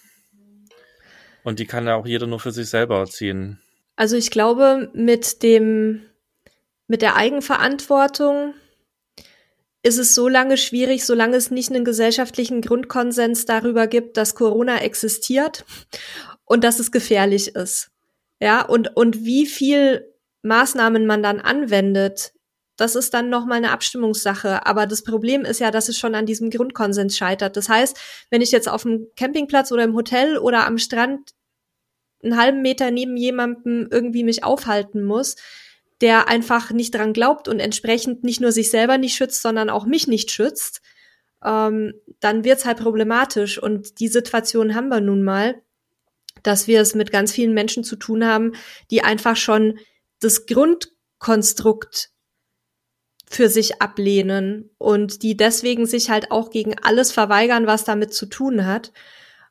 Und 1.45 1.59
die 1.59 1.67
kann 1.67 1.87
ja 1.87 1.97
auch 1.97 2.07
jeder 2.07 2.27
nur 2.27 2.41
für 2.41 2.53
sich 2.53 2.69
selber 2.69 3.05
ziehen. 3.07 3.61
Also 3.97 4.17
ich 4.17 4.31
glaube, 4.31 4.91
mit 4.95 5.43
dem, 5.43 6.03
mit 6.87 7.03
der 7.03 7.17
Eigenverantwortung 7.17 8.55
ist 9.83 9.99
es 9.99 10.15
so 10.15 10.29
lange 10.29 10.57
schwierig, 10.57 11.05
solange 11.05 11.37
es 11.37 11.51
nicht 11.51 11.71
einen 11.71 11.85
gesellschaftlichen 11.85 12.61
Grundkonsens 12.61 13.45
darüber 13.47 13.87
gibt, 13.89 14.17
dass 14.17 14.35
Corona 14.35 14.81
existiert 14.81 15.65
und 16.45 16.63
dass 16.63 16.79
es 16.79 16.93
gefährlich 16.93 17.57
ist. 17.57 17.91
Ja, 18.41 18.63
und, 18.63 18.97
und 18.97 19.25
wie 19.25 19.47
viel 19.47 20.12
Maßnahmen 20.43 21.07
man 21.07 21.23
dann 21.23 21.41
anwendet, 21.41 22.33
das 22.77 22.97
ist 22.97 23.15
dann 23.15 23.29
nochmal 23.29 23.59
eine 23.59 23.71
Abstimmungssache. 23.71 24.67
Aber 24.67 24.87
das 24.87 25.05
Problem 25.05 25.45
ist 25.45 25.61
ja, 25.61 25.71
dass 25.71 25.89
es 25.89 25.99
schon 25.99 26.15
an 26.15 26.27
diesem 26.27 26.51
Grundkonsens 26.51 27.17
scheitert. 27.17 27.57
Das 27.57 27.69
heißt, 27.69 27.97
wenn 28.31 28.41
ich 28.41 28.51
jetzt 28.51 28.69
auf 28.69 28.83
dem 28.83 29.07
Campingplatz 29.17 29.73
oder 29.73 29.85
im 29.85 29.95
Hotel 29.95 30.39
oder 30.39 30.67
am 30.67 30.79
Strand 30.79 31.31
einen 32.23 32.37
halben 32.37 32.63
Meter 32.63 32.91
neben 32.91 33.17
jemandem 33.17 33.89
irgendwie 33.91 34.25
mich 34.25 34.45
aufhalten 34.45 35.05
muss, 35.05 35.37
der 36.01 36.29
einfach 36.29 36.71
nicht 36.71 36.95
dran 36.95 37.13
glaubt 37.13 37.47
und 37.47 37.61
entsprechend 37.61 38.25
nicht 38.25 38.41
nur 38.41 38.53
sich 38.53 38.71
selber 38.71 38.99
nicht 38.99 39.15
schützt, 39.15 39.43
sondern 39.43 39.71
auch 39.71 39.87
mich 39.87 40.09
nicht 40.09 40.31
schützt, 40.31 40.81
ähm, 41.45 41.95
dann 42.21 42.45
wird's 42.45 42.65
halt 42.65 42.79
problematisch. 42.79 43.63
Und 43.63 44.01
die 44.01 44.09
Situation 44.09 44.75
haben 44.75 44.89
wir 44.89 45.01
nun 45.01 45.23
mal, 45.23 45.61
dass 46.43 46.67
wir 46.67 46.81
es 46.81 46.95
mit 46.95 47.13
ganz 47.13 47.33
vielen 47.33 47.55
Menschen 47.55 47.85
zu 47.85 47.97
tun 47.97 48.27
haben, 48.27 48.53
die 48.91 49.03
einfach 49.03 49.37
schon 49.37 49.79
das 50.25 50.47
Grundkonstrukt 50.47 52.11
für 53.29 53.49
sich 53.49 53.81
ablehnen 53.81 54.71
und 54.79 55.23
die 55.23 55.37
deswegen 55.37 55.87
sich 55.87 56.11
halt 56.11 56.31
auch 56.31 56.51
gegen 56.51 56.77
alles 56.83 57.13
verweigern, 57.13 57.67
was 57.67 57.85
damit 57.85 58.13
zu 58.13 58.27
tun 58.27 58.67
hat. 58.67 58.93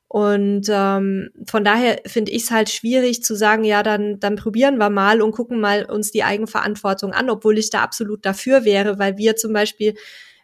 Und 0.07 0.67
ähm, 0.69 1.29
von 1.47 1.63
daher 1.63 2.01
finde 2.05 2.31
ich 2.31 2.43
es 2.43 2.51
halt 2.51 2.69
schwierig 2.69 3.23
zu 3.23 3.33
sagen, 3.33 3.63
ja, 3.63 3.81
dann, 3.81 4.19
dann 4.19 4.35
probieren 4.35 4.77
wir 4.77 4.89
mal 4.89 5.21
und 5.21 5.31
gucken 5.31 5.61
mal 5.61 5.85
uns 5.85 6.11
die 6.11 6.23
Eigenverantwortung 6.23 7.13
an, 7.13 7.29
obwohl 7.29 7.57
ich 7.57 7.69
da 7.69 7.81
absolut 7.81 8.25
dafür 8.25 8.65
wäre, 8.65 8.99
weil 8.99 9.17
wir 9.17 9.37
zum 9.37 9.53
Beispiel 9.53 9.95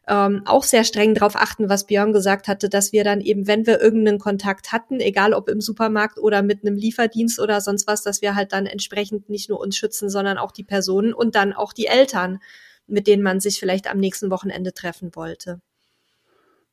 ähm, 0.07 0.41
auch 0.45 0.63
sehr 0.63 0.83
streng 0.83 1.13
darauf 1.13 1.35
achten, 1.35 1.69
was 1.69 1.85
Björn 1.85 2.13
gesagt 2.13 2.47
hatte, 2.47 2.69
dass 2.69 2.93
wir 2.93 3.03
dann 3.03 3.19
eben, 3.19 3.45
wenn 3.45 3.67
wir 3.67 3.81
irgendeinen 3.81 4.19
Kontakt 4.19 4.71
hatten, 4.71 4.99
egal 4.99 5.33
ob 5.33 5.49
im 5.49 5.59
Supermarkt 5.59 6.17
oder 6.17 6.41
mit 6.41 6.65
einem 6.65 6.77
Lieferdienst 6.77 7.39
oder 7.39 7.59
sonst 7.59 7.87
was, 7.87 8.03
dass 8.03 8.21
wir 8.21 8.33
halt 8.35 8.53
dann 8.53 8.65
entsprechend 8.65 9.29
nicht 9.29 9.49
nur 9.49 9.59
uns 9.59 9.75
schützen, 9.75 10.09
sondern 10.09 10.37
auch 10.37 10.51
die 10.51 10.63
Personen 10.63 11.13
und 11.13 11.35
dann 11.35 11.51
auch 11.51 11.73
die 11.73 11.87
Eltern, 11.87 12.39
mit 12.87 13.05
denen 13.07 13.21
man 13.23 13.41
sich 13.41 13.59
vielleicht 13.59 13.89
am 13.89 13.97
nächsten 13.97 14.31
Wochenende 14.31 14.73
treffen 14.73 15.13
wollte. 15.13 15.59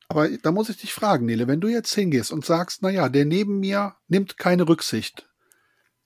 Aber 0.09 0.29
da 0.29 0.53
muss 0.53 0.69
ich 0.69 0.77
dich 0.77 0.93
fragen, 0.93 1.27
Nele, 1.27 1.49
wenn 1.49 1.61
du 1.61 1.69
jetzt 1.69 1.95
hingehst 1.95 2.31
und 2.31 2.45
sagst, 2.45 2.83
na 2.83 2.91
ja, 2.91 3.09
der 3.09 3.25
neben 3.25 3.59
mir 3.59 3.97
nimmt 4.07 4.39
keine 4.39 4.69
Rücksicht, 4.69 5.29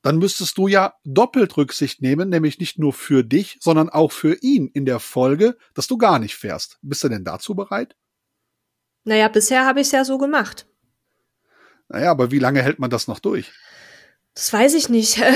dann 0.09 0.17
müsstest 0.17 0.57
du 0.57 0.69
ja 0.69 0.95
doppelt 1.05 1.55
Rücksicht 1.59 2.01
nehmen, 2.01 2.31
nämlich 2.31 2.59
nicht 2.59 2.79
nur 2.79 2.95
für 2.95 3.23
dich, 3.23 3.59
sondern 3.61 3.91
auch 3.91 4.11
für 4.11 4.39
ihn 4.41 4.69
in 4.73 4.87
der 4.87 5.01
Folge, 5.01 5.59
dass 5.75 5.87
du 5.87 5.99
gar 5.99 6.19
nicht 6.19 6.35
fährst. 6.35 6.79
Bist 6.81 7.05
du 7.05 7.11
denn 7.11 7.25
dazu 7.25 7.55
bereit? 7.55 7.95
Naja, 9.05 9.29
bisher 9.29 9.67
habe 9.67 9.83
ich 9.83 9.89
es 9.89 9.93
ja 9.93 10.07
so 10.07 10.17
gemacht. 10.17 10.67
Naja, 11.91 12.11
aber 12.11 12.31
wie 12.31 12.39
lange 12.39 12.63
hält 12.63 12.79
man 12.79 12.89
das 12.89 13.07
noch 13.07 13.19
durch? 13.19 13.53
Das 14.33 14.51
weiß 14.51 14.73
ich 14.75 14.89
nicht. 14.89 15.23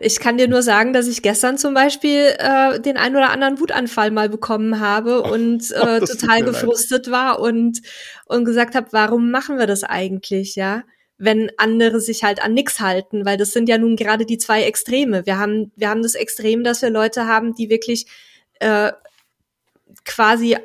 Ich 0.00 0.20
kann 0.20 0.36
dir 0.36 0.48
nur 0.48 0.62
sagen, 0.62 0.92
dass 0.92 1.06
ich 1.06 1.22
gestern 1.22 1.56
zum 1.56 1.72
Beispiel 1.72 2.34
äh, 2.38 2.80
den 2.80 2.96
ein 2.96 3.16
oder 3.16 3.30
anderen 3.30 3.58
Wutanfall 3.60 4.10
mal 4.10 4.28
bekommen 4.28 4.80
habe 4.80 5.22
oh, 5.24 5.32
und 5.32 5.70
äh, 5.70 6.00
total 6.00 6.42
gefrustet 6.42 7.06
leid. 7.06 7.12
war 7.12 7.40
und 7.40 7.82
und 8.26 8.44
gesagt 8.44 8.74
habe, 8.74 8.88
warum 8.90 9.30
machen 9.30 9.58
wir 9.58 9.66
das 9.68 9.84
eigentlich, 9.84 10.56
ja? 10.56 10.82
Wenn 11.18 11.50
andere 11.56 12.00
sich 12.00 12.22
halt 12.22 12.42
an 12.42 12.54
nix 12.54 12.80
halten, 12.80 13.24
weil 13.24 13.36
das 13.36 13.52
sind 13.52 13.68
ja 13.68 13.76
nun 13.76 13.96
gerade 13.96 14.24
die 14.24 14.38
zwei 14.38 14.62
Extreme. 14.62 15.26
Wir 15.26 15.38
haben 15.38 15.72
wir 15.76 15.88
haben 15.88 16.02
das 16.02 16.14
Extrem, 16.14 16.64
dass 16.64 16.82
wir 16.82 16.90
Leute 16.90 17.26
haben, 17.26 17.54
die 17.54 17.68
wirklich 17.68 18.06
äh, 18.60 18.92
quasi 20.04 20.56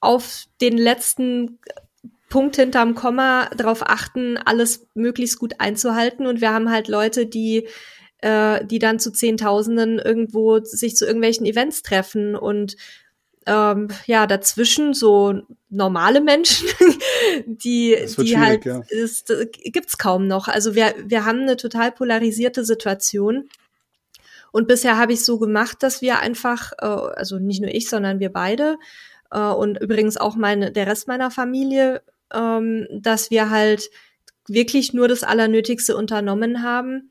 auf 0.00 0.44
den 0.60 0.78
letzten 0.78 1.58
Punkt 2.28 2.56
hinterm 2.56 2.94
Komma 2.94 3.48
darauf 3.56 3.82
achten, 3.82 4.36
alles 4.36 4.86
möglichst 4.94 5.38
gut 5.38 5.54
einzuhalten. 5.58 6.26
Und 6.26 6.40
wir 6.40 6.52
haben 6.52 6.70
halt 6.70 6.88
Leute, 6.88 7.26
die, 7.26 7.66
äh, 8.18 8.64
die 8.66 8.78
dann 8.78 8.98
zu 8.98 9.10
Zehntausenden 9.12 9.98
irgendwo 9.98 10.60
sich 10.60 10.94
zu 10.94 11.06
irgendwelchen 11.06 11.46
Events 11.46 11.82
treffen 11.82 12.34
und 12.34 12.76
ähm, 13.48 13.88
ja, 14.06 14.26
dazwischen 14.26 14.94
so 14.94 15.42
normale 15.70 16.20
Menschen, 16.20 16.68
die, 17.46 17.96
die 18.18 18.38
halt, 18.38 18.64
ja. 18.64 18.82
ist, 18.88 19.32
gibt's 19.64 19.98
kaum 19.98 20.26
noch. 20.26 20.48
Also 20.48 20.74
wir, 20.74 20.94
wir 21.04 21.24
haben 21.24 21.40
eine 21.40 21.56
total 21.56 21.90
polarisierte 21.90 22.64
Situation. 22.64 23.48
Und 24.52 24.68
bisher 24.68 24.96
habe 24.96 25.12
ich 25.12 25.24
so 25.24 25.38
gemacht, 25.38 25.82
dass 25.82 26.00
wir 26.00 26.20
einfach, 26.20 26.72
äh, 26.78 26.86
also 26.86 27.38
nicht 27.38 27.60
nur 27.60 27.70
ich, 27.70 27.88
sondern 27.88 28.20
wir 28.20 28.32
beide 28.32 28.78
äh, 29.30 29.40
und 29.40 29.80
übrigens 29.80 30.16
auch 30.16 30.36
meine, 30.36 30.72
der 30.72 30.86
Rest 30.86 31.08
meiner 31.08 31.30
Familie 31.30 32.02
ähm, 32.32 32.86
dass 32.90 33.30
wir 33.30 33.50
halt 33.50 33.90
wirklich 34.48 34.92
nur 34.92 35.08
das 35.08 35.22
Allernötigste 35.22 35.96
unternommen 35.96 36.62
haben. 36.62 37.10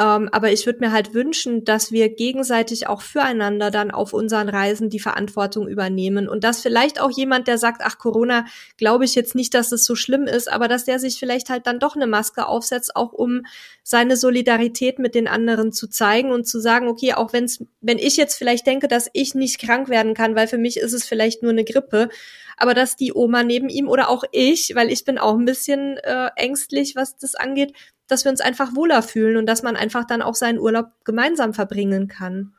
Ähm, 0.00 0.30
aber 0.32 0.50
ich 0.50 0.64
würde 0.64 0.80
mir 0.80 0.90
halt 0.90 1.12
wünschen, 1.12 1.64
dass 1.64 1.92
wir 1.92 2.08
gegenseitig 2.08 2.86
auch 2.86 3.02
füreinander 3.02 3.70
dann 3.70 3.90
auf 3.90 4.14
unseren 4.14 4.48
Reisen 4.48 4.88
die 4.88 4.98
Verantwortung 4.98 5.68
übernehmen. 5.68 6.28
Und 6.28 6.44
dass 6.44 6.62
vielleicht 6.62 6.98
auch 7.00 7.10
jemand, 7.10 7.46
der 7.46 7.58
sagt, 7.58 7.82
ach 7.84 7.98
Corona, 7.98 8.46
glaube 8.78 9.04
ich 9.04 9.14
jetzt 9.14 9.34
nicht, 9.34 9.52
dass 9.52 9.70
es 9.70 9.84
so 9.84 9.94
schlimm 9.94 10.24
ist, 10.24 10.50
aber 10.50 10.66
dass 10.66 10.86
der 10.86 10.98
sich 10.98 11.18
vielleicht 11.18 11.50
halt 11.50 11.66
dann 11.66 11.78
doch 11.78 11.94
eine 11.94 12.06
Maske 12.06 12.46
aufsetzt, 12.46 12.96
auch 12.96 13.12
um 13.12 13.42
seine 13.82 14.16
Solidarität 14.16 14.98
mit 14.98 15.14
den 15.14 15.28
anderen 15.28 15.72
zu 15.72 15.88
zeigen 15.88 16.32
und 16.32 16.46
zu 16.46 16.58
sagen, 16.58 16.88
okay, 16.88 17.12
auch 17.12 17.34
wenn's, 17.34 17.62
wenn 17.82 17.98
ich 17.98 18.16
jetzt 18.16 18.36
vielleicht 18.36 18.66
denke, 18.66 18.88
dass 18.88 19.10
ich 19.12 19.34
nicht 19.34 19.60
krank 19.60 19.90
werden 19.90 20.14
kann, 20.14 20.34
weil 20.34 20.48
für 20.48 20.58
mich 20.58 20.78
ist 20.78 20.94
es 20.94 21.04
vielleicht 21.04 21.42
nur 21.42 21.52
eine 21.52 21.64
Grippe, 21.64 22.08
aber 22.56 22.74
dass 22.74 22.96
die 22.96 23.12
Oma 23.12 23.42
neben 23.42 23.68
ihm 23.68 23.88
oder 23.88 24.08
auch 24.08 24.24
ich, 24.30 24.74
weil 24.74 24.90
ich 24.90 25.04
bin 25.04 25.18
auch 25.18 25.34
ein 25.34 25.44
bisschen 25.44 25.96
äh, 25.98 26.30
ängstlich, 26.36 26.94
was 26.96 27.16
das 27.16 27.34
angeht, 27.34 27.72
dass 28.08 28.24
wir 28.24 28.30
uns 28.30 28.40
einfach 28.40 28.74
wohler 28.74 29.02
fühlen 29.02 29.36
und 29.36 29.46
dass 29.46 29.62
man 29.62 29.76
einfach 29.76 30.04
dann 30.04 30.22
auch 30.22 30.34
seinen 30.34 30.58
Urlaub 30.58 30.86
gemeinsam 31.04 31.54
verbringen 31.54 32.08
kann. 32.08 32.54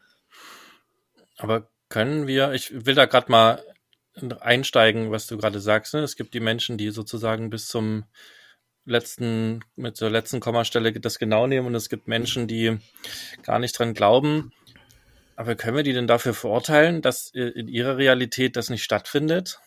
Aber 1.38 1.70
können 1.90 2.28
wir, 2.28 2.54
ich 2.54 2.86
will 2.86 2.96
da 2.96 3.06
gerade 3.06 3.32
mal 3.32 3.64
einsteigen, 4.40 5.12
was 5.12 5.28
du 5.28 5.38
gerade 5.38 5.60
sagst. 5.60 5.94
Ne? 5.94 6.02
Es 6.02 6.16
gibt 6.16 6.34
die 6.34 6.40
Menschen, 6.40 6.78
die 6.78 6.92
sozusagen 6.92 7.50
bis 7.50 7.68
zum 7.68 8.06
letzten, 8.86 9.62
mit 9.76 10.00
der 10.02 10.10
letzten 10.10 10.40
Kommastelle 10.40 10.92
das 10.94 11.20
genau 11.20 11.48
nehmen 11.48 11.68
und 11.68 11.76
es 11.76 11.90
gibt 11.90 12.08
Menschen, 12.08 12.48
die 12.48 12.78
gar 13.44 13.60
nicht 13.60 13.78
dran 13.78 13.94
glauben. 13.94 14.52
Aber 15.36 15.56
können 15.56 15.78
wir 15.78 15.84
die 15.84 15.94
denn 15.94 16.08
dafür 16.08 16.34
verurteilen, 16.34 17.02
dass 17.02 17.30
in 17.32 17.68
ihrer 17.68 17.98
Realität 17.98 18.56
das 18.56 18.70
nicht 18.70 18.84
stattfindet? 18.84 19.60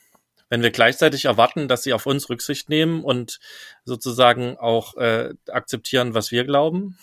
Wenn 0.48 0.62
wir 0.62 0.70
gleichzeitig 0.70 1.24
erwarten, 1.24 1.68
dass 1.68 1.82
sie 1.82 1.92
auf 1.92 2.06
uns 2.06 2.28
Rücksicht 2.28 2.68
nehmen 2.68 3.02
und 3.02 3.38
sozusagen 3.84 4.56
auch 4.56 4.96
äh, 4.96 5.34
akzeptieren, 5.48 6.14
was 6.14 6.30
wir 6.30 6.44
glauben? 6.44 6.98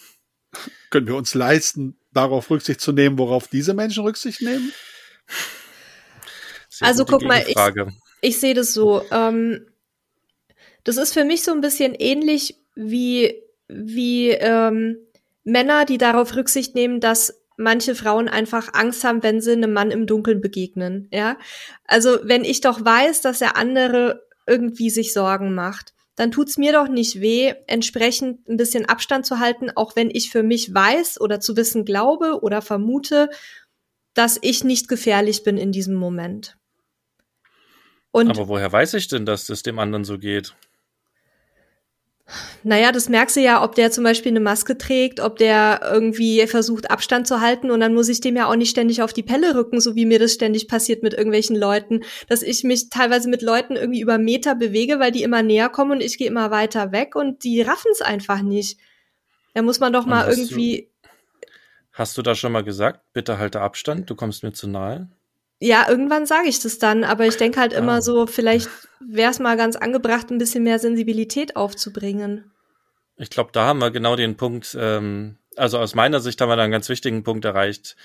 Können 0.89 1.08
wir 1.08 1.15
uns 1.15 1.34
leisten, 1.34 1.97
darauf 2.13 2.49
Rücksicht 2.49 2.79
zu 2.79 2.91
nehmen, 2.91 3.17
worauf 3.17 3.47
diese 3.47 3.73
Menschen 3.73 4.03
Rücksicht 4.03 4.41
nehmen? 4.41 4.71
Sehr 6.69 6.88
also 6.88 7.06
guck 7.06 7.23
mal, 7.23 7.43
ich, 7.47 7.56
ich 8.21 8.39
sehe 8.39 8.53
das 8.53 8.73
so. 8.73 9.03
Ähm, 9.12 9.67
das 10.84 10.97
ist 10.97 11.13
für 11.13 11.23
mich 11.23 11.43
so 11.43 11.51
ein 11.51 11.62
bisschen 11.62 11.95
ähnlich 11.95 12.58
wie, 12.75 13.41
wie 13.67 14.29
ähm, 14.29 14.97
Männer, 15.43 15.86
die 15.86 15.97
darauf 15.97 16.36
Rücksicht 16.36 16.75
nehmen, 16.75 16.99
dass 16.99 17.42
manche 17.57 17.95
Frauen 17.95 18.27
einfach 18.27 18.73
Angst 18.73 19.03
haben, 19.03 19.23
wenn 19.23 19.41
sie 19.41 19.53
einem 19.53 19.73
Mann 19.73 19.91
im 19.91 20.07
Dunkeln 20.07 20.41
begegnen, 20.41 21.07
ja. 21.11 21.37
Also, 21.85 22.19
wenn 22.23 22.43
ich 22.43 22.61
doch 22.61 22.83
weiß, 22.83 23.21
dass 23.21 23.39
der 23.39 23.57
andere 23.57 24.23
irgendwie 24.47 24.89
sich 24.89 25.13
Sorgen 25.13 25.53
macht, 25.53 25.93
dann 26.15 26.31
tut's 26.31 26.57
mir 26.57 26.73
doch 26.73 26.87
nicht 26.87 27.21
weh, 27.21 27.53
entsprechend 27.67 28.47
ein 28.47 28.57
bisschen 28.57 28.85
Abstand 28.85 29.25
zu 29.25 29.39
halten, 29.39 29.71
auch 29.75 29.95
wenn 29.95 30.09
ich 30.11 30.29
für 30.29 30.43
mich 30.43 30.73
weiß 30.73 31.19
oder 31.19 31.39
zu 31.39 31.57
wissen 31.57 31.85
glaube 31.85 32.39
oder 32.41 32.61
vermute, 32.61 33.29
dass 34.13 34.37
ich 34.41 34.63
nicht 34.63 34.87
gefährlich 34.87 35.43
bin 35.43 35.57
in 35.57 35.71
diesem 35.71 35.95
Moment. 35.95 36.57
Und 38.11 38.29
Aber 38.29 38.47
woher 38.47 38.71
weiß 38.71 38.93
ich 38.93 39.07
denn, 39.07 39.25
dass 39.25 39.49
es 39.49 39.63
dem 39.63 39.79
anderen 39.79 40.03
so 40.03 40.19
geht? 40.19 40.53
Naja, 42.63 42.93
das 42.93 43.09
merkst 43.09 43.36
du 43.36 43.41
ja, 43.41 43.63
ob 43.63 43.75
der 43.75 43.91
zum 43.91 44.05
Beispiel 44.05 44.31
eine 44.31 44.39
Maske 44.39 44.77
trägt, 44.77 45.19
ob 45.19 45.38
der 45.38 45.81
irgendwie 45.83 46.47
versucht, 46.47 46.89
Abstand 46.89 47.27
zu 47.27 47.41
halten 47.41 47.69
und 47.69 47.81
dann 47.81 47.93
muss 47.93 48.07
ich 48.07 48.21
dem 48.21 48.38
ja 48.38 48.47
auch 48.47 48.55
nicht 48.55 48.69
ständig 48.69 49.01
auf 49.01 49.12
die 49.12 49.23
Pelle 49.23 49.55
rücken, 49.55 49.81
so 49.81 49.95
wie 49.95 50.05
mir 50.05 50.19
das 50.19 50.33
ständig 50.33 50.69
passiert 50.69 51.03
mit 51.03 51.13
irgendwelchen 51.13 51.57
Leuten, 51.57 52.01
dass 52.29 52.41
ich 52.41 52.63
mich 52.63 52.89
teilweise 52.89 53.29
mit 53.29 53.41
Leuten 53.41 53.75
irgendwie 53.75 53.99
über 53.99 54.17
Meter 54.17 54.55
bewege, 54.55 54.99
weil 54.99 55.12
die 55.12 55.23
immer 55.23 55.43
näher 55.43 55.67
kommen 55.67 55.91
und 55.91 56.01
ich 56.01 56.17
gehe 56.17 56.27
immer 56.27 56.49
weiter 56.49 56.93
weg 56.93 57.15
und 57.15 57.43
die 57.43 57.62
raffen 57.62 57.91
es 57.91 58.01
einfach 58.01 58.41
nicht. 58.41 58.79
Da 59.53 59.62
muss 59.62 59.81
man 59.81 59.91
doch 59.91 60.05
mal 60.05 60.27
irgendwie. 60.29 60.89
Du, 61.01 61.09
hast 61.91 62.17
du 62.17 62.21
da 62.21 62.36
schon 62.36 62.53
mal 62.53 62.63
gesagt, 62.63 63.01
bitte 63.12 63.38
halte 63.38 63.59
Abstand, 63.59 64.09
du 64.09 64.15
kommst 64.15 64.43
mir 64.43 64.53
zu 64.53 64.67
nahe? 64.67 65.09
Ja, 65.65 65.88
irgendwann 65.88 66.26
sage 66.26 66.49
ich 66.49 66.60
das 66.60 66.78
dann, 66.78 67.06
aber 67.06 67.26
ich 67.26 67.38
denke 67.38 67.58
halt 67.58 67.71
immer 67.71 68.02
so, 68.02 68.28
vielleicht 68.28 68.69
wäre 68.99 69.32
es 69.32 69.39
mal 69.39 69.56
ganz 69.56 69.78
angebracht, 69.78 70.30
ein 70.30 70.38
bisschen 70.38 70.65
mehr 70.65 70.78
Sensibilität 70.78 71.56
aufzubringen. 71.56 72.52
Ich 73.15 73.30
glaube, 73.30 73.52
da 73.54 73.63
haben 73.63 73.80
wir 73.80 73.89
genau 73.89 74.17
den 74.17 74.36
Punkt, 74.36 74.76
ähm, 74.78 75.38
also 75.56 75.80
aus 75.80 75.95
meiner 75.95 76.19
Sicht 76.19 76.41
haben 76.41 76.49
wir 76.49 76.58
da 76.58 76.63
einen 76.63 76.73
ganz 76.73 76.89
wichtigen 76.89 77.23
Punkt 77.23 77.45
erreicht. 77.45 77.95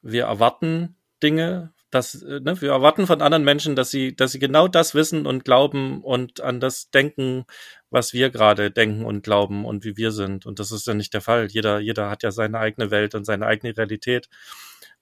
Wir 0.00 0.26
erwarten 0.26 0.94
Dinge, 1.20 1.72
dass, 1.90 2.22
äh, 2.22 2.38
ne, 2.38 2.60
wir 2.60 2.70
erwarten 2.70 3.08
von 3.08 3.20
anderen 3.20 3.42
Menschen, 3.42 3.74
dass 3.74 3.90
sie, 3.90 4.14
dass 4.14 4.30
sie 4.30 4.38
genau 4.38 4.68
das 4.68 4.94
wissen 4.94 5.26
und 5.26 5.44
glauben 5.44 6.04
und 6.04 6.40
an 6.40 6.60
das 6.60 6.90
denken, 6.90 7.46
was 7.90 8.12
wir 8.12 8.30
gerade 8.30 8.70
denken 8.70 9.04
und 9.04 9.24
glauben 9.24 9.64
und 9.64 9.84
wie 9.84 9.96
wir 9.96 10.12
sind. 10.12 10.46
Und 10.46 10.60
das 10.60 10.70
ist 10.70 10.86
ja 10.86 10.94
nicht 10.94 11.14
der 11.14 11.22
Fall. 11.22 11.48
Jeder, 11.50 11.80
jeder 11.80 12.10
hat 12.10 12.22
ja 12.22 12.30
seine 12.30 12.60
eigene 12.60 12.92
Welt 12.92 13.16
und 13.16 13.24
seine 13.24 13.46
eigene 13.46 13.76
Realität. 13.76 14.28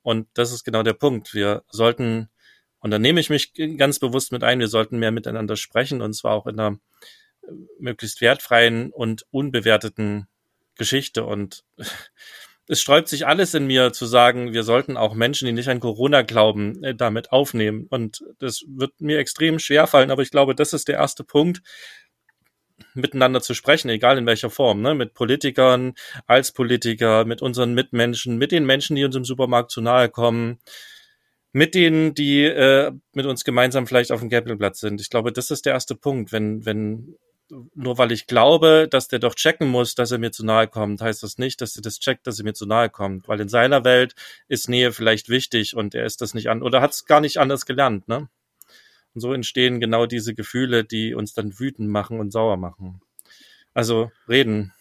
Und 0.07 0.29
das 0.35 0.53
ist 0.53 0.63
genau 0.63 0.85
der 0.85 0.93
Punkt. 0.93 1.35
Wir 1.35 1.65
sollten, 1.69 2.29
und 2.79 2.93
da 2.93 2.99
nehme 3.01 3.19
ich 3.19 3.29
mich 3.29 3.53
ganz 3.77 3.99
bewusst 3.99 4.31
mit 4.31 4.45
ein, 4.45 4.61
wir 4.61 4.69
sollten 4.69 5.01
mehr 5.01 5.11
miteinander 5.11 5.57
sprechen 5.57 6.01
und 6.01 6.13
zwar 6.13 6.35
auch 6.35 6.47
in 6.47 6.61
einer 6.61 6.79
äh, 7.43 7.51
möglichst 7.81 8.21
wertfreien 8.21 8.93
und 8.93 9.27
unbewerteten 9.33 10.29
Geschichte. 10.77 11.25
Und 11.25 11.65
es 12.69 12.81
sträubt 12.81 13.09
sich 13.09 13.27
alles 13.27 13.53
in 13.55 13.67
mir 13.67 13.93
zu 13.93 14.07
sagen, 14.07 14.53
wir 14.53 14.63
sollten 14.63 14.97
auch 14.97 15.15
Menschen, 15.15 15.47
die 15.47 15.53
nicht 15.53 15.69
an 15.69 15.81
Corona 15.81 16.23
glauben, 16.23 16.85
äh, 16.85 16.95
damit 16.95 17.33
aufnehmen. 17.33 17.89
Und 17.91 18.23
das 18.39 18.63
wird 18.69 19.01
mir 19.01 19.19
extrem 19.19 19.59
schwer 19.59 19.89
fallen, 19.89 20.13
aber 20.13 20.23
ich 20.23 20.31
glaube, 20.31 20.55
das 20.55 20.73
ist 20.73 20.87
der 20.87 20.99
erste 20.99 21.25
Punkt, 21.25 21.63
miteinander 22.97 23.41
zu 23.41 23.55
sprechen, 23.55 23.89
egal 23.89 24.19
in 24.19 24.27
welcher 24.27 24.51
Form, 24.51 24.83
ne? 24.83 24.95
mit 24.95 25.15
Politikern, 25.15 25.95
als 26.27 26.53
Politiker, 26.53 27.25
mit 27.25 27.43
unseren 27.43 27.75
Mitmenschen, 27.75 28.39
mit 28.39 28.53
den 28.53 28.67
Menschen, 28.67 28.97
die 28.97 29.05
uns 29.05 29.17
im 29.17 29.25
Supermarkt 29.25 29.71
zu 29.71 29.81
nahe 29.81 30.09
kommen, 30.09 30.59
mit 31.53 31.75
denen, 31.75 32.13
die 32.13 32.45
äh, 32.45 32.93
mit 33.15 33.25
uns 33.25 33.43
gemeinsam 33.43 33.87
vielleicht 33.87 34.13
auf 34.13 34.21
dem 34.21 34.29
Campingplatz 34.29 34.81
sind. 34.81 35.01
Ich 35.01 35.09
glaube, 35.09 35.33
das 35.33 35.51
ist 35.51 35.65
der 35.65 35.73
erste 35.73 35.95
Punkt. 35.95 36.31
Wenn, 36.31 36.67
wenn, 36.67 37.17
nur 37.75 37.97
weil 37.97 38.13
ich 38.13 38.27
glaube, 38.27 38.89
dass 38.91 39.09
der 39.09 39.21
doch 39.21 39.35
checken 39.35 39.69
muss, 39.69 39.95
dass 39.95 40.11
er 40.11 40.19
mir 40.19 40.33
zu 40.33 40.45
nahe 40.45 40.69
kommt, 40.69 41.01
heißt 41.01 41.23
das 41.23 41.39
nicht, 41.39 41.63
dass 41.63 41.75
er 41.75 41.81
das 41.81 41.99
checkt, 41.99 42.27
dass 42.27 42.39
er 42.39 42.45
mir 42.45 42.53
zu 42.53 42.67
nahe 42.67 42.91
kommt. 42.91 43.27
Weil 43.27 43.41
in 43.41 43.49
seiner 43.49 43.85
Welt 43.85 44.15
ist 44.49 44.69
Nähe 44.69 44.93
vielleicht 44.93 45.31
wichtig 45.31 45.75
und 45.75 45.95
er 45.95 46.05
ist 46.05 46.21
das 46.21 46.35
nicht 46.35 46.51
an 46.51 46.63
oder 46.63 46.83
hat 46.83 46.91
es 46.93 47.07
gar 47.07 47.23
nicht 47.23 47.39
anders 47.39 47.65
gelernt, 47.65 48.07
ne? 48.07 48.29
Und 49.17 49.23
so 49.23 49.33
entstehen 49.33 49.81
genau 49.81 50.05
diese 50.05 50.35
Gefühle, 50.35 50.85
die 50.85 51.15
uns 51.15 51.33
dann 51.33 51.59
wütend 51.59 51.89
machen 51.89 52.21
und 52.21 52.33
sauer 52.33 52.59
machen. 52.59 53.01
Also 53.73 54.13
reden. 54.29 54.75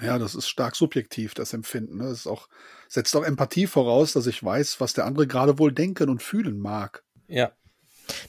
Ja, 0.00 0.18
das 0.18 0.36
ist 0.36 0.48
stark 0.48 0.76
subjektiv, 0.76 1.34
das 1.34 1.52
Empfinden. 1.52 1.98
Ne? 1.98 2.04
Das 2.04 2.20
ist 2.20 2.26
auch, 2.28 2.48
setzt 2.88 3.16
auch 3.16 3.24
Empathie 3.24 3.66
voraus, 3.66 4.12
dass 4.12 4.28
ich 4.28 4.42
weiß, 4.42 4.80
was 4.80 4.92
der 4.92 5.04
andere 5.04 5.26
gerade 5.26 5.58
wohl 5.58 5.72
denken 5.72 6.10
und 6.10 6.22
fühlen 6.22 6.60
mag. 6.60 7.02
Ja. 7.26 7.50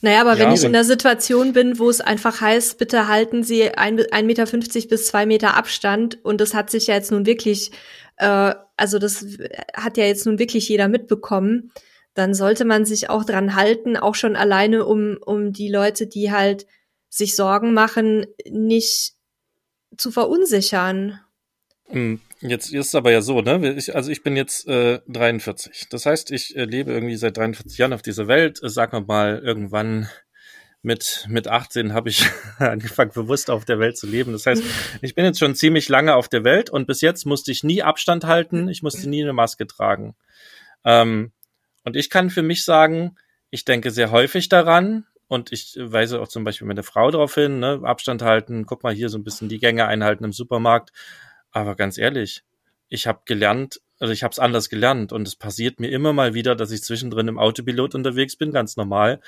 Naja, 0.01 0.21
aber 0.21 0.33
ja, 0.33 0.39
wenn 0.39 0.53
ich 0.53 0.63
in 0.63 0.73
der 0.73 0.85
Situation 0.85 1.53
bin, 1.53 1.77
wo 1.77 1.87
es 1.87 2.01
einfach 2.01 2.41
heißt, 2.41 2.79
bitte 2.79 3.07
halten 3.07 3.43
Sie 3.43 3.69
1,50 3.69 4.23
Meter 4.23 4.45
bis 4.89 5.05
zwei 5.05 5.27
Meter 5.27 5.55
Abstand 5.55 6.23
und 6.25 6.41
das 6.41 6.55
hat 6.55 6.71
sich 6.71 6.87
ja 6.87 6.95
jetzt 6.95 7.11
nun 7.11 7.27
wirklich 7.27 7.71
äh, 8.17 8.55
also 8.77 8.99
das 8.99 9.25
hat 9.73 9.97
ja 9.97 10.05
jetzt 10.05 10.25
nun 10.25 10.39
wirklich 10.39 10.67
jeder 10.69 10.87
mitbekommen, 10.87 11.71
dann 12.15 12.33
sollte 12.33 12.65
man 12.65 12.85
sich 12.85 13.09
auch 13.09 13.25
dran 13.25 13.55
halten, 13.55 13.97
auch 13.97 14.15
schon 14.15 14.35
alleine 14.35 14.85
um, 14.85 15.17
um 15.23 15.53
die 15.53 15.69
Leute, 15.69 16.07
die 16.07 16.31
halt 16.31 16.65
sich 17.09 17.35
Sorgen 17.35 17.73
machen, 17.73 18.25
nicht 18.49 19.13
zu 19.97 20.11
verunsichern. 20.11 21.19
Hm, 21.87 22.19
jetzt 22.41 22.73
ist 22.73 22.87
es 22.87 22.95
aber 22.95 23.11
ja 23.11 23.21
so, 23.21 23.41
ne? 23.41 23.73
Ich, 23.73 23.95
also 23.95 24.11
ich 24.11 24.23
bin 24.23 24.35
jetzt 24.35 24.67
äh, 24.67 25.01
43. 25.07 25.87
Das 25.89 26.05
heißt, 26.05 26.31
ich 26.31 26.55
äh, 26.55 26.65
lebe 26.65 26.91
irgendwie 26.91 27.15
seit 27.17 27.37
43 27.37 27.77
Jahren 27.77 27.93
auf 27.93 28.01
dieser 28.01 28.27
Welt. 28.27 28.63
Äh, 28.63 28.69
sag 28.69 28.93
mal, 29.07 29.39
irgendwann 29.39 30.09
mit, 30.81 31.25
mit 31.29 31.47
18 31.47 31.93
habe 31.93 32.09
ich 32.09 32.25
angefangen, 32.59 33.11
bewusst 33.13 33.49
auf 33.49 33.65
der 33.65 33.79
Welt 33.79 33.97
zu 33.97 34.07
leben. 34.07 34.31
Das 34.31 34.45
heißt, 34.45 34.63
ich 35.01 35.15
bin 35.15 35.25
jetzt 35.25 35.39
schon 35.39 35.55
ziemlich 35.55 35.89
lange 35.89 36.15
auf 36.15 36.29
der 36.29 36.43
Welt 36.43 36.69
und 36.69 36.87
bis 36.87 37.01
jetzt 37.01 37.25
musste 37.25 37.51
ich 37.51 37.63
nie 37.63 37.83
Abstand 37.83 38.23
halten, 38.23 38.69
ich 38.69 38.83
musste 38.83 39.09
nie 39.09 39.23
eine 39.23 39.33
Maske 39.33 39.67
tragen. 39.67 40.15
Ähm, 40.85 41.31
und 41.85 41.95
ich 41.95 42.09
kann 42.09 42.29
für 42.29 42.41
mich 42.41 42.65
sagen, 42.65 43.15
ich 43.51 43.63
denke 43.63 43.91
sehr 43.91 44.11
häufig 44.11 44.49
daran 44.49 45.05
und 45.27 45.51
ich 45.51 45.77
weise 45.79 46.19
auch 46.19 46.27
zum 46.27 46.43
Beispiel 46.43 46.67
meine 46.67 46.83
Frau 46.83 47.09
darauf 47.11 47.35
hin, 47.35 47.59
ne, 47.59 47.81
Abstand 47.83 48.21
halten, 48.21 48.65
guck 48.65 48.83
mal 48.83 48.93
hier 48.93 49.09
so 49.09 49.17
ein 49.17 49.23
bisschen 49.23 49.49
die 49.49 49.59
Gänge 49.59 49.85
einhalten 49.85 50.23
im 50.23 50.33
Supermarkt. 50.33 50.91
Aber 51.51 51.75
ganz 51.75 51.97
ehrlich, 51.97 52.43
ich 52.89 53.07
habe 53.07 53.21
gelernt, 53.25 53.81
also 53.99 54.11
ich 54.11 54.23
habe 54.23 54.31
es 54.31 54.39
anders 54.39 54.69
gelernt 54.69 55.13
und 55.13 55.27
es 55.27 55.35
passiert 55.35 55.79
mir 55.79 55.89
immer 55.89 56.11
mal 56.11 56.33
wieder, 56.33 56.55
dass 56.55 56.71
ich 56.71 56.83
zwischendrin 56.83 57.27
im 57.27 57.39
Autopilot 57.39 57.95
unterwegs 57.95 58.35
bin, 58.35 58.51
ganz 58.51 58.75
normal 58.75 59.21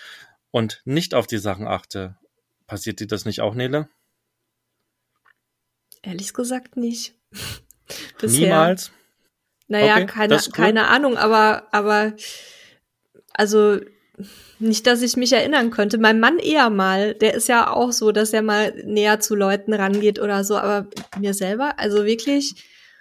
und 0.51 0.81
nicht 0.83 1.13
auf 1.13 1.27
die 1.27 1.37
Sachen 1.37 1.67
achte. 1.67 2.17
Passiert 2.65 2.99
dir 2.99 3.07
das 3.07 3.25
nicht 3.25 3.41
auch, 3.41 3.55
Nele? 3.55 3.87
Ehrlich 6.01 6.33
gesagt 6.33 6.75
nicht. 6.75 7.15
Bisher. 8.19 8.47
Niemals? 8.47 8.91
Naja, 9.67 9.95
okay, 9.95 10.05
keine, 10.05 10.35
cool. 10.35 10.51
keine 10.53 10.87
Ahnung, 10.87 11.17
aber, 11.17 11.67
aber, 11.71 12.13
also, 13.33 13.79
nicht, 14.59 14.87
dass 14.87 15.01
ich 15.01 15.15
mich 15.15 15.33
erinnern 15.33 15.69
könnte. 15.69 15.97
Mein 15.97 16.19
Mann 16.19 16.39
eher 16.39 16.69
mal, 16.69 17.13
der 17.13 17.35
ist 17.35 17.47
ja 17.47 17.71
auch 17.71 17.91
so, 17.91 18.11
dass 18.11 18.33
er 18.33 18.41
mal 18.41 18.73
näher 18.83 19.19
zu 19.19 19.35
Leuten 19.35 19.73
rangeht 19.73 20.19
oder 20.19 20.43
so, 20.43 20.57
aber 20.57 20.87
mir 21.19 21.33
selber, 21.33 21.77
also 21.77 22.05
wirklich, 22.05 22.55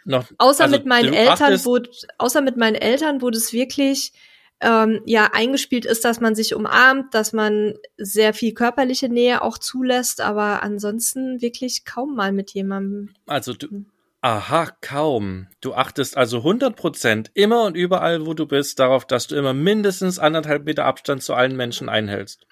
Noch, 0.04 0.26
außer 0.38 0.64
also 0.64 0.76
mit 0.76 0.86
meinen 0.86 1.14
Eltern, 1.14 1.58
wo, 1.64 1.78
außer 2.18 2.42
mit 2.42 2.56
meinen 2.56 2.74
Eltern, 2.74 3.22
wo 3.22 3.30
das 3.30 3.52
wirklich, 3.52 4.12
ähm, 4.60 5.02
ja 5.04 5.30
eingespielt 5.32 5.84
ist, 5.84 6.04
dass 6.04 6.20
man 6.20 6.34
sich 6.34 6.54
umarmt, 6.54 7.14
dass 7.14 7.32
man 7.32 7.74
sehr 7.98 8.32
viel 8.32 8.54
körperliche 8.54 9.08
Nähe 9.08 9.42
auch 9.42 9.58
zulässt, 9.58 10.20
aber 10.20 10.62
ansonsten 10.62 11.42
wirklich 11.42 11.84
kaum 11.84 12.14
mal 12.14 12.32
mit 12.32 12.52
jemandem. 12.52 13.10
Also 13.26 13.52
du, 13.52 13.68
hm. 13.68 13.86
Aha, 14.20 14.70
kaum. 14.80 15.48
Du 15.60 15.74
achtest 15.74 16.16
also 16.16 16.38
100 16.38 16.76
Prozent 16.76 17.30
immer 17.34 17.64
und 17.64 17.76
überall, 17.76 18.26
wo 18.26 18.34
du 18.34 18.46
bist, 18.46 18.78
darauf, 18.78 19.06
dass 19.06 19.26
du 19.26 19.36
immer 19.36 19.54
mindestens 19.54 20.18
anderthalb 20.18 20.64
Meter 20.64 20.84
Abstand 20.84 21.22
zu 21.22 21.34
allen 21.34 21.56
Menschen 21.56 21.88
einhältst. 21.88 22.46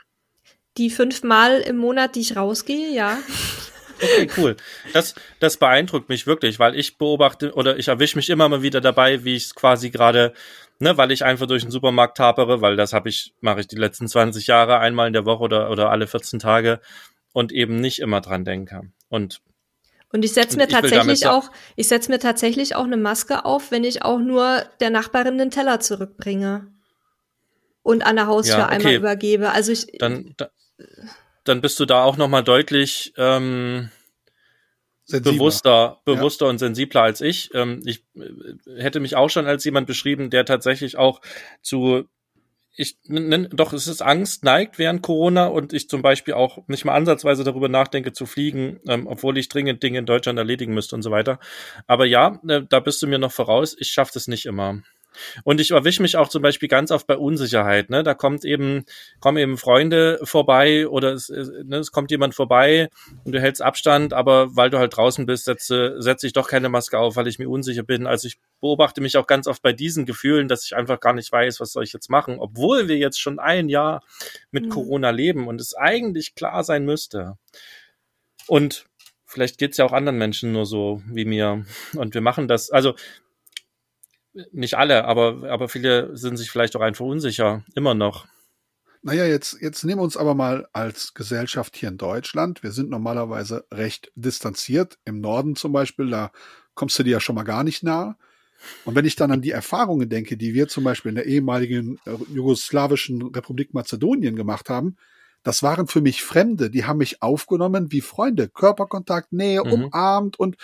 Die 0.77 0.91
fünfmal 0.91 1.61
im 1.61 1.77
Monat, 1.77 2.17
die 2.17 2.21
ich 2.21 2.37
rausgehe, 2.37 2.93
ja. 2.93 3.19
Okay, 4.03 4.29
cool. 4.37 4.57
Das, 4.93 5.15
das 5.39 5.57
beeindruckt 5.57 6.09
mich 6.09 6.27
wirklich, 6.27 6.59
weil 6.59 6.75
ich 6.75 6.99
beobachte 6.99 7.55
oder 7.55 7.79
ich 7.79 7.89
erwische 7.89 8.17
mich 8.17 8.29
immer 8.29 8.49
mal 8.49 8.63
wieder 8.63 8.81
dabei, 8.81 9.25
wie 9.25 9.37
ich 9.37 9.45
es 9.45 9.55
quasi 9.55 9.91
gerade, 9.91 10.33
ne, 10.81 10.97
weil 10.97 11.13
ich 11.13 11.25
einfach 11.25 11.47
durch 11.47 11.63
den 11.63 11.71
Supermarkt 11.71 12.17
tapere, 12.17 12.61
weil 12.61 12.77
das 12.77 12.93
habe 12.93 13.09
ich, 13.09 13.35
mache 13.41 13.61
ich 13.61 13.69
die 13.69 13.77
letzten 13.77 14.09
20 14.09 14.47
Jahre 14.47 14.79
einmal 14.79 15.07
in 15.07 15.13
der 15.13 15.25
Woche 15.25 15.45
oder, 15.45 15.71
oder 15.71 15.91
alle 15.91 16.07
14 16.07 16.39
Tage 16.39 16.81
und 17.33 17.53
eben 17.53 17.77
nicht 17.77 18.01
immer 18.01 18.21
dran 18.21 18.45
denke. 18.45 18.83
Und 19.09 19.41
und 20.15 20.25
ich 20.25 20.33
setze 20.33 20.57
mir 20.57 20.69
tatsächlich 20.69 21.27
auch, 21.27 21.51
ich 21.75 21.89
setze 21.89 22.09
mir 22.09 22.21
tatsächlich 22.21 22.77
auch 22.77 22.85
eine 22.85 22.97
Maske 22.97 23.45
auf, 23.45 23.73
wenn 23.73 23.83
ich 23.83 24.05
auch 24.05 24.21
nur 24.21 24.63
der 24.79 24.91
Nachbarin 24.91 25.39
den 25.39 25.51
Teller 25.51 25.81
zurückbringe 25.81 26.69
und 27.83 28.07
an 28.07 28.15
der 28.15 28.29
Haustür 28.29 28.59
ja, 28.59 28.67
okay. 28.67 28.77
einmal 28.77 28.95
übergebe. 28.95 29.51
Also 29.51 29.73
ich 29.73 29.89
dann, 29.99 30.35
da, 30.37 30.51
dann 31.43 31.61
bist 31.61 31.81
du 31.81 31.85
da 31.85 32.05
auch 32.05 32.17
noch 32.17 32.29
mal 32.29 32.43
deutlich 32.43 33.13
ähm, 33.17 33.91
bewusster, 35.09 36.01
bewusster 36.05 36.47
ja. 36.47 36.51
und 36.51 36.59
sensibler 36.59 37.03
als 37.03 37.21
ich. 37.21 37.51
Ähm, 37.53 37.83
ich 37.85 38.05
äh, 38.15 38.81
hätte 38.81 39.01
mich 39.01 39.17
auch 39.17 39.31
schon 39.31 39.49
als 39.49 39.65
jemand 39.65 39.89
beschrieben, 39.89 40.31
der 40.31 40.45
tatsächlich 40.45 40.97
auch 40.97 41.23
zu 41.61 42.05
ich 42.77 42.99
nenn, 43.07 43.49
doch, 43.53 43.73
es 43.73 43.87
ist 43.87 44.03
Angst 44.03 44.45
neigt 44.45 44.79
während 44.79 45.03
Corona 45.03 45.47
und 45.47 45.73
ich 45.73 45.89
zum 45.89 46.03
Beispiel 46.03 46.35
auch 46.35 46.67
nicht 46.67 46.85
mal 46.85 46.95
ansatzweise 46.95 47.45
darüber 47.45 47.69
nachdenke 47.69 48.13
zu 48.13 48.27
fliegen, 48.27 48.81
ähm, 48.89 49.07
obwohl 49.07 49.39
ich 49.39 49.49
dringend 49.49 49.83
Dinge 49.83 50.01
in 50.01 50.07
Deutschland 50.07 50.39
erledigen 50.39 50.75
müsste 50.75 50.97
und 50.97 51.03
so 51.03 51.11
weiter. 51.11 51.39
Aber 51.87 52.05
ja, 52.07 52.41
äh, 52.49 52.63
da 52.69 52.81
bist 52.81 53.01
du 53.03 53.07
mir 53.07 53.19
noch 53.19 53.33
voraus. 53.33 53.77
Ich 53.79 53.89
schaffe 53.89 54.13
das 54.15 54.27
nicht 54.27 54.47
immer. 54.47 54.83
Und 55.45 55.61
ich 55.61 55.71
erwische 55.71 56.03
mich 56.03 56.17
auch 56.17 56.29
zum 56.29 56.43
Beispiel 56.43 56.69
ganz 56.69 56.91
oft 56.91 57.07
bei 57.07 57.17
Unsicherheit. 57.17 57.91
Ne? 57.91 58.03
Da 58.03 58.15
kommt 58.15 58.45
eben, 58.45 58.85
kommen 59.21 59.39
eben 59.39 59.57
Freunde 59.57 60.21
vorbei 60.23 60.89
oder 60.89 61.13
es, 61.13 61.29
ne, 61.29 61.77
es 61.77 61.93
kommt 61.93 62.11
jemand 62.11 62.35
vorbei 62.35 62.89
und 63.25 63.33
du 63.33 63.41
hältst 63.41 63.63
Abstand, 63.63 64.13
aber 64.13 64.57
weil 64.57 64.71
du 64.71 64.79
halt 64.79 64.97
draußen 64.97 65.27
bist, 65.27 65.45
setze, 65.45 65.97
setze 66.01 66.27
ich 66.27 66.33
doch 66.33 66.49
keine 66.49 66.69
Maske 66.69 66.99
auf, 66.99 67.17
weil 67.17 67.29
ich 67.29 67.39
mir 67.39 67.49
unsicher 67.49 67.83
bin. 67.83 68.07
Also 68.07 68.29
ich 68.29 68.39
beobachte 68.61 69.01
mich 69.01 69.17
auch 69.17 69.27
ganz 69.27 69.47
oft 69.47 69.63
bei 69.63 69.73
diesen 69.73 70.07
Gefühlen, 70.07 70.49
dass 70.49 70.65
ich 70.65 70.77
einfach 70.77 71.01
gar 71.01 71.13
nicht 71.13 71.31
weiß, 71.31 71.61
was 71.61 71.73
soll 71.73 71.85
ich 71.85 71.93
jetzt 71.93 72.11
machen, 72.11 72.39
obwohl 72.39 72.89
wir 72.89 72.97
jetzt 72.97 73.21
schon 73.21 73.39
ein 73.39 73.69
Jahr 73.69 74.03
mit 74.51 74.67
mhm. 74.67 74.71
Corona 74.71 75.11
leben 75.11 75.49
und 75.49 75.61
es 75.61 75.75
eigentlich 75.75 76.35
klar 76.35 76.65
sein 76.65 76.85
müsste. 76.85 77.37
Und 78.47 78.87
vielleicht 79.27 79.59
geht's 79.59 79.77
ja 79.77 79.85
auch 79.85 79.93
anderen 79.93 80.19
Menschen 80.19 80.53
nur 80.53 80.67
so 80.67 81.03
wie 81.07 81.25
mir. 81.25 81.65
Und 81.95 82.15
wir 82.15 82.21
machen 82.21 82.49
das, 82.49 82.71
also 82.71 82.95
nicht 84.53 84.75
alle, 84.75 85.05
aber, 85.05 85.51
aber 85.51 85.69
viele 85.69 86.17
sind 86.17 86.37
sich 86.37 86.51
vielleicht 86.51 86.77
auch 86.77 86.81
einfach 86.81 87.05
unsicher, 87.05 87.65
immer 87.75 87.95
noch. 87.95 88.27
Naja, 89.03 89.27
jetzt, 89.27 89.59
jetzt 89.61 89.85
nehmen 89.85 90.01
wir 90.01 90.05
uns 90.05 90.17
aber 90.17 90.35
mal 90.35 90.67
als 90.73 91.13
Gesellschaft 91.13 91.77
hier 91.77 91.91
in 91.91 91.99
Deutschland. 91.99 92.63
Wir 92.63 92.73
sind 92.73 92.89
normalerweise 92.89 93.67
recht 93.71 94.11
distanziert. 94.15 94.99
Im 95.05 95.21
Norden 95.21 95.57
zum 95.57 95.73
Beispiel, 95.73 96.09
da 96.09 96.33
kommst 96.75 96.99
du 96.99 97.03
dir 97.03 97.13
ja 97.13 97.21
schon 97.21 97.35
mal 97.35 97.43
gar 97.43 97.65
nicht 97.65 97.83
nah. 97.83 98.17
Und 98.87 98.95
wenn 98.95 99.05
ich 99.05 99.15
dann 99.15 99.31
an 99.31 99.43
die 99.43 99.51
Erfahrungen 99.51 100.09
denke, 100.09 100.39
die 100.39 100.55
wir 100.55 100.69
zum 100.69 100.85
Beispiel 100.85 101.11
in 101.11 101.17
der 101.17 101.27
ehemaligen 101.27 101.99
äh, 102.07 102.13
jugoslawischen 102.33 103.21
Republik 103.23 103.75
Mazedonien 103.75 104.37
gemacht 104.37 104.71
haben, 104.71 104.97
das 105.43 105.63
waren 105.63 105.87
für 105.87 106.01
mich 106.01 106.25
Fremde, 106.25 106.71
die 106.71 106.87
haben 106.87 106.97
mich 106.99 107.23
aufgenommen 107.23 107.93
wie 107.93 108.01
Freunde, 108.01 108.49
Körperkontakt, 108.49 109.33
Nähe, 109.35 109.63
mhm. 109.63 109.73
umarmt 109.73 110.41
und 110.41 110.57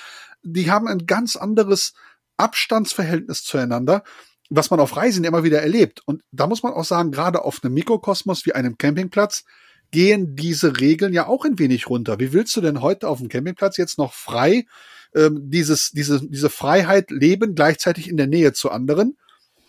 die 0.42 0.70
haben 0.70 0.88
ein 0.88 1.04
ganz 1.04 1.36
anderes 1.36 1.92
Abstandsverhältnis 2.40 3.44
zueinander, 3.44 4.02
was 4.48 4.70
man 4.70 4.80
auf 4.80 4.96
Reisen 4.96 5.24
immer 5.24 5.44
wieder 5.44 5.62
erlebt. 5.62 6.02
Und 6.04 6.22
da 6.32 6.46
muss 6.46 6.62
man 6.62 6.72
auch 6.72 6.84
sagen, 6.84 7.12
gerade 7.12 7.44
auf 7.44 7.62
einem 7.62 7.74
Mikrokosmos 7.74 8.44
wie 8.46 8.52
einem 8.52 8.78
Campingplatz 8.78 9.44
gehen 9.92 10.34
diese 10.36 10.80
Regeln 10.80 11.12
ja 11.12 11.26
auch 11.26 11.44
ein 11.44 11.58
wenig 11.58 11.88
runter. 11.88 12.18
Wie 12.18 12.32
willst 12.32 12.56
du 12.56 12.60
denn 12.60 12.80
heute 12.80 13.08
auf 13.08 13.18
dem 13.18 13.28
Campingplatz 13.28 13.76
jetzt 13.76 13.98
noch 13.98 14.12
frei 14.12 14.66
ähm, 15.14 15.50
dieses, 15.50 15.90
diese, 15.90 16.20
diese 16.26 16.50
Freiheit 16.50 17.10
leben, 17.10 17.54
gleichzeitig 17.54 18.08
in 18.08 18.16
der 18.16 18.26
Nähe 18.26 18.52
zu 18.52 18.70
anderen, 18.70 19.16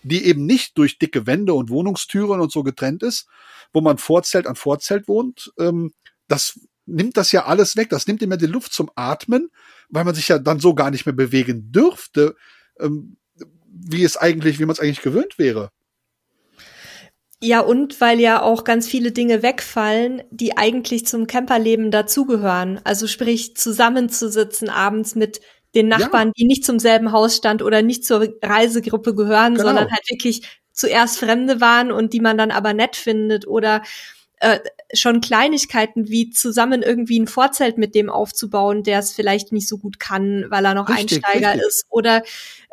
die 0.03 0.25
eben 0.25 0.45
nicht 0.45 0.77
durch 0.77 0.99
dicke 0.99 1.27
Wände 1.27 1.53
und 1.53 1.69
Wohnungstüren 1.69 2.39
und 2.41 2.51
so 2.51 2.63
getrennt 2.63 3.03
ist, 3.03 3.27
wo 3.73 3.81
man 3.81 3.97
Vorzelt 3.97 4.47
an 4.47 4.55
Vorzelt 4.55 5.07
wohnt. 5.07 5.51
Ähm, 5.59 5.93
das 6.27 6.59
nimmt 6.85 7.17
das 7.17 7.31
ja 7.31 7.45
alles 7.45 7.75
weg. 7.75 7.89
Das 7.89 8.07
nimmt 8.07 8.21
immer 8.21 8.37
die 8.37 8.47
Luft 8.47 8.73
zum 8.73 8.89
Atmen, 8.95 9.49
weil 9.89 10.05
man 10.05 10.15
sich 10.15 10.27
ja 10.27 10.39
dann 10.39 10.59
so 10.59 10.73
gar 10.73 10.91
nicht 10.91 11.05
mehr 11.05 11.15
bewegen 11.15 11.71
dürfte 11.71 12.35
ähm, 12.81 13.17
wie 13.65 14.03
es 14.03 14.17
eigentlich, 14.17 14.59
wie 14.59 14.65
man 14.65 14.73
es 14.73 14.79
eigentlich 14.79 15.01
gewöhnt 15.01 15.37
wäre. 15.37 15.71
Ja, 17.43 17.61
und 17.61 17.99
weil 17.99 18.19
ja 18.19 18.43
auch 18.43 18.63
ganz 18.63 18.87
viele 18.87 19.11
Dinge 19.11 19.41
wegfallen, 19.41 20.21
die 20.29 20.57
eigentlich 20.57 21.07
zum 21.07 21.25
Camperleben 21.25 21.89
dazugehören. 21.89 22.79
Also 22.83 23.07
sprich, 23.07 23.57
zusammenzusitzen 23.57 24.69
abends 24.69 25.15
mit 25.15 25.41
den 25.73 25.87
Nachbarn, 25.87 26.27
ja. 26.29 26.33
die 26.37 26.45
nicht 26.45 26.63
zum 26.63 26.77
selben 26.77 27.11
Hausstand 27.11 27.63
oder 27.63 27.81
nicht 27.81 28.05
zur 28.05 28.27
Reisegruppe 28.43 29.15
gehören, 29.15 29.55
genau. 29.55 29.67
sondern 29.67 29.89
halt 29.89 30.07
wirklich 30.09 30.43
zuerst 30.71 31.17
Fremde 31.17 31.59
waren 31.61 31.91
und 31.91 32.13
die 32.13 32.19
man 32.19 32.37
dann 32.37 32.51
aber 32.51 32.73
nett 32.73 32.95
findet 32.95 33.47
oder 33.47 33.81
äh, 34.39 34.59
schon 34.93 35.21
Kleinigkeiten 35.21 36.09
wie 36.09 36.29
zusammen 36.29 36.81
irgendwie 36.81 37.19
ein 37.19 37.27
Vorzelt 37.27 37.77
mit 37.77 37.95
dem 37.95 38.09
aufzubauen, 38.09 38.83
der 38.83 38.99
es 38.99 39.13
vielleicht 39.13 39.51
nicht 39.51 39.67
so 39.67 39.77
gut 39.77 39.99
kann, 39.99 40.45
weil 40.49 40.65
er 40.65 40.73
noch 40.73 40.89
richtig, 40.89 41.23
Einsteiger 41.23 41.53
richtig. 41.53 41.67
ist 41.67 41.85
oder 41.89 42.23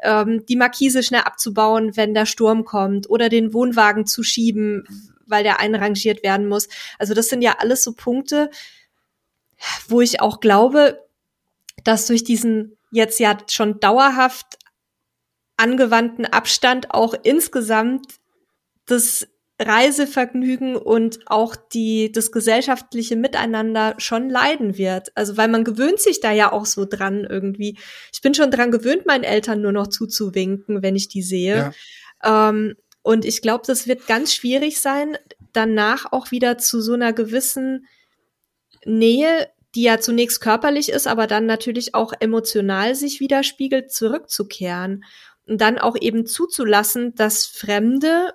ähm, 0.02 0.44
die 0.46 0.56
Markise 0.56 1.02
schnell 1.02 1.22
abzubauen, 1.22 1.96
wenn 1.96 2.14
der 2.14 2.26
Sturm 2.26 2.64
kommt 2.64 3.08
oder 3.10 3.28
den 3.28 3.52
Wohnwagen 3.52 4.06
zu 4.06 4.22
schieben, 4.22 4.84
weil 5.26 5.42
der 5.42 5.60
einrangiert 5.60 6.22
werden 6.22 6.46
muss. 6.48 6.68
Also 6.98 7.14
das 7.14 7.28
sind 7.28 7.42
ja 7.42 7.56
alles 7.58 7.82
so 7.82 7.92
Punkte, 7.92 8.50
wo 9.88 10.00
ich 10.00 10.20
auch 10.20 10.40
glaube, 10.40 11.04
dass 11.84 12.06
durch 12.06 12.24
diesen 12.24 12.76
jetzt 12.90 13.20
ja 13.20 13.36
schon 13.48 13.80
dauerhaft 13.80 14.58
angewandten 15.56 16.24
Abstand 16.24 16.92
auch 16.92 17.14
insgesamt 17.22 18.06
das 18.86 19.28
Reisevergnügen 19.60 20.76
und 20.76 21.20
auch 21.26 21.56
die, 21.56 22.12
das 22.12 22.30
gesellschaftliche 22.30 23.16
Miteinander 23.16 23.94
schon 23.98 24.30
leiden 24.30 24.78
wird. 24.78 25.10
Also, 25.16 25.36
weil 25.36 25.48
man 25.48 25.64
gewöhnt 25.64 26.00
sich 26.00 26.20
da 26.20 26.30
ja 26.30 26.52
auch 26.52 26.66
so 26.66 26.84
dran 26.84 27.24
irgendwie. 27.28 27.76
Ich 28.12 28.20
bin 28.20 28.34
schon 28.34 28.50
dran 28.50 28.70
gewöhnt, 28.70 29.06
meinen 29.06 29.24
Eltern 29.24 29.60
nur 29.60 29.72
noch 29.72 29.88
zuzuwinken, 29.88 30.82
wenn 30.82 30.94
ich 30.94 31.08
die 31.08 31.22
sehe. 31.22 31.72
Ja. 32.22 32.50
Ähm, 32.50 32.76
und 33.02 33.24
ich 33.24 33.42
glaube, 33.42 33.64
das 33.66 33.88
wird 33.88 34.06
ganz 34.06 34.32
schwierig 34.32 34.80
sein, 34.80 35.16
danach 35.52 36.12
auch 36.12 36.30
wieder 36.30 36.58
zu 36.58 36.80
so 36.80 36.92
einer 36.92 37.12
gewissen 37.12 37.86
Nähe, 38.84 39.48
die 39.74 39.82
ja 39.82 39.98
zunächst 39.98 40.40
körperlich 40.40 40.88
ist, 40.88 41.06
aber 41.06 41.26
dann 41.26 41.46
natürlich 41.46 41.94
auch 41.94 42.12
emotional 42.20 42.94
sich 42.94 43.18
widerspiegelt, 43.20 43.90
zurückzukehren. 43.92 45.04
Und 45.46 45.60
dann 45.60 45.78
auch 45.78 45.96
eben 45.98 46.26
zuzulassen, 46.26 47.14
dass 47.14 47.46
Fremde 47.46 48.34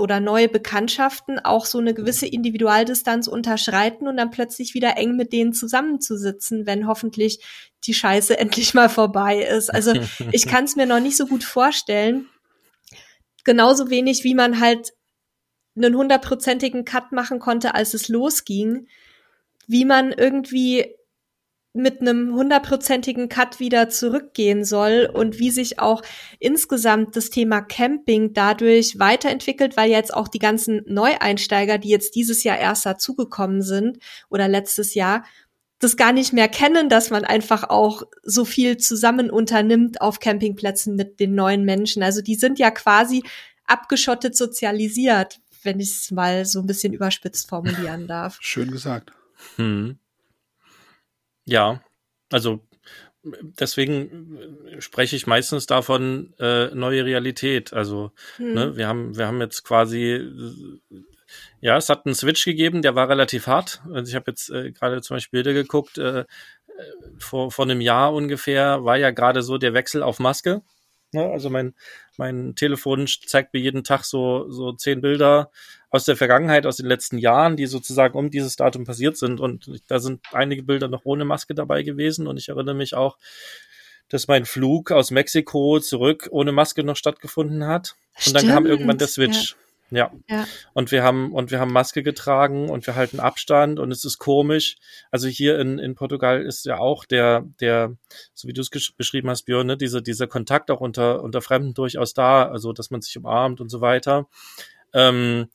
oder 0.00 0.20
neue 0.20 0.48
Bekanntschaften 0.48 1.38
auch 1.38 1.66
so 1.66 1.78
eine 1.78 1.94
gewisse 1.94 2.26
Individualdistanz 2.26 3.28
unterschreiten 3.28 4.08
und 4.08 4.16
dann 4.16 4.30
plötzlich 4.30 4.74
wieder 4.74 4.96
eng 4.96 5.16
mit 5.16 5.32
denen 5.32 5.52
zusammenzusitzen, 5.52 6.66
wenn 6.66 6.86
hoffentlich 6.86 7.44
die 7.84 7.94
Scheiße 7.94 8.38
endlich 8.38 8.74
mal 8.74 8.88
vorbei 8.88 9.42
ist. 9.42 9.72
Also 9.72 9.92
ich 10.32 10.46
kann 10.48 10.64
es 10.64 10.76
mir 10.76 10.86
noch 10.86 11.00
nicht 11.00 11.16
so 11.16 11.26
gut 11.26 11.44
vorstellen. 11.44 12.26
Genauso 13.44 13.90
wenig, 13.90 14.24
wie 14.24 14.34
man 14.34 14.60
halt 14.60 14.92
einen 15.76 15.94
hundertprozentigen 15.94 16.84
Cut 16.84 17.12
machen 17.12 17.38
konnte, 17.38 17.74
als 17.74 17.94
es 17.94 18.08
losging, 18.08 18.88
wie 19.66 19.84
man 19.84 20.12
irgendwie 20.12 20.94
mit 21.72 22.00
einem 22.00 22.34
hundertprozentigen 22.34 23.28
Cut 23.28 23.60
wieder 23.60 23.88
zurückgehen 23.88 24.64
soll 24.64 25.08
und 25.12 25.38
wie 25.38 25.50
sich 25.50 25.78
auch 25.78 26.02
insgesamt 26.40 27.14
das 27.14 27.30
Thema 27.30 27.60
Camping 27.60 28.32
dadurch 28.32 28.98
weiterentwickelt, 28.98 29.76
weil 29.76 29.90
jetzt 29.90 30.12
auch 30.12 30.26
die 30.26 30.40
ganzen 30.40 30.82
Neueinsteiger, 30.86 31.78
die 31.78 31.90
jetzt 31.90 32.16
dieses 32.16 32.42
Jahr 32.42 32.58
erst 32.58 32.86
dazugekommen 32.86 33.62
sind 33.62 33.98
oder 34.28 34.48
letztes 34.48 34.94
Jahr, 34.94 35.24
das 35.78 35.96
gar 35.96 36.12
nicht 36.12 36.32
mehr 36.32 36.48
kennen, 36.48 36.88
dass 36.88 37.10
man 37.10 37.24
einfach 37.24 37.70
auch 37.70 38.02
so 38.22 38.44
viel 38.44 38.76
zusammen 38.76 39.30
unternimmt 39.30 40.00
auf 40.00 40.18
Campingplätzen 40.18 40.94
mit 40.94 41.20
den 41.20 41.34
neuen 41.34 41.64
Menschen. 41.64 42.02
Also 42.02 42.20
die 42.20 42.34
sind 42.34 42.58
ja 42.58 42.70
quasi 42.70 43.22
abgeschottet 43.64 44.36
sozialisiert, 44.36 45.40
wenn 45.62 45.80
ich 45.80 45.90
es 45.90 46.10
mal 46.10 46.44
so 46.44 46.60
ein 46.60 46.66
bisschen 46.66 46.92
überspitzt 46.92 47.48
formulieren 47.48 48.08
darf. 48.08 48.38
Schön 48.40 48.70
gesagt. 48.70 49.12
Hm. 49.56 49.98
Ja, 51.44 51.82
also 52.30 52.60
deswegen 53.22 54.38
spreche 54.78 55.16
ich 55.16 55.26
meistens 55.26 55.66
davon 55.66 56.34
äh, 56.38 56.74
neue 56.74 57.04
Realität. 57.04 57.72
Also 57.72 58.12
hm. 58.36 58.54
ne, 58.54 58.76
wir 58.76 58.88
haben 58.88 59.16
wir 59.16 59.26
haben 59.26 59.40
jetzt 59.40 59.64
quasi 59.64 60.30
ja, 61.60 61.76
es 61.76 61.88
hat 61.88 62.06
einen 62.06 62.14
Switch 62.14 62.44
gegeben, 62.44 62.82
der 62.82 62.94
war 62.94 63.08
relativ 63.08 63.46
hart. 63.46 63.82
Also 63.92 64.08
ich 64.08 64.14
habe 64.14 64.30
jetzt 64.30 64.50
äh, 64.50 64.72
gerade 64.72 65.02
zum 65.02 65.16
Beispiel 65.16 65.42
Bilder 65.42 65.52
geguckt. 65.52 65.98
Äh, 65.98 66.24
vor 67.18 67.50
vor 67.50 67.66
einem 67.66 67.80
Jahr 67.82 68.14
ungefähr 68.14 68.84
war 68.84 68.96
ja 68.96 69.10
gerade 69.10 69.42
so 69.42 69.58
der 69.58 69.74
Wechsel 69.74 70.02
auf 70.02 70.18
Maske. 70.18 70.62
Ne? 71.12 71.24
Also 71.30 71.50
mein 71.50 71.74
mein 72.16 72.54
Telefon 72.54 73.06
zeigt 73.26 73.54
mir 73.54 73.60
jeden 73.60 73.84
Tag 73.84 74.04
so 74.04 74.50
so 74.50 74.72
zehn 74.72 75.00
Bilder 75.00 75.50
aus 75.90 76.04
der 76.04 76.16
Vergangenheit, 76.16 76.66
aus 76.66 76.76
den 76.76 76.86
letzten 76.86 77.18
Jahren, 77.18 77.56
die 77.56 77.66
sozusagen 77.66 78.16
um 78.16 78.30
dieses 78.30 78.56
Datum 78.56 78.84
passiert 78.84 79.16
sind. 79.16 79.40
Und 79.40 79.82
da 79.88 79.98
sind 79.98 80.20
einige 80.32 80.62
Bilder 80.62 80.88
noch 80.88 81.04
ohne 81.04 81.24
Maske 81.24 81.54
dabei 81.54 81.82
gewesen. 81.82 82.26
Und 82.28 82.36
ich 82.36 82.48
erinnere 82.48 82.76
mich 82.76 82.94
auch, 82.94 83.18
dass 84.08 84.28
mein 84.28 84.44
Flug 84.44 84.92
aus 84.92 85.10
Mexiko 85.10 85.80
zurück 85.80 86.28
ohne 86.30 86.52
Maske 86.52 86.84
noch 86.84 86.96
stattgefunden 86.96 87.66
hat. 87.66 87.96
Und 88.24 88.34
dann 88.36 88.46
kam 88.46 88.66
irgendwann 88.66 88.98
der 88.98 89.08
Switch. 89.08 89.52
Ja. 89.52 89.56
Ja. 89.90 90.12
ja. 90.28 90.46
Und 90.72 90.92
wir 90.92 91.02
haben, 91.02 91.32
und 91.32 91.50
wir 91.50 91.60
haben 91.60 91.72
Maske 91.72 92.02
getragen 92.02 92.68
und 92.70 92.86
wir 92.86 92.94
halten 92.94 93.20
Abstand 93.20 93.78
und 93.78 93.90
es 93.90 94.04
ist 94.04 94.18
komisch. 94.18 94.76
Also 95.10 95.28
hier 95.28 95.58
in, 95.58 95.78
in 95.78 95.94
Portugal 95.94 96.42
ist 96.42 96.64
ja 96.64 96.78
auch 96.78 97.04
der, 97.04 97.44
der, 97.60 97.96
so 98.34 98.48
wie 98.48 98.52
du 98.52 98.60
es 98.60 98.70
beschrieben 98.96 99.30
hast, 99.30 99.44
Björn, 99.44 99.66
ne, 99.66 99.76
diese, 99.76 100.02
dieser 100.02 100.26
Kontakt 100.26 100.70
auch 100.70 100.80
unter, 100.80 101.22
unter 101.22 101.42
Fremden 101.42 101.74
durchaus 101.74 102.14
da, 102.14 102.48
also 102.48 102.72
dass 102.72 102.90
man 102.90 103.00
sich 103.00 103.16
umarmt 103.16 103.60
und 103.60 103.68
so 103.68 103.80
weiter. 103.80 104.28
Ähm, 104.92 105.48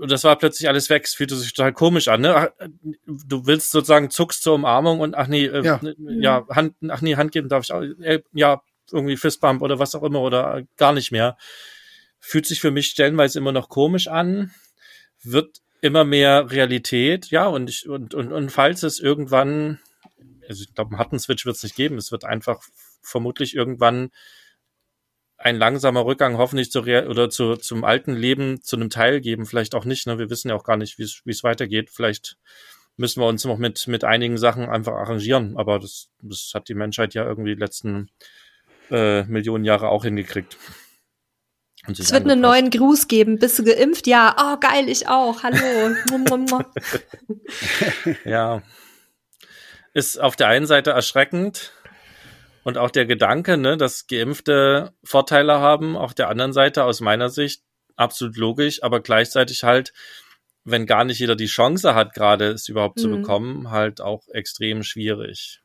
und 0.00 0.10
das 0.10 0.24
war 0.24 0.36
plötzlich 0.36 0.66
alles 0.66 0.88
weg. 0.88 1.04
Es 1.04 1.14
fühlte 1.14 1.36
sich 1.36 1.52
total 1.52 1.74
komisch 1.74 2.08
an. 2.08 2.22
Ne? 2.22 2.34
Ach, 2.34 2.48
du 3.06 3.46
willst 3.46 3.70
sozusagen 3.70 4.08
zuckst 4.08 4.42
zur 4.42 4.54
Umarmung 4.54 5.00
und 5.00 5.14
ach 5.14 5.26
nee, 5.26 5.44
äh, 5.44 5.62
ja. 5.62 5.78
ja, 5.98 6.46
Hand, 6.48 6.74
ach 6.88 7.02
nee, 7.02 7.16
Hand 7.16 7.32
geben 7.32 7.50
darf 7.50 7.64
ich 7.64 7.72
auch. 7.72 7.82
Äh, 7.82 8.22
ja, 8.32 8.62
irgendwie 8.90 9.18
Fistbump 9.18 9.60
oder 9.60 9.78
was 9.78 9.94
auch 9.94 10.02
immer 10.02 10.22
oder 10.22 10.62
gar 10.76 10.94
nicht 10.94 11.12
mehr. 11.12 11.36
Fühlt 12.20 12.46
sich 12.46 12.60
für 12.60 12.70
mich 12.70 12.86
stellenweise 12.86 13.38
immer 13.38 13.52
noch 13.52 13.68
komisch 13.68 14.08
an, 14.08 14.52
wird 15.22 15.58
immer 15.80 16.04
mehr 16.04 16.50
Realität, 16.50 17.30
ja, 17.30 17.46
und 17.46 17.70
ich, 17.70 17.88
und, 17.88 18.14
und, 18.14 18.32
und 18.32 18.50
falls 18.50 18.82
es 18.82 19.00
irgendwann, 19.00 19.80
also 20.48 20.62
ich 20.62 20.74
glaube, 20.74 20.90
einen 20.90 20.98
harten 20.98 21.18
Switch 21.18 21.46
wird 21.46 21.56
es 21.56 21.62
nicht 21.62 21.76
geben, 21.76 21.96
es 21.96 22.12
wird 22.12 22.24
einfach 22.24 22.62
vermutlich 23.02 23.54
irgendwann 23.54 24.10
ein 25.40 25.56
langsamer 25.56 26.04
Rückgang 26.04 26.36
hoffentlich 26.36 26.70
zu 26.70 26.80
oder 26.82 27.30
zu, 27.30 27.56
zum 27.56 27.82
alten 27.82 28.14
Leben 28.14 28.62
zu 28.62 28.76
einem 28.76 28.90
Teil 28.90 29.22
geben, 29.22 29.46
vielleicht 29.46 29.74
auch 29.74 29.86
nicht. 29.86 30.06
Ne? 30.06 30.18
Wir 30.18 30.28
wissen 30.28 30.50
ja 30.50 30.54
auch 30.54 30.64
gar 30.64 30.76
nicht, 30.76 30.98
wie 30.98 31.30
es 31.30 31.42
weitergeht. 31.42 31.88
Vielleicht 31.90 32.36
müssen 32.98 33.22
wir 33.22 33.26
uns 33.26 33.46
noch 33.46 33.56
mit, 33.56 33.88
mit 33.88 34.04
einigen 34.04 34.36
Sachen 34.36 34.68
einfach 34.68 34.92
arrangieren. 34.92 35.56
Aber 35.56 35.78
das, 35.78 36.10
das 36.20 36.52
hat 36.54 36.68
die 36.68 36.74
Menschheit 36.74 37.14
ja 37.14 37.24
irgendwie 37.24 37.54
die 37.54 37.60
letzten 37.60 38.10
äh, 38.90 39.24
Millionen 39.24 39.64
Jahre 39.64 39.88
auch 39.88 40.04
hingekriegt. 40.04 40.58
Es 41.86 42.12
wird 42.12 42.24
einen 42.24 42.40
neuen 42.40 42.70
Gruß 42.70 43.08
geben. 43.08 43.38
Bist 43.38 43.58
du 43.58 43.64
geimpft? 43.64 44.06
Ja. 44.06 44.36
Oh, 44.38 44.58
geil, 44.60 44.88
ich 44.88 45.08
auch. 45.08 45.42
Hallo. 45.42 45.56
ja. 48.24 48.62
Ist 49.94 50.20
auf 50.20 50.36
der 50.36 50.48
einen 50.48 50.66
Seite 50.66 50.90
erschreckend, 50.90 51.72
und 52.62 52.78
auch 52.78 52.90
der 52.90 53.06
Gedanke, 53.06 53.56
ne, 53.56 53.76
dass 53.76 54.06
Geimpfte 54.06 54.92
Vorteile 55.02 55.60
haben, 55.60 55.96
auf 55.96 56.14
der 56.14 56.28
anderen 56.28 56.52
Seite 56.52 56.84
aus 56.84 57.00
meiner 57.00 57.30
Sicht 57.30 57.62
absolut 57.96 58.36
logisch, 58.36 58.82
aber 58.82 59.00
gleichzeitig 59.00 59.64
halt, 59.64 59.92
wenn 60.64 60.86
gar 60.86 61.04
nicht 61.04 61.18
jeder 61.18 61.36
die 61.36 61.46
Chance 61.46 61.94
hat, 61.94 62.14
gerade 62.14 62.48
es 62.48 62.68
überhaupt 62.68 62.98
mhm. 62.98 63.02
zu 63.02 63.10
bekommen, 63.10 63.70
halt 63.70 64.00
auch 64.00 64.28
extrem 64.28 64.82
schwierig. 64.82 65.60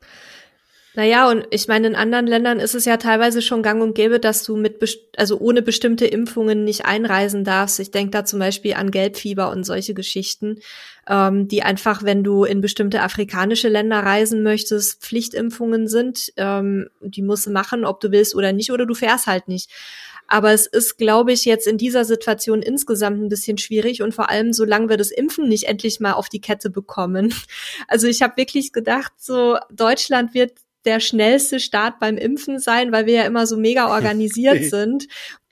Naja, 0.96 1.30
und 1.30 1.46
ich 1.50 1.68
meine, 1.68 1.88
in 1.88 1.96
anderen 1.96 2.26
Ländern 2.26 2.60
ist 2.60 2.74
es 2.74 2.86
ja 2.86 2.96
teilweise 2.96 3.42
schon 3.42 3.62
gang 3.62 3.82
und 3.82 3.96
gäbe, 3.96 4.20
dass 4.20 4.44
du 4.44 4.56
mit, 4.56 4.82
also 5.18 5.38
ohne 5.40 5.62
bestimmte 5.62 6.06
Impfungen 6.06 6.64
nicht 6.64 6.86
einreisen 6.86 7.44
darfst. 7.44 7.82
Ich 7.82 7.92
denke 7.92 8.12
da 8.12 8.24
zum 8.24 8.40
Beispiel 8.40 8.76
an 8.76 8.92
Gelbfieber 8.92 9.52
und 9.52 9.66
solche 9.66 9.94
Geschichten, 9.94 10.62
ähm, 11.10 11.50
die 11.50 11.64
einfach, 11.64 12.04
wenn 12.04 12.24
du 12.24 12.46
in 12.46 12.62
bestimmte 12.62 13.02
afrikanische 13.02 13.68
Länder 13.68 14.00
reisen 14.00 14.42
möchtest, 14.42 15.02
Pflichtimpfungen 15.02 15.90
sind. 15.90 16.32
Ähm, 16.38 16.90
die 17.02 17.22
musst 17.22 17.46
du 17.46 17.52
machen, 17.52 17.84
ob 17.84 18.00
du 18.00 18.12
willst 18.12 18.34
oder 18.34 18.54
nicht, 18.54 18.72
oder 18.72 18.86
du 18.86 18.94
fährst 18.94 19.28
halt 19.28 19.50
nicht. 19.50 19.70
Aber 20.28 20.54
es 20.54 20.66
ist, 20.66 20.98
glaube 20.98 21.34
ich, 21.34 21.46
jetzt 21.46 21.68
in 21.68 21.78
dieser 21.78 22.04
Situation 22.06 22.62
insgesamt 22.62 23.22
ein 23.22 23.30
bisschen 23.30 23.58
schwierig 23.58 24.02
und 24.02 24.14
vor 24.14 24.30
allem, 24.30 24.54
solange 24.54 24.90
wir 24.90 24.98
das 24.98 25.12
Impfen 25.12 25.48
nicht 25.48 25.66
endlich 25.66 26.00
mal 26.00 26.14
auf 26.14 26.30
die 26.30 26.42
Kette 26.42 26.70
bekommen. 26.70 27.34
Also 27.88 28.08
ich 28.08 28.22
habe 28.22 28.38
wirklich 28.38 28.74
gedacht, 28.74 29.14
so 29.18 29.58
Deutschland 29.70 30.34
wird 30.34 30.54
der 30.86 31.00
schnellste 31.00 31.60
Start 31.60 32.00
beim 32.00 32.18
Impfen 32.18 32.60
sein, 32.60 32.92
weil 32.92 33.06
wir 33.06 33.14
ja 33.14 33.24
immer 33.24 33.48
so 33.48 33.58
mega 33.58 33.94
organisiert 33.94 34.64
sind. 34.70 35.08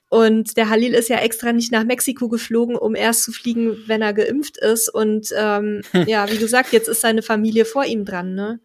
Und 0.09 0.57
der 0.57 0.69
Halil 0.69 0.93
ist 0.93 1.09
ja 1.09 1.17
extra 1.17 1.53
nicht 1.53 1.71
nach 1.71 1.83
Mexiko 1.83 2.29
geflogen, 2.29 2.75
um 2.75 2.93
erst 2.93 3.23
zu 3.23 3.31
fliegen, 3.31 3.77
wenn 3.87 4.03
er 4.03 4.13
geimpft 4.13 4.57
ist. 4.57 4.87
Und 4.87 5.29
ähm, 5.35 5.81
ja, 6.05 6.29
wie 6.31 6.37
gesagt, 6.37 6.71
jetzt 6.71 6.87
ist 6.87 7.01
seine 7.01 7.23
Familie 7.23 7.65
vor 7.65 7.85
ihm 7.85 8.05
dran. 8.05 8.35
Ne? 8.35 8.59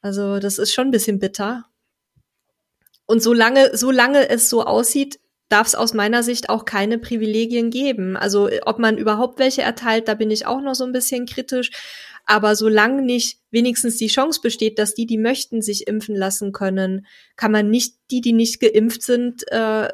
Also 0.00 0.40
das 0.40 0.58
ist 0.58 0.74
schon 0.74 0.88
ein 0.88 0.90
bisschen 0.90 1.20
bitter. 1.20 1.66
Und 3.06 3.22
solange, 3.22 3.76
solange 3.76 4.28
es 4.28 4.50
so 4.50 4.64
aussieht, 4.64 5.20
darf 5.52 5.66
es 5.66 5.74
aus 5.74 5.92
meiner 5.92 6.22
Sicht 6.22 6.48
auch 6.48 6.64
keine 6.64 6.98
Privilegien 6.98 7.70
geben. 7.70 8.16
Also 8.16 8.48
ob 8.64 8.78
man 8.78 8.96
überhaupt 8.96 9.38
welche 9.38 9.60
erteilt, 9.62 10.08
da 10.08 10.14
bin 10.14 10.30
ich 10.30 10.46
auch 10.46 10.62
noch 10.62 10.74
so 10.74 10.84
ein 10.84 10.92
bisschen 10.92 11.26
kritisch. 11.26 11.70
Aber 12.24 12.56
solange 12.56 13.02
nicht 13.02 13.40
wenigstens 13.50 13.98
die 13.98 14.06
Chance 14.06 14.40
besteht, 14.40 14.78
dass 14.78 14.94
die, 14.94 15.06
die 15.06 15.18
möchten, 15.18 15.60
sich 15.60 15.88
impfen 15.88 16.16
lassen 16.16 16.52
können, 16.52 17.06
kann 17.36 17.52
man 17.52 17.68
nicht 17.68 17.96
die, 18.10 18.20
die 18.20 18.32
nicht 18.32 18.60
geimpft 18.60 19.02
sind, 19.02 19.46
äh, 19.52 19.90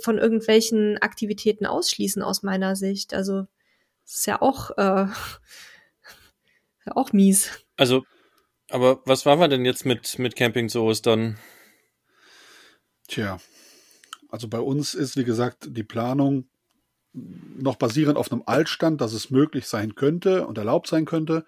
von 0.00 0.18
irgendwelchen 0.18 0.98
Aktivitäten 0.98 1.66
ausschließen, 1.66 2.22
aus 2.22 2.42
meiner 2.42 2.76
Sicht. 2.76 3.12
Also 3.12 3.46
das 4.04 4.16
ist 4.16 4.26
ja 4.26 4.40
auch, 4.40 4.70
äh, 4.76 5.06
ja 6.86 6.94
auch 6.94 7.12
mies. 7.12 7.50
Also, 7.76 8.04
aber 8.68 9.00
was 9.06 9.26
waren 9.26 9.40
wir 9.40 9.48
denn 9.48 9.64
jetzt 9.64 9.84
mit, 9.84 10.18
mit 10.18 10.36
Camping 10.36 10.68
zu 10.68 10.82
Ostern? 10.82 11.38
Tja, 13.08 13.40
also 14.30 14.48
bei 14.48 14.60
uns 14.60 14.94
ist, 14.94 15.16
wie 15.16 15.24
gesagt, 15.24 15.68
die 15.76 15.82
Planung 15.84 16.48
noch 17.12 17.76
basierend 17.76 18.16
auf 18.16 18.30
einem 18.30 18.42
Altstand, 18.46 19.00
dass 19.00 19.12
es 19.12 19.30
möglich 19.30 19.66
sein 19.66 19.94
könnte 19.96 20.46
und 20.46 20.58
erlaubt 20.58 20.86
sein 20.86 21.06
könnte. 21.06 21.44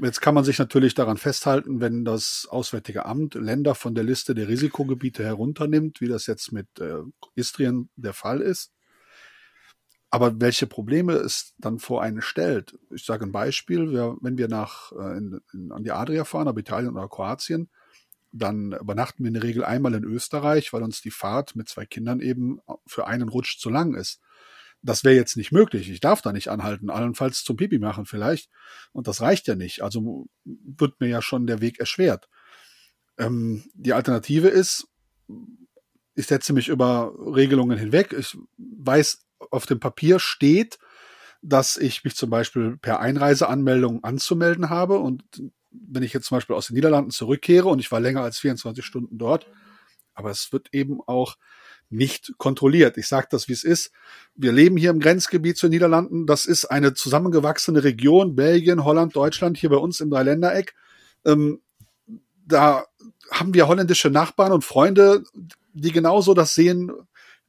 Jetzt 0.00 0.20
kann 0.20 0.34
man 0.34 0.44
sich 0.44 0.58
natürlich 0.58 0.94
daran 0.94 1.16
festhalten, 1.16 1.80
wenn 1.80 2.04
das 2.04 2.46
Auswärtige 2.50 3.06
Amt 3.06 3.34
Länder 3.34 3.74
von 3.74 3.94
der 3.94 4.04
Liste 4.04 4.34
der 4.34 4.48
Risikogebiete 4.48 5.24
herunternimmt, 5.24 6.00
wie 6.00 6.08
das 6.08 6.26
jetzt 6.26 6.52
mit 6.52 6.68
äh, 6.80 6.98
Istrien 7.34 7.90
der 7.96 8.12
Fall 8.12 8.40
ist, 8.40 8.72
Aber 10.10 10.40
welche 10.40 10.66
Probleme 10.66 11.12
es 11.14 11.54
dann 11.58 11.78
vor 11.78 12.02
einen 12.02 12.22
stellt, 12.22 12.78
ich 12.90 13.04
sage 13.04 13.26
ein 13.26 13.32
Beispiel, 13.32 13.90
wir, 13.90 14.16
wenn 14.22 14.38
wir 14.38 14.48
nach 14.48 14.92
äh, 14.92 15.18
in, 15.18 15.40
in, 15.52 15.70
an 15.70 15.84
die 15.84 15.92
Adria 15.92 16.24
fahren, 16.24 16.48
ob 16.48 16.58
Italien 16.58 16.96
oder 16.96 17.08
Kroatien, 17.08 17.68
dann 18.32 18.72
übernachten 18.72 19.24
wir 19.24 19.28
in 19.28 19.34
der 19.34 19.42
Regel 19.42 19.64
einmal 19.64 19.94
in 19.94 20.04
Österreich, 20.04 20.72
weil 20.72 20.82
uns 20.82 21.00
die 21.00 21.10
Fahrt 21.10 21.56
mit 21.56 21.68
zwei 21.68 21.86
Kindern 21.86 22.20
eben 22.20 22.60
für 22.86 23.06
einen 23.06 23.28
Rutsch 23.28 23.58
zu 23.58 23.70
lang 23.70 23.94
ist. 23.94 24.20
Das 24.82 25.02
wäre 25.02 25.16
jetzt 25.16 25.36
nicht 25.36 25.50
möglich. 25.50 25.90
Ich 25.90 26.00
darf 26.00 26.22
da 26.22 26.32
nicht 26.32 26.48
anhalten, 26.48 26.90
allenfalls 26.90 27.42
zum 27.42 27.56
Pipi 27.56 27.78
machen 27.78 28.06
vielleicht. 28.06 28.48
Und 28.92 29.08
das 29.08 29.20
reicht 29.20 29.48
ja 29.48 29.56
nicht. 29.56 29.82
Also 29.82 30.28
wird 30.44 31.00
mir 31.00 31.08
ja 31.08 31.20
schon 31.20 31.46
der 31.46 31.60
Weg 31.60 31.80
erschwert. 31.80 32.28
Ähm, 33.18 33.64
die 33.74 33.92
Alternative 33.92 34.48
ist, 34.48 34.86
ich 36.14 36.26
setze 36.26 36.52
mich 36.52 36.68
über 36.68 37.12
Regelungen 37.34 37.78
hinweg. 37.78 38.14
Ich 38.16 38.38
weiß, 38.56 39.26
auf 39.50 39.66
dem 39.66 39.80
Papier 39.80 40.20
steht, 40.20 40.78
dass 41.42 41.76
ich 41.76 42.04
mich 42.04 42.16
zum 42.16 42.30
Beispiel 42.30 42.76
per 42.76 43.00
Einreiseanmeldung 43.00 44.04
anzumelden 44.04 44.70
habe. 44.70 44.98
Und 44.98 45.24
wenn 45.70 46.02
ich 46.02 46.12
jetzt 46.12 46.26
zum 46.26 46.36
Beispiel 46.36 46.56
aus 46.56 46.68
den 46.68 46.74
Niederlanden 46.74 47.10
zurückkehre 47.10 47.68
und 47.68 47.78
ich 47.78 47.90
war 47.92 48.00
länger 48.00 48.22
als 48.22 48.38
24 48.38 48.84
Stunden 48.84 49.18
dort, 49.18 49.46
aber 50.14 50.30
es 50.30 50.52
wird 50.52 50.68
eben 50.72 51.00
auch 51.06 51.36
nicht 51.90 52.34
kontrolliert. 52.36 52.98
Ich 52.98 53.08
sage 53.08 53.28
das, 53.30 53.48
wie 53.48 53.52
es 53.52 53.64
ist. 53.64 53.92
Wir 54.34 54.52
leben 54.52 54.76
hier 54.76 54.90
im 54.90 55.00
Grenzgebiet 55.00 55.56
zu 55.56 55.66
den 55.66 55.72
Niederlanden. 55.72 56.26
Das 56.26 56.44
ist 56.44 56.66
eine 56.66 56.92
zusammengewachsene 56.92 57.82
Region, 57.82 58.36
Belgien, 58.36 58.84
Holland, 58.84 59.16
Deutschland, 59.16 59.56
hier 59.56 59.70
bei 59.70 59.76
uns 59.76 60.00
im 60.00 60.10
Dreiländereck. 60.10 60.74
Ähm, 61.24 61.60
da 62.46 62.84
haben 63.30 63.54
wir 63.54 63.68
holländische 63.68 64.10
Nachbarn 64.10 64.52
und 64.52 64.64
Freunde, 64.64 65.24
die 65.72 65.92
genauso 65.92 66.34
das 66.34 66.54
sehen 66.54 66.92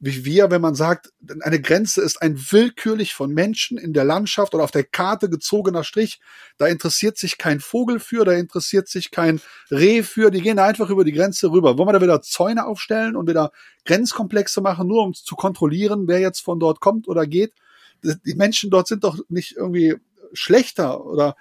wie 0.02 0.24
wir, 0.24 0.50
wenn 0.50 0.62
man 0.62 0.74
sagt, 0.74 1.12
eine 1.40 1.60
Grenze 1.60 2.00
ist 2.00 2.22
ein 2.22 2.38
willkürlich 2.50 3.12
von 3.12 3.32
Menschen 3.32 3.76
in 3.76 3.92
der 3.92 4.04
Landschaft 4.04 4.54
oder 4.54 4.64
auf 4.64 4.70
der 4.70 4.84
Karte 4.84 5.28
gezogener 5.28 5.84
Strich. 5.84 6.20
Da 6.56 6.66
interessiert 6.68 7.18
sich 7.18 7.36
kein 7.36 7.60
Vogel 7.60 8.00
für, 8.00 8.24
da 8.24 8.32
interessiert 8.32 8.88
sich 8.88 9.10
kein 9.10 9.42
Reh 9.70 10.02
für. 10.02 10.30
Die 10.30 10.40
gehen 10.40 10.58
einfach 10.58 10.88
über 10.88 11.04
die 11.04 11.12
Grenze 11.12 11.50
rüber. 11.50 11.76
Wollen 11.76 11.88
wir 11.88 11.92
da 11.92 12.00
wieder 12.00 12.22
Zäune 12.22 12.66
aufstellen 12.66 13.14
und 13.14 13.28
wieder 13.28 13.52
Grenzkomplexe 13.84 14.62
machen, 14.62 14.88
nur 14.88 15.04
um 15.04 15.12
zu 15.12 15.36
kontrollieren, 15.36 16.08
wer 16.08 16.18
jetzt 16.18 16.40
von 16.40 16.58
dort 16.58 16.80
kommt 16.80 17.06
oder 17.06 17.26
geht? 17.26 17.52
Die 18.02 18.34
Menschen 18.34 18.70
dort 18.70 18.88
sind 18.88 19.04
doch 19.04 19.18
nicht 19.28 19.56
irgendwie 19.56 19.96
schlechter 20.32 21.04
oder 21.04 21.36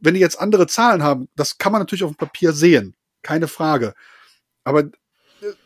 wenn 0.00 0.14
die 0.14 0.20
jetzt 0.20 0.40
andere 0.40 0.66
Zahlen 0.66 1.04
haben, 1.04 1.28
das 1.36 1.58
kann 1.58 1.70
man 1.70 1.80
natürlich 1.80 2.02
auf 2.02 2.10
dem 2.10 2.16
Papier 2.16 2.52
sehen. 2.52 2.96
Keine 3.22 3.46
Frage. 3.46 3.94
Aber 4.64 4.90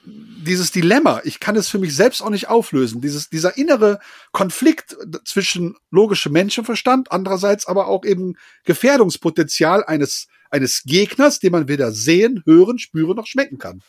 dieses 0.05 0.73
Dilemma, 0.73 1.21
ich 1.25 1.41
kann 1.41 1.57
es 1.57 1.69
für 1.69 1.79
mich 1.79 1.95
selbst 1.95 2.23
auch 2.23 2.31
nicht 2.31 2.49
auflösen. 2.49 3.01
Dieses, 3.01 3.29
dieser 3.29 3.57
innere 3.57 4.01
Konflikt 4.33 4.97
zwischen 5.25 5.77
logischem 5.91 6.33
Menschenverstand, 6.33 7.13
andererseits 7.13 7.67
aber 7.67 7.87
auch 7.89 8.05
eben 8.05 8.37
Gefährdungspotenzial 8.65 9.85
eines, 9.85 10.29
eines 10.51 10.83
Gegners, 10.85 11.39
den 11.39 11.53
man 11.53 11.69
weder 11.69 11.93
sehen, 11.93 12.43
hören, 12.47 12.79
spüren 12.79 13.17
noch 13.17 13.27
schmecken 13.27 13.59
kann. 13.59 13.83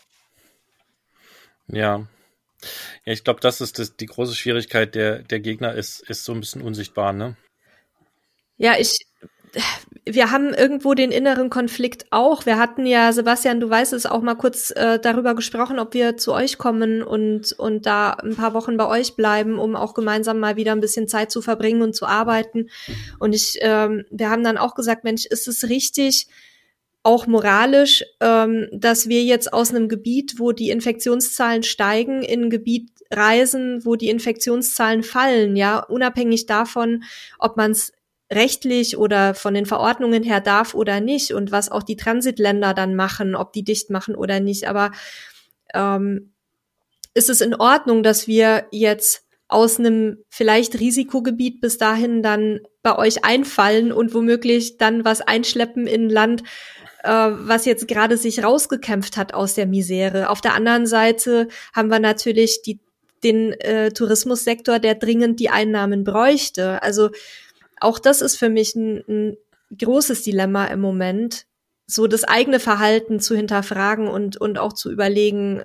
Ja. 1.67 2.07
Ja, 3.05 3.13
ich 3.13 3.23
glaube, 3.23 3.39
das 3.39 3.59
ist 3.59 3.79
das, 3.79 3.95
die 3.95 4.05
große 4.05 4.35
Schwierigkeit. 4.35 4.93
Der, 4.93 5.23
der 5.23 5.39
Gegner 5.39 5.73
ist, 5.73 6.01
ist 6.01 6.23
so 6.23 6.33
ein 6.33 6.39
bisschen 6.39 6.61
unsichtbar, 6.61 7.11
ne? 7.11 7.35
Ja, 8.57 8.75
ich, 8.77 9.07
wir 10.05 10.31
haben 10.31 10.53
irgendwo 10.53 10.93
den 10.93 11.11
inneren 11.11 11.49
Konflikt 11.49 12.05
auch. 12.09 12.45
Wir 12.45 12.57
hatten 12.57 12.85
ja, 12.85 13.11
Sebastian, 13.13 13.59
du 13.59 13.69
weißt 13.69 13.93
es, 13.93 14.05
auch 14.05 14.21
mal 14.21 14.35
kurz 14.35 14.71
äh, 14.71 14.99
darüber 14.99 15.35
gesprochen, 15.35 15.79
ob 15.79 15.93
wir 15.93 16.17
zu 16.17 16.33
euch 16.33 16.57
kommen 16.57 17.03
und, 17.03 17.53
und 17.53 17.85
da 17.85 18.11
ein 18.11 18.35
paar 18.35 18.53
Wochen 18.53 18.77
bei 18.77 18.87
euch 18.87 19.15
bleiben, 19.15 19.59
um 19.59 19.75
auch 19.75 19.93
gemeinsam 19.93 20.39
mal 20.39 20.55
wieder 20.55 20.71
ein 20.71 20.81
bisschen 20.81 21.07
Zeit 21.07 21.31
zu 21.31 21.41
verbringen 21.41 21.81
und 21.81 21.95
zu 21.95 22.05
arbeiten. 22.05 22.69
Und 23.19 23.33
ich, 23.33 23.59
ähm, 23.61 24.05
wir 24.09 24.29
haben 24.29 24.43
dann 24.43 24.57
auch 24.57 24.73
gesagt, 24.73 25.03
Mensch, 25.03 25.25
ist 25.25 25.47
es 25.47 25.69
richtig, 25.69 26.27
auch 27.03 27.25
moralisch, 27.25 28.03
ähm, 28.19 28.67
dass 28.71 29.09
wir 29.09 29.23
jetzt 29.23 29.53
aus 29.53 29.71
einem 29.71 29.89
Gebiet, 29.89 30.35
wo 30.37 30.51
die 30.51 30.69
Infektionszahlen 30.69 31.63
steigen, 31.63 32.21
in 32.21 32.43
ein 32.43 32.49
Gebiet 32.49 32.89
reisen, 33.11 33.83
wo 33.85 33.95
die 33.95 34.09
Infektionszahlen 34.09 35.03
fallen, 35.03 35.55
ja, 35.55 35.79
unabhängig 35.79 36.45
davon, 36.45 37.03
ob 37.39 37.57
man 37.57 37.71
es 37.71 37.91
rechtlich 38.31 38.97
oder 38.97 39.33
von 39.33 39.53
den 39.53 39.65
Verordnungen 39.65 40.23
her 40.23 40.39
darf 40.39 40.73
oder 40.73 41.01
nicht 41.01 41.33
und 41.33 41.51
was 41.51 41.69
auch 41.69 41.83
die 41.83 41.97
Transitländer 41.97 42.73
dann 42.73 42.95
machen, 42.95 43.35
ob 43.35 43.53
die 43.53 43.63
dicht 43.63 43.89
machen 43.89 44.15
oder 44.15 44.39
nicht. 44.39 44.67
Aber 44.67 44.91
ähm, 45.73 46.33
ist 47.13 47.29
es 47.29 47.41
in 47.41 47.55
Ordnung, 47.55 48.03
dass 48.03 48.27
wir 48.27 48.65
jetzt 48.71 49.25
aus 49.47 49.79
einem 49.79 50.23
vielleicht 50.29 50.79
Risikogebiet 50.79 51.59
bis 51.59 51.77
dahin 51.77 52.23
dann 52.23 52.61
bei 52.83 52.97
euch 52.97 53.25
einfallen 53.25 53.91
und 53.91 54.13
womöglich 54.13 54.77
dann 54.77 55.03
was 55.03 55.19
einschleppen 55.19 55.87
in 55.87 56.09
Land, 56.09 56.43
äh, 57.03 57.09
was 57.09 57.65
jetzt 57.65 57.87
gerade 57.89 58.15
sich 58.15 58.43
rausgekämpft 58.43 59.17
hat 59.17 59.33
aus 59.33 59.53
der 59.53 59.65
Misere. 59.65 60.29
Auf 60.29 60.39
der 60.39 60.53
anderen 60.53 60.87
Seite 60.87 61.49
haben 61.73 61.89
wir 61.89 61.99
natürlich 61.99 62.61
die, 62.61 62.79
den 63.25 63.51
äh, 63.59 63.91
Tourismussektor, 63.91 64.79
der 64.79 64.95
dringend 64.95 65.41
die 65.41 65.49
Einnahmen 65.49 66.05
bräuchte. 66.05 66.81
Also 66.81 67.09
auch 67.81 67.99
das 67.99 68.21
ist 68.21 68.37
für 68.37 68.49
mich 68.49 68.75
ein, 68.75 69.03
ein 69.07 69.37
großes 69.77 70.23
Dilemma 70.23 70.65
im 70.67 70.79
Moment, 70.79 71.45
so 71.87 72.07
das 72.07 72.23
eigene 72.23 72.59
Verhalten 72.59 73.19
zu 73.19 73.35
hinterfragen 73.35 74.07
und, 74.07 74.37
und 74.37 74.57
auch 74.57 74.73
zu 74.73 74.91
überlegen, 74.91 75.63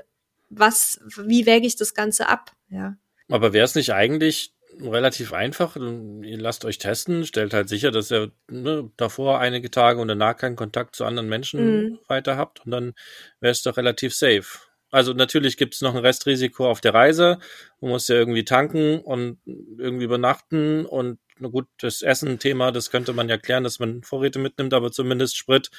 was, 0.49 1.01
wie 1.25 1.47
wäge 1.47 1.67
ich 1.67 1.77
das 1.77 1.95
Ganze 1.95 2.29
ab, 2.29 2.53
ja. 2.69 2.97
Aber 3.29 3.53
wäre 3.53 3.65
es 3.65 3.75
nicht 3.75 3.93
eigentlich 3.93 4.55
relativ 4.81 5.33
einfach? 5.33 5.77
Ihr 5.77 6.39
lasst 6.39 6.65
euch 6.65 6.79
testen, 6.79 7.27
stellt 7.27 7.55
halt 7.55 7.69
sicher, 7.69 7.91
dass 7.91 8.13
ihr 8.13 8.31
ne, 8.49 8.91
davor 8.97 9.41
einige 9.41 9.71
Tage 9.71 10.01
und 10.01 10.09
danach 10.09 10.37
keinen 10.37 10.57
Kontakt 10.57 10.95
zu 10.95 11.05
anderen 11.05 11.29
Menschen 11.29 11.83
mhm. 11.83 11.99
weiter 12.09 12.37
habt 12.37 12.65
und 12.65 12.71
dann 12.71 12.95
wäre 13.41 13.53
es 13.53 13.63
doch 13.63 13.77
relativ 13.77 14.15
safe. 14.15 14.45
Also 14.91 15.13
natürlich 15.13 15.57
gibt 15.57 15.75
es 15.75 15.81
noch 15.81 15.95
ein 15.95 16.05
Restrisiko 16.05 16.71
auf 16.71 16.81
der 16.81 16.95
Reise. 16.95 17.39
Man 17.81 17.91
muss 17.91 18.07
ja 18.07 18.15
irgendwie 18.15 18.45
tanken 18.45 19.01
und 19.01 19.41
irgendwie 19.45 20.05
übernachten 20.05 20.87
und 20.87 21.19
na 21.39 21.49
gut, 21.49 21.67
das 21.79 22.03
Essen-Thema, 22.03 22.73
das 22.73 22.91
könnte 22.91 23.13
man 23.13 23.29
ja 23.29 23.39
klären, 23.39 23.65
dass 23.65 23.79
man 23.79 24.03
Vorräte 24.03 24.39
mitnimmt, 24.39 24.75
aber 24.75 24.91
zumindest 24.91 25.37
Sprit 25.37 25.71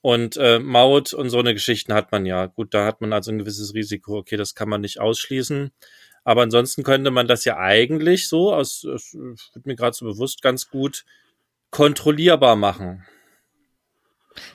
und 0.00 0.36
äh, 0.36 0.58
Maut 0.58 1.14
und 1.14 1.30
so 1.30 1.38
eine 1.38 1.54
Geschichten 1.54 1.94
hat 1.94 2.12
man 2.12 2.26
ja. 2.26 2.46
Gut, 2.46 2.74
da 2.74 2.84
hat 2.84 3.00
man 3.00 3.12
also 3.12 3.32
ein 3.32 3.38
gewisses 3.38 3.72
Risiko. 3.74 4.18
Okay, 4.18 4.36
das 4.36 4.54
kann 4.54 4.68
man 4.68 4.82
nicht 4.82 5.00
ausschließen. 5.00 5.72
Aber 6.24 6.42
ansonsten 6.42 6.82
könnte 6.82 7.10
man 7.10 7.26
das 7.26 7.44
ja 7.44 7.56
eigentlich 7.56 8.28
so, 8.28 8.52
aus, 8.52 8.84
aus 8.84 9.14
wird 9.14 9.66
mir 9.66 9.76
gerade 9.76 9.96
so 9.96 10.04
bewusst, 10.04 10.42
ganz 10.42 10.68
gut 10.68 11.04
kontrollierbar 11.70 12.56
machen. 12.56 13.06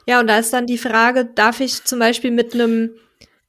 Ja, 0.07 0.19
und 0.19 0.27
da 0.27 0.39
ist 0.39 0.53
dann 0.53 0.67
die 0.67 0.77
Frage, 0.77 1.25
darf 1.25 1.59
ich 1.59 1.83
zum 1.83 1.99
Beispiel 1.99 2.31
mit 2.31 2.53
einem 2.53 2.91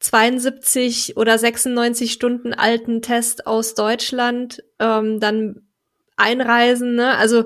72 0.00 1.16
oder 1.16 1.38
96 1.38 2.12
Stunden 2.12 2.54
alten 2.54 3.02
Test 3.02 3.46
aus 3.46 3.74
Deutschland 3.74 4.62
ähm, 4.78 5.20
dann 5.20 5.66
einreisen. 6.20 6.94
Ne? 6.94 7.16
Also 7.16 7.44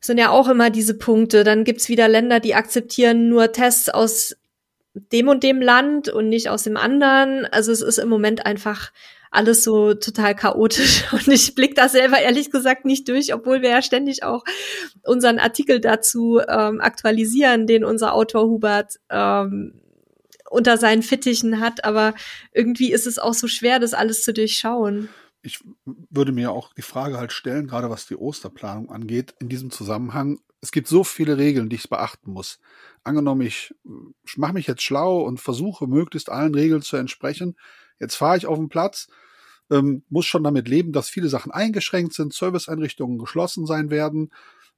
sind 0.00 0.18
ja 0.18 0.30
auch 0.30 0.48
immer 0.48 0.70
diese 0.70 0.94
Punkte. 0.94 1.44
Dann 1.44 1.64
gibt's 1.64 1.88
wieder 1.88 2.08
Länder, 2.08 2.40
die 2.40 2.54
akzeptieren 2.54 3.28
nur 3.28 3.52
Tests 3.52 3.88
aus 3.88 4.36
dem 4.94 5.28
und 5.28 5.42
dem 5.42 5.62
Land 5.62 6.08
und 6.08 6.28
nicht 6.28 6.48
aus 6.48 6.64
dem 6.64 6.76
anderen. 6.76 7.46
Also 7.46 7.72
es 7.72 7.80
ist 7.80 7.98
im 7.98 8.08
Moment 8.08 8.44
einfach 8.44 8.92
alles 9.30 9.64
so 9.64 9.94
total 9.94 10.34
chaotisch 10.34 11.04
und 11.12 11.28
ich 11.28 11.54
blick 11.54 11.74
da 11.74 11.88
selber 11.88 12.18
ehrlich 12.18 12.50
gesagt 12.50 12.84
nicht 12.84 13.08
durch, 13.08 13.32
obwohl 13.32 13.62
wir 13.62 13.70
ja 13.70 13.80
ständig 13.80 14.24
auch 14.24 14.44
unseren 15.04 15.38
Artikel 15.38 15.80
dazu 15.80 16.40
ähm, 16.46 16.80
aktualisieren, 16.80 17.66
den 17.66 17.84
unser 17.84 18.14
Autor 18.14 18.42
Hubert 18.42 19.00
ähm, 19.08 19.80
unter 20.50 20.76
seinen 20.76 21.02
Fittichen 21.02 21.60
hat. 21.60 21.84
Aber 21.84 22.12
irgendwie 22.52 22.92
ist 22.92 23.06
es 23.06 23.18
auch 23.18 23.32
so 23.32 23.46
schwer, 23.46 23.78
das 23.78 23.94
alles 23.94 24.22
zu 24.22 24.34
durchschauen 24.34 25.08
ich 25.42 25.60
würde 25.84 26.32
mir 26.32 26.52
auch 26.52 26.72
die 26.74 26.82
Frage 26.82 27.18
halt 27.18 27.32
stellen, 27.32 27.66
gerade 27.66 27.90
was 27.90 28.06
die 28.06 28.16
Osterplanung 28.16 28.90
angeht, 28.90 29.34
in 29.40 29.48
diesem 29.48 29.70
Zusammenhang. 29.70 30.38
Es 30.60 30.70
gibt 30.70 30.86
so 30.86 31.02
viele 31.02 31.38
Regeln, 31.38 31.68
die 31.68 31.76
ich 31.76 31.88
beachten 31.88 32.30
muss. 32.30 32.60
Angenommen, 33.02 33.42
ich 33.42 33.74
mache 34.36 34.52
mich 34.52 34.68
jetzt 34.68 34.82
schlau 34.82 35.22
und 35.22 35.40
versuche 35.40 35.88
möglichst 35.88 36.30
allen 36.30 36.54
Regeln 36.54 36.82
zu 36.82 36.96
entsprechen. 36.96 37.56
Jetzt 37.98 38.14
fahre 38.14 38.36
ich 38.36 38.46
auf 38.46 38.58
den 38.58 38.68
Platz, 38.68 39.08
ähm, 39.70 40.04
muss 40.08 40.26
schon 40.26 40.44
damit 40.44 40.68
leben, 40.68 40.92
dass 40.92 41.08
viele 41.08 41.28
Sachen 41.28 41.50
eingeschränkt 41.50 42.14
sind, 42.14 42.32
Serviceeinrichtungen 42.32 43.18
geschlossen 43.18 43.66
sein 43.66 43.90
werden. 43.90 44.30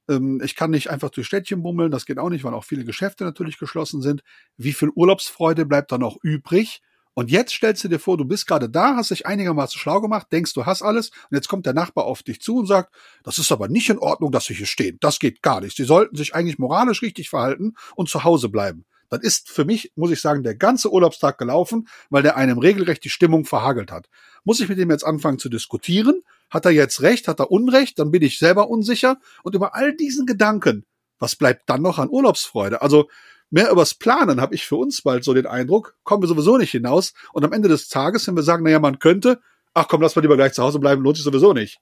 Ähm, 0.08 0.40
ich 0.42 0.56
kann 0.56 0.70
nicht 0.70 0.88
einfach 0.90 1.10
durch 1.10 1.26
Städtchen 1.26 1.62
bummeln, 1.62 1.90
das 1.90 2.06
geht 2.06 2.18
auch 2.18 2.30
nicht, 2.30 2.44
weil 2.44 2.54
auch 2.54 2.64
viele 2.64 2.84
Geschäfte 2.84 3.24
natürlich 3.24 3.58
geschlossen 3.58 4.00
sind. 4.00 4.22
Wie 4.56 4.72
viel 4.72 4.90
Urlaubsfreude 4.94 5.66
bleibt 5.66 5.92
da 5.92 5.98
noch 5.98 6.16
übrig? 6.22 6.80
Und 7.14 7.30
jetzt 7.30 7.52
stellst 7.52 7.84
du 7.84 7.88
dir 7.88 8.00
vor, 8.00 8.16
du 8.16 8.24
bist 8.24 8.46
gerade 8.46 8.68
da, 8.68 8.96
hast 8.96 9.10
dich 9.10 9.26
einigermaßen 9.26 9.78
schlau 9.78 10.00
gemacht, 10.00 10.26
denkst, 10.32 10.52
du 10.52 10.66
hast 10.66 10.82
alles, 10.82 11.10
und 11.30 11.36
jetzt 11.36 11.48
kommt 11.48 11.64
der 11.64 11.72
Nachbar 11.72 12.04
auf 12.04 12.22
dich 12.22 12.40
zu 12.40 12.58
und 12.58 12.66
sagt, 12.66 12.92
das 13.22 13.38
ist 13.38 13.52
aber 13.52 13.68
nicht 13.68 13.88
in 13.88 13.98
Ordnung, 13.98 14.32
dass 14.32 14.46
sie 14.46 14.54
hier 14.54 14.66
stehen. 14.66 14.98
Das 15.00 15.20
geht 15.20 15.40
gar 15.40 15.60
nicht. 15.60 15.76
Sie 15.76 15.84
sollten 15.84 16.16
sich 16.16 16.34
eigentlich 16.34 16.58
moralisch 16.58 17.02
richtig 17.02 17.30
verhalten 17.30 17.74
und 17.94 18.08
zu 18.08 18.24
Hause 18.24 18.48
bleiben. 18.48 18.84
Dann 19.10 19.20
ist 19.20 19.48
für 19.48 19.64
mich, 19.64 19.92
muss 19.94 20.10
ich 20.10 20.20
sagen, 20.20 20.42
der 20.42 20.56
ganze 20.56 20.92
Urlaubstag 20.92 21.38
gelaufen, 21.38 21.86
weil 22.10 22.22
der 22.22 22.36
einem 22.36 22.58
regelrecht 22.58 23.04
die 23.04 23.10
Stimmung 23.10 23.44
verhagelt 23.44 23.92
hat. 23.92 24.08
Muss 24.42 24.58
ich 24.58 24.68
mit 24.68 24.78
dem 24.78 24.90
jetzt 24.90 25.04
anfangen 25.04 25.38
zu 25.38 25.48
diskutieren? 25.48 26.22
Hat 26.50 26.64
er 26.64 26.72
jetzt 26.72 27.00
recht? 27.00 27.28
Hat 27.28 27.38
er 27.38 27.52
Unrecht? 27.52 27.98
Dann 28.00 28.10
bin 28.10 28.22
ich 28.22 28.38
selber 28.38 28.68
unsicher. 28.68 29.18
Und 29.44 29.54
über 29.54 29.76
all 29.76 29.94
diesen 29.94 30.26
Gedanken, 30.26 30.84
was 31.18 31.36
bleibt 31.36 31.68
dann 31.70 31.82
noch 31.82 31.98
an 31.98 32.10
Urlaubsfreude? 32.10 32.82
Also 32.82 33.08
mehr 33.50 33.70
übers 33.70 33.94
Planen 33.94 34.40
habe 34.40 34.54
ich 34.54 34.66
für 34.66 34.76
uns 34.76 35.02
bald 35.02 35.24
so 35.24 35.34
den 35.34 35.46
Eindruck, 35.46 35.96
kommen 36.02 36.22
wir 36.22 36.28
sowieso 36.28 36.56
nicht 36.58 36.72
hinaus. 36.72 37.14
Und 37.32 37.44
am 37.44 37.52
Ende 37.52 37.68
des 37.68 37.88
Tages, 37.88 38.26
wenn 38.26 38.36
wir 38.36 38.42
sagen, 38.42 38.64
naja, 38.64 38.80
man 38.80 38.98
könnte, 38.98 39.40
ach 39.74 39.88
komm, 39.88 40.02
lass 40.02 40.16
mal 40.16 40.22
lieber 40.22 40.36
gleich 40.36 40.52
zu 40.52 40.62
Hause 40.62 40.78
bleiben, 40.78 41.02
lohnt 41.02 41.16
sich 41.16 41.24
sowieso 41.24 41.52
nicht. 41.52 41.78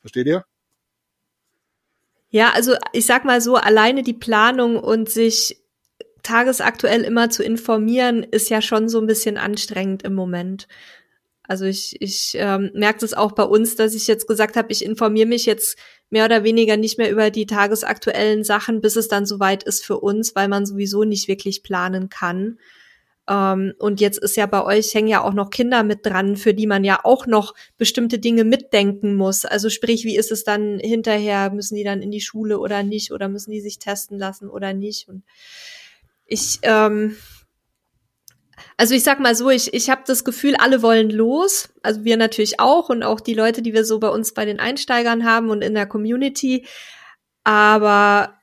Versteht 0.00 0.26
ihr? 0.26 0.44
Ja, 2.30 2.50
also 2.50 2.74
ich 2.92 3.06
sag 3.06 3.24
mal 3.24 3.40
so, 3.40 3.56
alleine 3.56 4.02
die 4.02 4.12
Planung 4.12 4.76
und 4.78 5.08
sich 5.08 5.56
tagesaktuell 6.22 7.02
immer 7.02 7.30
zu 7.30 7.44
informieren, 7.44 8.24
ist 8.24 8.50
ja 8.50 8.60
schon 8.60 8.88
so 8.88 8.98
ein 9.00 9.06
bisschen 9.06 9.36
anstrengend 9.36 10.02
im 10.02 10.14
Moment. 10.14 10.66
Also 11.48 11.64
ich, 11.64 11.96
ich 12.00 12.32
ähm, 12.34 12.70
merke 12.74 13.00
das 13.00 13.14
auch 13.14 13.32
bei 13.32 13.44
uns, 13.44 13.76
dass 13.76 13.94
ich 13.94 14.06
jetzt 14.06 14.26
gesagt 14.26 14.56
habe, 14.56 14.72
ich 14.72 14.84
informiere 14.84 15.26
mich 15.26 15.46
jetzt 15.46 15.78
mehr 16.10 16.24
oder 16.24 16.44
weniger 16.44 16.76
nicht 16.76 16.98
mehr 16.98 17.10
über 17.10 17.30
die 17.30 17.46
tagesaktuellen 17.46 18.44
Sachen, 18.44 18.80
bis 18.80 18.96
es 18.96 19.08
dann 19.08 19.26
soweit 19.26 19.62
ist 19.62 19.84
für 19.84 19.98
uns, 19.98 20.34
weil 20.34 20.48
man 20.48 20.66
sowieso 20.66 21.04
nicht 21.04 21.28
wirklich 21.28 21.62
planen 21.62 22.08
kann. 22.08 22.58
Ähm, 23.28 23.74
und 23.78 24.00
jetzt 24.00 24.18
ist 24.18 24.36
ja 24.36 24.46
bei 24.46 24.64
euch 24.64 24.94
hängen 24.94 25.08
ja 25.08 25.22
auch 25.22 25.34
noch 25.34 25.50
Kinder 25.50 25.82
mit 25.82 26.06
dran, 26.06 26.36
für 26.36 26.54
die 26.54 26.66
man 26.66 26.84
ja 26.84 27.00
auch 27.02 27.26
noch 27.26 27.54
bestimmte 27.76 28.18
Dinge 28.18 28.44
mitdenken 28.44 29.14
muss. 29.14 29.44
Also 29.44 29.68
sprich, 29.68 30.04
wie 30.04 30.16
ist 30.16 30.30
es 30.30 30.44
dann 30.44 30.78
hinterher? 30.78 31.50
Müssen 31.50 31.76
die 31.76 31.84
dann 31.84 32.02
in 32.02 32.10
die 32.10 32.20
Schule 32.20 32.58
oder 32.58 32.82
nicht? 32.82 33.12
Oder 33.12 33.28
müssen 33.28 33.50
die 33.50 33.60
sich 33.60 33.78
testen 33.78 34.18
lassen 34.18 34.48
oder 34.48 34.72
nicht? 34.72 35.08
Und 35.08 35.24
ich, 36.24 36.58
ähm, 36.62 37.16
also 38.78 38.94
ich 38.94 39.02
sag 39.04 39.20
mal 39.20 39.34
so, 39.34 39.48
ich, 39.50 39.72
ich 39.72 39.88
habe 39.90 40.02
das 40.06 40.24
Gefühl, 40.24 40.54
alle 40.56 40.82
wollen 40.82 41.10
los. 41.10 41.70
Also 41.82 42.04
wir 42.04 42.16
natürlich 42.16 42.60
auch 42.60 42.88
und 42.90 43.02
auch 43.02 43.20
die 43.20 43.34
Leute, 43.34 43.62
die 43.62 43.72
wir 43.72 43.84
so 43.84 43.98
bei 44.00 44.08
uns 44.08 44.34
bei 44.34 44.44
den 44.44 44.60
Einsteigern 44.60 45.24
haben 45.24 45.48
und 45.50 45.62
in 45.62 45.74
der 45.74 45.86
Community. 45.86 46.66
Aber 47.44 48.34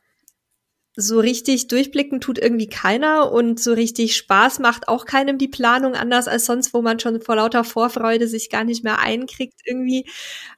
so 0.96 1.20
richtig 1.20 1.68
durchblicken 1.68 2.22
tut 2.22 2.38
irgendwie 2.38 2.70
keiner 2.70 3.32
und 3.32 3.60
so 3.60 3.74
richtig 3.74 4.16
Spaß 4.16 4.60
macht 4.60 4.88
auch 4.88 5.06
keinem 5.06 5.38
die 5.40 5.48
Planung 5.48 5.96
anders 5.96 6.28
als 6.28 6.46
sonst, 6.46 6.74
wo 6.74 6.82
man 6.84 7.00
schon 7.00 7.20
vor 7.22 7.36
lauter 7.36 7.64
Vorfreude 7.64 8.28
sich 8.28 8.50
gar 8.50 8.64
nicht 8.64 8.84
mehr 8.84 9.00
einkriegt 9.00 9.62
irgendwie. 9.66 10.08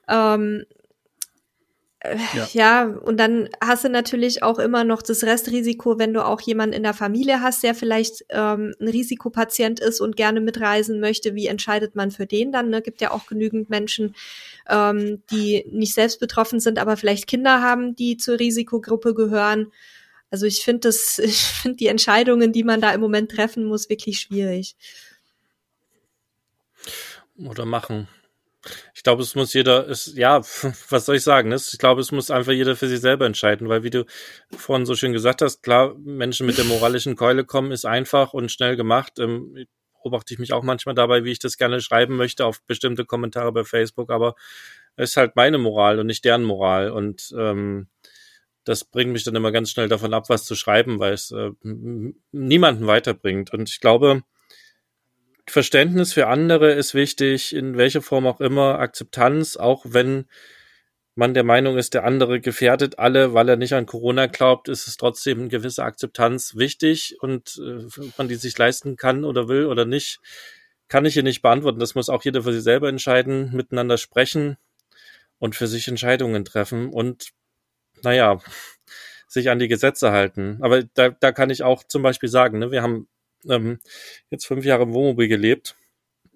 Ähm, 0.09 0.65
ja. 2.33 2.47
ja, 2.53 2.83
und 2.85 3.17
dann 3.17 3.49
hast 3.63 3.83
du 3.83 3.89
natürlich 3.89 4.43
auch 4.43 4.59
immer 4.59 4.83
noch 4.83 5.01
das 5.01 5.23
Restrisiko, 5.23 5.97
wenn 5.99 6.13
du 6.13 6.25
auch 6.25 6.41
jemanden 6.41 6.75
in 6.75 6.83
der 6.83 6.93
Familie 6.93 7.41
hast, 7.41 7.63
der 7.63 7.75
vielleicht 7.75 8.25
ähm, 8.29 8.73
ein 8.79 8.87
Risikopatient 8.87 9.79
ist 9.79 10.01
und 10.01 10.15
gerne 10.15 10.41
mitreisen 10.41 10.99
möchte. 10.99 11.35
Wie 11.35 11.47
entscheidet 11.47 11.95
man 11.95 12.11
für 12.11 12.25
den 12.25 12.51
dann? 12.51 12.69
Ne? 12.69 12.81
Gibt 12.81 13.01
ja 13.01 13.11
auch 13.11 13.25
genügend 13.25 13.69
Menschen, 13.69 14.15
ähm, 14.69 15.23
die 15.31 15.65
nicht 15.69 15.93
selbst 15.93 16.19
betroffen 16.19 16.59
sind, 16.59 16.79
aber 16.79 16.97
vielleicht 16.97 17.27
Kinder 17.27 17.61
haben, 17.61 17.95
die 17.95 18.17
zur 18.17 18.39
Risikogruppe 18.39 19.13
gehören. 19.13 19.71
Also 20.31 20.45
ich 20.45 20.63
finde 20.63 20.81
das, 20.81 21.19
ich 21.23 21.43
finde 21.43 21.77
die 21.77 21.87
Entscheidungen, 21.87 22.51
die 22.51 22.63
man 22.63 22.81
da 22.81 22.93
im 22.93 23.01
Moment 23.01 23.31
treffen 23.31 23.65
muss, 23.65 23.89
wirklich 23.89 24.19
schwierig. 24.19 24.75
Oder 27.37 27.65
machen. 27.65 28.07
Ich 28.93 29.03
glaube, 29.03 29.21
es 29.21 29.35
muss 29.35 29.53
jeder, 29.53 29.87
es, 29.87 30.13
ja, 30.15 30.39
was 30.89 31.05
soll 31.05 31.17
ich 31.17 31.23
sagen? 31.23 31.49
Ne? 31.49 31.55
Ich 31.55 31.77
glaube, 31.77 32.01
es 32.01 32.11
muss 32.11 32.31
einfach 32.31 32.51
jeder 32.51 32.75
für 32.75 32.87
sich 32.87 32.99
selber 32.99 33.25
entscheiden, 33.25 33.69
weil 33.69 33.83
wie 33.83 33.89
du 33.89 34.05
vorhin 34.55 34.85
so 34.85 34.95
schön 34.95 35.13
gesagt 35.13 35.41
hast, 35.41 35.61
klar, 35.63 35.95
Menschen 35.99 36.45
mit 36.45 36.57
der 36.57 36.65
moralischen 36.65 37.15
Keule 37.15 37.45
kommen, 37.45 37.71
ist 37.71 37.85
einfach 37.85 38.33
und 38.33 38.51
schnell 38.51 38.75
gemacht. 38.75 39.19
Ähm, 39.19 39.65
beobachte 40.05 40.33
ich 40.35 40.39
mich 40.39 40.53
auch 40.53 40.63
manchmal 40.63 40.93
dabei, 40.93 41.23
wie 41.23 41.31
ich 41.31 41.39
das 41.39 41.57
gerne 41.57 41.81
schreiben 41.81 42.15
möchte 42.15 42.45
auf 42.45 42.61
bestimmte 42.67 43.05
Kommentare 43.05 43.51
bei 43.51 43.63
Facebook, 43.63 44.11
aber 44.11 44.35
es 44.95 45.11
ist 45.11 45.17
halt 45.17 45.35
meine 45.35 45.57
Moral 45.57 45.99
und 45.99 46.05
nicht 46.05 46.23
deren 46.23 46.43
Moral. 46.43 46.91
Und 46.91 47.33
ähm, 47.37 47.87
das 48.65 48.85
bringt 48.85 49.11
mich 49.11 49.23
dann 49.23 49.35
immer 49.35 49.51
ganz 49.51 49.71
schnell 49.71 49.89
davon 49.89 50.13
ab, 50.13 50.29
was 50.29 50.45
zu 50.45 50.55
schreiben, 50.55 50.99
weil 50.99 51.13
es 51.13 51.31
äh, 51.31 51.51
niemanden 52.31 52.87
weiterbringt. 52.87 53.51
Und 53.51 53.69
ich 53.69 53.79
glaube, 53.79 54.21
Verständnis 55.47 56.13
für 56.13 56.27
andere 56.27 56.73
ist 56.73 56.93
wichtig, 56.93 57.55
in 57.55 57.77
welcher 57.77 58.01
Form 58.01 58.25
auch 58.25 58.39
immer, 58.41 58.79
Akzeptanz, 58.79 59.57
auch 59.57 59.85
wenn 59.87 60.25
man 61.15 61.33
der 61.33 61.43
Meinung 61.43 61.77
ist, 61.77 61.93
der 61.93 62.03
andere 62.03 62.41
gefährdet 62.41 62.99
alle, 62.99 63.33
weil 63.33 63.47
er 63.47 63.55
nicht 63.55 63.73
an 63.73 63.85
Corona 63.85 64.25
glaubt, 64.25 64.67
ist 64.67 64.87
es 64.87 64.97
trotzdem 64.97 65.39
eine 65.39 65.47
gewisse 65.47 65.83
Akzeptanz 65.83 66.55
wichtig 66.55 67.17
und 67.21 67.59
äh, 67.63 67.85
ob 67.85 68.17
man 68.17 68.27
die 68.27 68.35
sich 68.35 68.57
leisten 68.57 68.97
kann 68.97 69.23
oder 69.23 69.47
will 69.47 69.65
oder 69.67 69.85
nicht, 69.85 70.19
kann 70.89 71.05
ich 71.05 71.13
hier 71.13 71.23
nicht 71.23 71.41
beantworten. 71.41 71.79
Das 71.79 71.95
muss 71.95 72.09
auch 72.09 72.23
jeder 72.23 72.43
für 72.43 72.53
sich 72.53 72.63
selber 72.63 72.89
entscheiden, 72.89 73.55
miteinander 73.55 73.97
sprechen 73.97 74.57
und 75.39 75.55
für 75.55 75.67
sich 75.67 75.87
Entscheidungen 75.87 76.43
treffen 76.43 76.89
und 76.89 77.29
naja, 78.03 78.39
sich 79.27 79.49
an 79.49 79.59
die 79.59 79.67
Gesetze 79.67 80.11
halten. 80.11 80.59
Aber 80.61 80.83
da, 80.83 81.09
da 81.09 81.31
kann 81.31 81.49
ich 81.49 81.63
auch 81.63 81.83
zum 81.83 82.03
Beispiel 82.03 82.29
sagen, 82.29 82.59
ne, 82.59 82.71
wir 82.71 82.81
haben 82.81 83.07
ähm, 83.49 83.79
jetzt 84.29 84.45
fünf 84.45 84.65
Jahre 84.65 84.83
im 84.83 84.93
Wohnmobil 84.93 85.27
gelebt. 85.27 85.75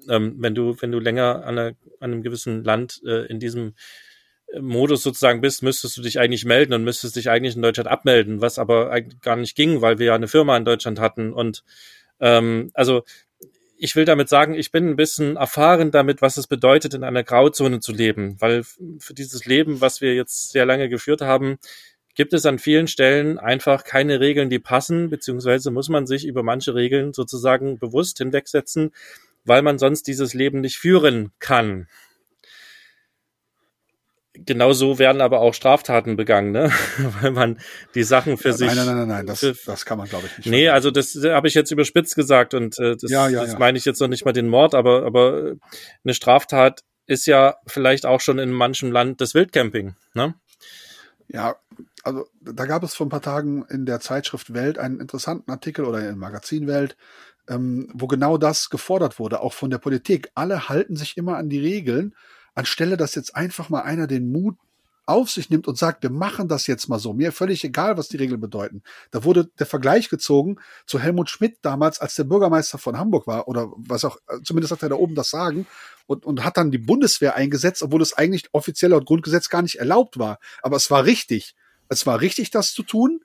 Ähm, 0.08 0.36
wenn 0.40 0.56
du, 0.56 0.76
wenn 0.82 0.92
du 0.92 1.00
länger 1.00 1.44
an, 1.46 1.58
einer, 1.58 1.76
an 2.00 2.12
einem 2.12 2.24
gewissen 2.24 2.64
Land 2.64 3.02
äh, 3.06 3.26
in 3.26 3.40
diesem 3.40 3.74
äh, 4.54 4.60
Modus 4.60 5.04
sozusagen 5.04 5.42
bist, 5.42 5.62
müsstest 5.62 5.98
du 5.98 6.02
dich 6.02 6.20
eigentlich 6.20 6.46
melden 6.46 6.74
und 6.74 6.84
müsstest 6.84 7.16
dich 7.16 7.30
eigentlich 7.30 7.56
in 7.56 7.62
Deutschland 7.62 7.90
abmelden, 7.90 8.42
was 8.42 8.60
aber 8.60 8.92
eigentlich 8.92 9.22
gar 9.22 9.36
nicht 9.36 9.56
ging, 9.56 9.82
weil 9.82 10.00
wir 10.00 10.08
ja 10.08 10.16
eine 10.16 10.28
Firma 10.28 10.56
in 10.56 10.66
Deutschland 10.66 11.00
hatten. 11.00 11.34
Und 11.34 11.64
ähm, 12.20 12.72
also 12.74 13.04
ich 13.82 13.96
will 13.96 14.06
damit 14.06 14.28
sagen, 14.28 14.56
ich 14.56 14.72
bin 14.72 14.90
ein 14.90 14.96
bisschen 14.98 15.38
erfahren 15.38 15.92
damit, 15.92 16.22
was 16.22 16.36
es 16.36 16.48
bedeutet, 16.48 16.94
in 16.94 17.04
einer 17.04 17.24
Grauzone 17.24 17.80
zu 17.80 17.94
leben, 17.94 18.36
weil 18.40 18.64
für 19.00 19.14
dieses 19.14 19.46
Leben, 19.46 19.80
was 19.80 20.02
wir 20.02 20.16
jetzt 20.16 20.52
sehr 20.52 20.66
lange 20.66 20.90
geführt 20.90 21.22
haben, 21.22 21.60
gibt 22.20 22.34
es 22.34 22.46
an 22.46 22.60
vielen 22.60 22.90
Stellen 22.90 23.40
einfach 23.40 23.86
keine 23.86 24.20
Regeln, 24.20 24.50
die 24.50 24.60
passen, 24.60 25.10
beziehungsweise 25.10 25.72
muss 25.72 25.88
man 25.88 26.06
sich 26.06 26.28
über 26.28 26.44
manche 26.44 26.76
Regeln 26.76 27.14
sozusagen 27.14 27.80
bewusst 27.80 28.18
hinwegsetzen, 28.18 28.92
weil 29.46 29.62
man 29.62 29.80
sonst 29.80 30.06
dieses 30.06 30.34
Leben 30.34 30.60
nicht 30.60 30.76
führen 30.76 31.32
kann. 31.40 31.88
Genauso 34.34 35.00
werden 35.00 35.22
aber 35.22 35.40
auch 35.40 35.54
Straftaten 35.54 36.18
begangen, 36.18 36.52
ne? 36.52 36.74
weil 37.22 37.32
man 37.32 37.62
die 37.96 38.04
Sachen 38.04 38.38
für 38.38 38.50
nein, 38.50 38.58
sich. 38.58 38.68
Nein, 38.68 38.86
nein, 38.86 38.98
nein, 38.98 39.08
nein, 39.08 39.26
das, 39.26 39.40
das 39.66 39.86
kann 39.86 39.98
man, 39.98 40.10
glaube 40.10 40.26
ich, 40.28 40.40
nicht. 40.40 40.48
Nee, 40.48 40.66
verstehen. 40.66 40.74
also 40.74 40.92
das 40.92 41.18
habe 41.24 41.48
ich 41.48 41.54
jetzt 41.54 41.72
überspitzt 41.72 42.18
gesagt 42.18 42.54
und 42.54 42.78
äh, 42.80 42.98
das, 42.98 43.10
ja, 43.10 43.30
ja, 43.30 43.44
das 43.44 43.54
ja. 43.54 43.60
meine 43.60 43.78
ich 43.78 43.86
jetzt 43.86 44.02
noch 44.02 44.10
nicht 44.10 44.26
mal 44.26 44.34
den 44.34 44.50
Mord, 44.50 44.76
aber, 44.76 45.06
aber 45.06 45.54
eine 46.04 46.14
Straftat 46.14 46.82
ist 47.06 47.28
ja 47.28 47.56
vielleicht 47.66 48.06
auch 48.06 48.20
schon 48.20 48.40
in 48.40 48.52
manchem 48.52 48.92
Land 48.92 49.22
das 49.22 49.36
Wildcamping, 49.36 49.96
ne? 50.16 50.34
Ja, 51.32 51.58
also 52.04 52.26
da 52.42 52.66
gab 52.66 52.84
es 52.84 52.96
vor 52.96 53.06
ein 53.06 53.12
paar 53.12 53.22
Tagen 53.22 53.64
in 53.70 53.86
der 53.86 54.00
Zeitschrift 54.00 54.54
Welt 54.54 54.80
einen 54.80 55.00
interessanten 55.00 55.52
Artikel 55.52 55.86
oder 55.86 56.08
im 56.10 56.18
Magazin 56.18 56.66
Welt, 56.66 56.98
ähm, 57.48 57.92
wo 57.94 58.08
genau 58.08 58.40
das 58.40 58.72
gefordert 58.72 59.20
wurde, 59.20 59.42
auch 59.42 59.54
von 59.54 59.70
der 59.70 59.78
Politik. 59.78 60.32
Alle 60.34 60.70
halten 60.70 60.96
sich 60.96 61.18
immer 61.18 61.38
an 61.38 61.50
die 61.50 61.60
Regeln, 61.60 62.16
anstelle 62.56 62.98
dass 62.98 63.14
jetzt 63.14 63.36
einfach 63.36 63.70
mal 63.70 63.82
einer 63.82 64.08
den 64.08 64.32
Mut 64.32 64.58
auf 65.10 65.30
sich 65.30 65.50
nimmt 65.50 65.68
und 65.68 65.78
sagt, 65.78 66.04
wir 66.04 66.12
machen 66.12 66.48
das 66.48 66.68
jetzt 66.68 66.88
mal 66.88 67.00
so. 67.00 67.14
Mir 67.14 67.32
völlig 67.32 67.64
egal, 67.64 67.98
was 67.98 68.08
die 68.08 68.18
Regeln 68.18 68.40
bedeuten. 68.40 68.84
Da 69.12 69.24
wurde 69.24 69.50
der 69.60 69.66
Vergleich 69.66 70.10
gezogen 70.10 70.58
zu 70.86 71.00
Helmut 71.00 71.30
Schmidt 71.30 71.58
damals, 71.62 72.00
als 72.00 72.16
der 72.16 72.26
Bürgermeister 72.26 72.78
von 72.78 72.98
Hamburg 72.98 73.28
war, 73.28 73.48
oder 73.48 73.72
was 73.76 74.06
auch, 74.06 74.18
zumindest 74.44 74.72
hat 74.72 74.84
er 74.84 74.90
da 74.90 74.96
oben 74.96 75.16
das 75.16 75.30
Sagen, 75.30 75.66
und, 76.06 76.26
und 76.26 76.44
hat 76.44 76.58
dann 76.58 76.72
die 76.72 76.78
Bundeswehr 76.78 77.36
eingesetzt, 77.36 77.84
obwohl 77.84 78.02
es 78.02 78.14
eigentlich 78.14 78.50
offiziell 78.52 78.92
laut 78.92 79.06
Grundgesetz 79.06 79.50
gar 79.50 79.62
nicht 79.62 79.76
erlaubt 79.76 80.18
war. 80.18 80.40
Aber 80.62 80.78
es 80.78 80.90
war 80.90 81.06
richtig. 81.06 81.56
Es 81.88 82.06
war 82.06 82.22
richtig, 82.22 82.52
das 82.52 82.74
zu 82.74 82.84
tun 82.84 83.22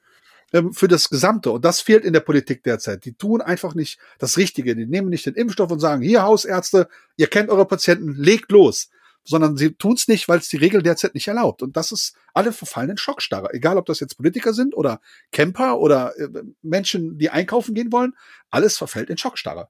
ähm, 0.52 0.72
für 0.72 0.88
das 0.88 1.08
Gesamte. 1.08 1.50
Und 1.50 1.64
das 1.64 1.80
fehlt 1.80 2.04
in 2.04 2.12
der 2.12 2.20
Politik 2.20 2.62
derzeit. 2.62 3.04
Die 3.04 3.14
tun 3.14 3.40
einfach 3.40 3.74
nicht 3.74 3.98
das 4.18 4.36
Richtige. 4.36 4.74
Die 4.74 4.86
nehmen 4.86 5.08
nicht 5.08 5.26
den 5.26 5.34
Impfstoff 5.34 5.70
und 5.70 5.80
sagen, 5.80 6.02
hier 6.02 6.22
Hausärzte, 6.22 6.88
ihr 7.16 7.28
kennt 7.28 7.50
eure 7.50 7.66
Patienten, 7.66 8.14
legt 8.14 8.50
los 8.52 8.90
sondern 9.24 9.56
sie 9.56 9.74
tun 9.74 9.94
es 9.94 10.06
nicht, 10.06 10.28
weil 10.28 10.38
es 10.38 10.48
die 10.48 10.58
Regel 10.58 10.82
derzeit 10.82 11.14
nicht 11.14 11.28
erlaubt. 11.28 11.62
Und 11.62 11.76
das 11.76 11.92
ist 11.92 12.14
alle 12.34 12.52
verfallen 12.52 12.90
in 12.90 12.96
Schockstarre. 12.98 13.52
Egal, 13.52 13.78
ob 13.78 13.86
das 13.86 14.00
jetzt 14.00 14.16
Politiker 14.16 14.52
sind 14.52 14.76
oder 14.76 15.00
Camper 15.32 15.78
oder 15.78 16.16
äh, 16.18 16.28
Menschen, 16.62 17.18
die 17.18 17.30
einkaufen 17.30 17.74
gehen 17.74 17.90
wollen, 17.90 18.14
alles 18.50 18.76
verfällt 18.76 19.10
in 19.10 19.18
Schockstarre. 19.18 19.68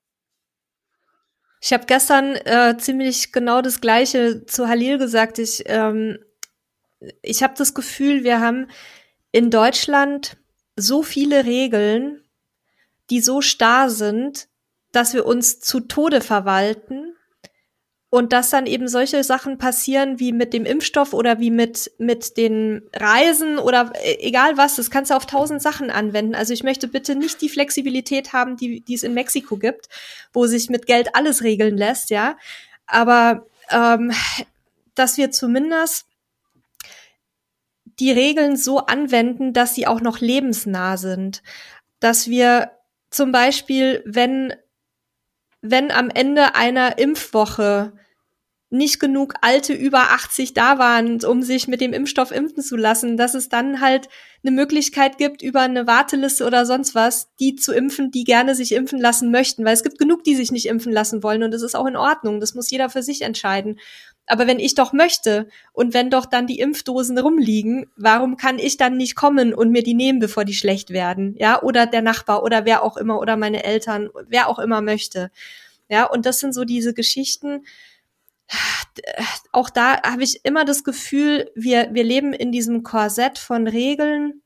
Ich 1.61 1.72
habe 1.72 1.86
gestern 1.86 2.36
äh, 2.36 2.76
ziemlich 2.78 3.32
genau 3.32 3.62
das 3.62 3.80
Gleiche 3.80 4.44
zu 4.44 4.68
Halil 4.68 4.98
gesagt. 4.98 5.38
Ich, 5.38 5.62
ähm, 5.66 6.18
ich 7.22 7.42
habe 7.42 7.55
das 7.57 7.74
Gefühl, 7.74 8.24
wir 8.24 8.40
haben 8.40 8.68
in 9.32 9.50
Deutschland 9.50 10.36
so 10.76 11.02
viele 11.02 11.44
Regeln, 11.46 12.22
die 13.11 13.20
so 13.20 13.40
starr 13.40 13.88
sind, 13.88 14.48
dass 14.92 15.14
wir 15.14 15.26
uns 15.26 15.61
zu 15.61 15.80
Tode 15.80 16.20
verwalten 16.20 17.14
und 18.15 18.33
dass 18.33 18.51
dann 18.51 18.67
eben 18.67 18.87
solche 18.87 19.25
Sachen 19.25 19.59
passieren 19.59 20.21
wie 20.21 20.31
mit 20.31 20.53
dem 20.53 20.67
Impfstoff 20.67 21.15
oder 21.15 21.41
wie 21.41 21.51
mit, 21.51 21.91
mit 21.99 22.37
den 22.37 22.83
Reisen 22.95 23.59
oder 23.59 23.91
äh, 23.95 24.19
egal 24.21 24.57
was, 24.57 24.77
das 24.77 24.89
kannst 24.89 25.11
du 25.11 25.17
auf 25.17 25.27
tausend 25.27 25.61
Sachen 25.61 25.91
anwenden. 25.91 26.37
Also 26.37 26.53
ich 26.53 26.62
möchte 26.62 26.87
bitte 26.87 27.17
nicht 27.17 27.41
die 27.41 27.49
Flexibilität 27.49 28.33
haben, 28.33 28.57
die, 28.57 28.83
die 28.83 28.95
es 28.95 29.03
in 29.03 29.15
Mexiko 29.15 29.57
gibt, 29.57 29.89
wo 30.33 30.47
sich 30.47 30.71
mit 30.71 30.87
Geld 30.87 31.17
alles 31.17 31.43
regeln 31.43 31.77
lässt, 31.77 32.11
ja. 32.11 32.39
Aber 32.87 33.49
ähm, 33.71 34.12
dass 34.95 35.17
wir 35.17 35.33
zumindest 35.33 36.07
die 37.99 38.12
Regeln 38.12 38.57
so 38.57 38.79
anwenden, 38.79 39.53
dass 39.53 39.75
sie 39.75 39.89
auch 39.89 40.01
noch 40.01 40.21
lebensnah 40.21 40.99
sind. 40.99 41.43
Dass 41.99 42.29
wir 42.29 42.71
zum 43.11 43.33
Beispiel, 43.33 44.05
wenn, 44.07 44.55
wenn 45.62 45.91
am 45.91 46.11
Ende 46.11 46.55
einer 46.55 46.99
Impfwoche 46.99 47.93
nicht 48.75 49.01
genug 49.01 49.35
Alte 49.41 49.72
über 49.72 50.11
80 50.11 50.53
da 50.53 50.79
waren, 50.79 51.25
um 51.25 51.43
sich 51.43 51.68
mit 51.68 51.81
dem 51.81 51.93
Impfstoff 51.93 52.31
impfen 52.31 52.62
zu 52.62 52.77
lassen, 52.77 53.16
dass 53.16 53.35
es 53.35 53.49
dann 53.49 53.81
halt 53.81 54.09
eine 54.43 54.51
Möglichkeit 54.51 55.16
gibt, 55.16 55.43
über 55.43 55.61
eine 55.61 55.87
Warteliste 55.87 56.45
oder 56.45 56.66
sonst 56.66 56.95
was, 56.95 57.29
die 57.41 57.55
zu 57.55 57.72
impfen, 57.72 58.11
die 58.11 58.25
gerne 58.25 58.55
sich 58.55 58.72
impfen 58.72 59.01
lassen 59.01 59.31
möchten. 59.31 59.64
Weil 59.64 59.75
es 59.75 59.83
gibt 59.83 59.99
genug, 59.99 60.25
die 60.25 60.35
sich 60.35 60.53
nicht 60.53 60.66
impfen 60.66 60.93
lassen 60.93 61.22
wollen 61.22 61.43
und 61.43 61.53
das 61.53 61.62
ist 61.62 61.75
auch 61.75 61.87
in 61.87 61.97
Ordnung. 61.97 62.41
Das 62.41 62.55
muss 62.55 62.70
jeder 62.70 62.91
für 62.91 63.03
sich 63.03 63.22
entscheiden. 63.22 63.79
Aber 64.27 64.47
wenn 64.47 64.59
ich 64.59 64.75
doch 64.75 64.93
möchte 64.93 65.49
und 65.72 65.93
wenn 65.93 66.11
doch 66.11 66.27
dann 66.27 66.47
die 66.47 66.59
Impfdosen 66.59 67.18
rumliegen, 67.18 67.87
warum 67.97 68.37
kann 68.37 68.59
ich 68.59 68.77
dann 68.77 68.97
nicht 68.97 69.16
kommen 69.16 69.53
und 69.53 69.70
mir 69.70 69.83
die 69.83 69.95
nehmen, 69.95 70.18
bevor 70.18 70.45
die 70.45 70.55
schlecht 70.55 70.91
werden? 70.91 71.37
Ja, 71.39 71.62
oder 71.62 71.87
der 71.87 72.03
Nachbar 72.03 72.43
oder 72.43 72.64
wer 72.64 72.83
auch 72.83 72.97
immer 72.97 73.20
oder 73.20 73.37
meine 73.37 73.64
Eltern, 73.64 74.09
wer 74.29 74.49
auch 74.49 74.59
immer 74.59 74.81
möchte. 74.81 75.31
Ja, 75.89 76.05
und 76.07 76.25
das 76.27 76.41
sind 76.41 76.55
so 76.55 76.64
diese 76.64 76.95
Geschichten. 76.95 77.64
Auch 79.53 79.70
da 79.70 80.03
habe 80.03 80.22
ich 80.22 80.45
immer 80.45 80.64
das 80.64 80.84
Gefühl, 80.84 81.51
wir, 81.55 81.88
wir 81.92 82.05
leben 82.05 82.32
in 82.32 82.53
diesem 82.53 82.82
Korsett 82.82 83.38
von 83.38 83.66
Regeln. 83.66 84.42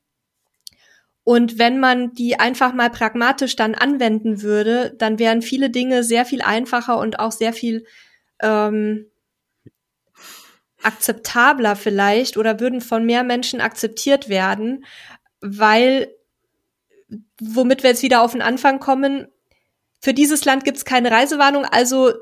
Und 1.23 1.59
wenn 1.59 1.79
man 1.79 2.13
die 2.13 2.39
einfach 2.39 2.73
mal 2.73 2.89
pragmatisch 2.89 3.55
dann 3.55 3.75
anwenden 3.75 4.41
würde, 4.41 4.95
dann 4.97 5.19
wären 5.19 5.41
viele 5.41 5.69
Dinge 5.69 6.03
sehr 6.03 6.25
viel 6.25 6.41
einfacher 6.41 6.97
und 6.97 7.19
auch 7.19 7.31
sehr 7.31 7.53
viel 7.53 7.85
ähm, 8.41 9.05
akzeptabler 10.81 11.75
vielleicht 11.75 12.37
oder 12.37 12.59
würden 12.59 12.81
von 12.81 13.05
mehr 13.05 13.23
Menschen 13.23 13.61
akzeptiert 13.61 14.29
werden, 14.29 14.85
weil, 15.41 16.09
womit 17.39 17.83
wir 17.83 17.91
jetzt 17.91 18.03
wieder 18.03 18.21
auf 18.21 18.31
den 18.31 18.41
Anfang 18.41 18.79
kommen, 18.79 19.27
für 20.01 20.13
dieses 20.13 20.45
Land 20.45 20.63
gibt 20.63 20.77
es 20.77 20.85
keine 20.85 21.11
Reisewarnung, 21.11 21.65
also, 21.65 22.13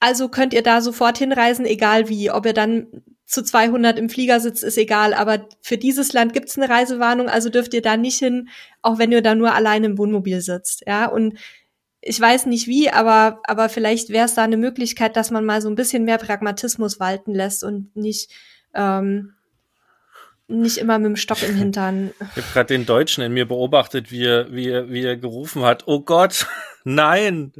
also 0.00 0.28
könnt 0.28 0.54
ihr 0.54 0.62
da 0.62 0.80
sofort 0.80 1.18
hinreisen, 1.18 1.64
egal 1.66 2.08
wie. 2.08 2.30
Ob 2.30 2.46
ihr 2.46 2.52
dann 2.52 2.86
zu 3.26 3.42
200 3.42 3.98
im 3.98 4.08
Flieger 4.08 4.40
sitzt, 4.40 4.62
ist 4.62 4.78
egal, 4.78 5.12
aber 5.12 5.48
für 5.60 5.78
dieses 5.78 6.12
Land 6.12 6.32
gibt 6.32 6.48
es 6.48 6.56
eine 6.56 6.68
Reisewarnung, 6.68 7.28
also 7.28 7.50
dürft 7.50 7.74
ihr 7.74 7.82
da 7.82 7.96
nicht 7.96 8.18
hin, 8.18 8.48
auch 8.82 8.98
wenn 8.98 9.10
ihr 9.10 9.22
da 9.22 9.34
nur 9.34 9.52
allein 9.52 9.82
im 9.82 9.98
Wohnmobil 9.98 10.40
sitzt, 10.40 10.84
ja, 10.86 11.06
und 11.06 11.34
ich 12.00 12.20
weiß 12.20 12.46
nicht 12.46 12.68
wie, 12.68 12.88
aber, 12.88 13.40
aber 13.44 13.68
vielleicht 13.68 14.10
wäre 14.10 14.26
es 14.26 14.34
da 14.34 14.44
eine 14.44 14.56
Möglichkeit, 14.56 15.16
dass 15.16 15.32
man 15.32 15.44
mal 15.44 15.60
so 15.60 15.68
ein 15.68 15.74
bisschen 15.74 16.04
mehr 16.04 16.18
Pragmatismus 16.18 17.00
walten 17.00 17.34
lässt 17.34 17.64
und 17.64 17.96
nicht, 17.96 18.30
ähm, 18.74 19.32
nicht 20.48 20.78
immer 20.78 20.98
mit 20.98 21.06
dem 21.06 21.16
Stock 21.16 21.42
im 21.42 21.56
Hintern. 21.56 22.12
Ich 22.20 22.42
habe 22.42 22.52
gerade 22.52 22.74
den 22.74 22.86
Deutschen 22.86 23.24
in 23.24 23.32
mir 23.32 23.46
beobachtet, 23.46 24.10
wie 24.10 24.24
er, 24.24 24.52
wie 24.52 24.68
er, 24.68 24.88
wie 24.90 25.02
er 25.02 25.16
gerufen 25.16 25.62
hat, 25.62 25.84
oh 25.86 26.00
Gott, 26.00 26.46
nein! 26.84 27.52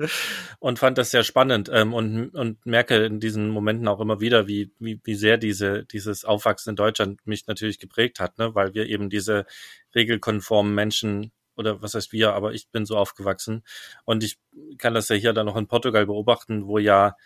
Und 0.60 0.78
fand 0.78 0.96
das 0.98 1.10
sehr 1.10 1.24
spannend 1.24 1.68
ähm, 1.72 1.92
und, 1.92 2.30
und 2.30 2.64
merke 2.64 3.04
in 3.04 3.18
diesen 3.18 3.48
Momenten 3.48 3.88
auch 3.88 4.00
immer 4.00 4.20
wieder, 4.20 4.46
wie, 4.46 4.70
wie, 4.78 5.00
wie 5.02 5.14
sehr 5.14 5.36
diese, 5.36 5.84
dieses 5.84 6.24
Aufwachsen 6.24 6.70
in 6.70 6.76
Deutschland 6.76 7.26
mich 7.26 7.46
natürlich 7.46 7.78
geprägt 7.78 8.20
hat, 8.20 8.38
ne? 8.38 8.54
weil 8.54 8.74
wir 8.74 8.86
eben 8.86 9.10
diese 9.10 9.46
regelkonformen 9.94 10.74
Menschen 10.74 11.32
oder 11.56 11.82
was 11.82 11.94
heißt 11.94 12.12
wir, 12.12 12.34
aber 12.34 12.52
ich 12.52 12.68
bin 12.68 12.86
so 12.86 12.96
aufgewachsen. 12.96 13.64
Und 14.04 14.22
ich 14.22 14.38
kann 14.78 14.94
das 14.94 15.08
ja 15.08 15.16
hier 15.16 15.32
dann 15.32 15.46
noch 15.46 15.56
in 15.56 15.66
Portugal 15.66 16.06
beobachten, 16.06 16.66
wo 16.66 16.78
ja 16.78 17.16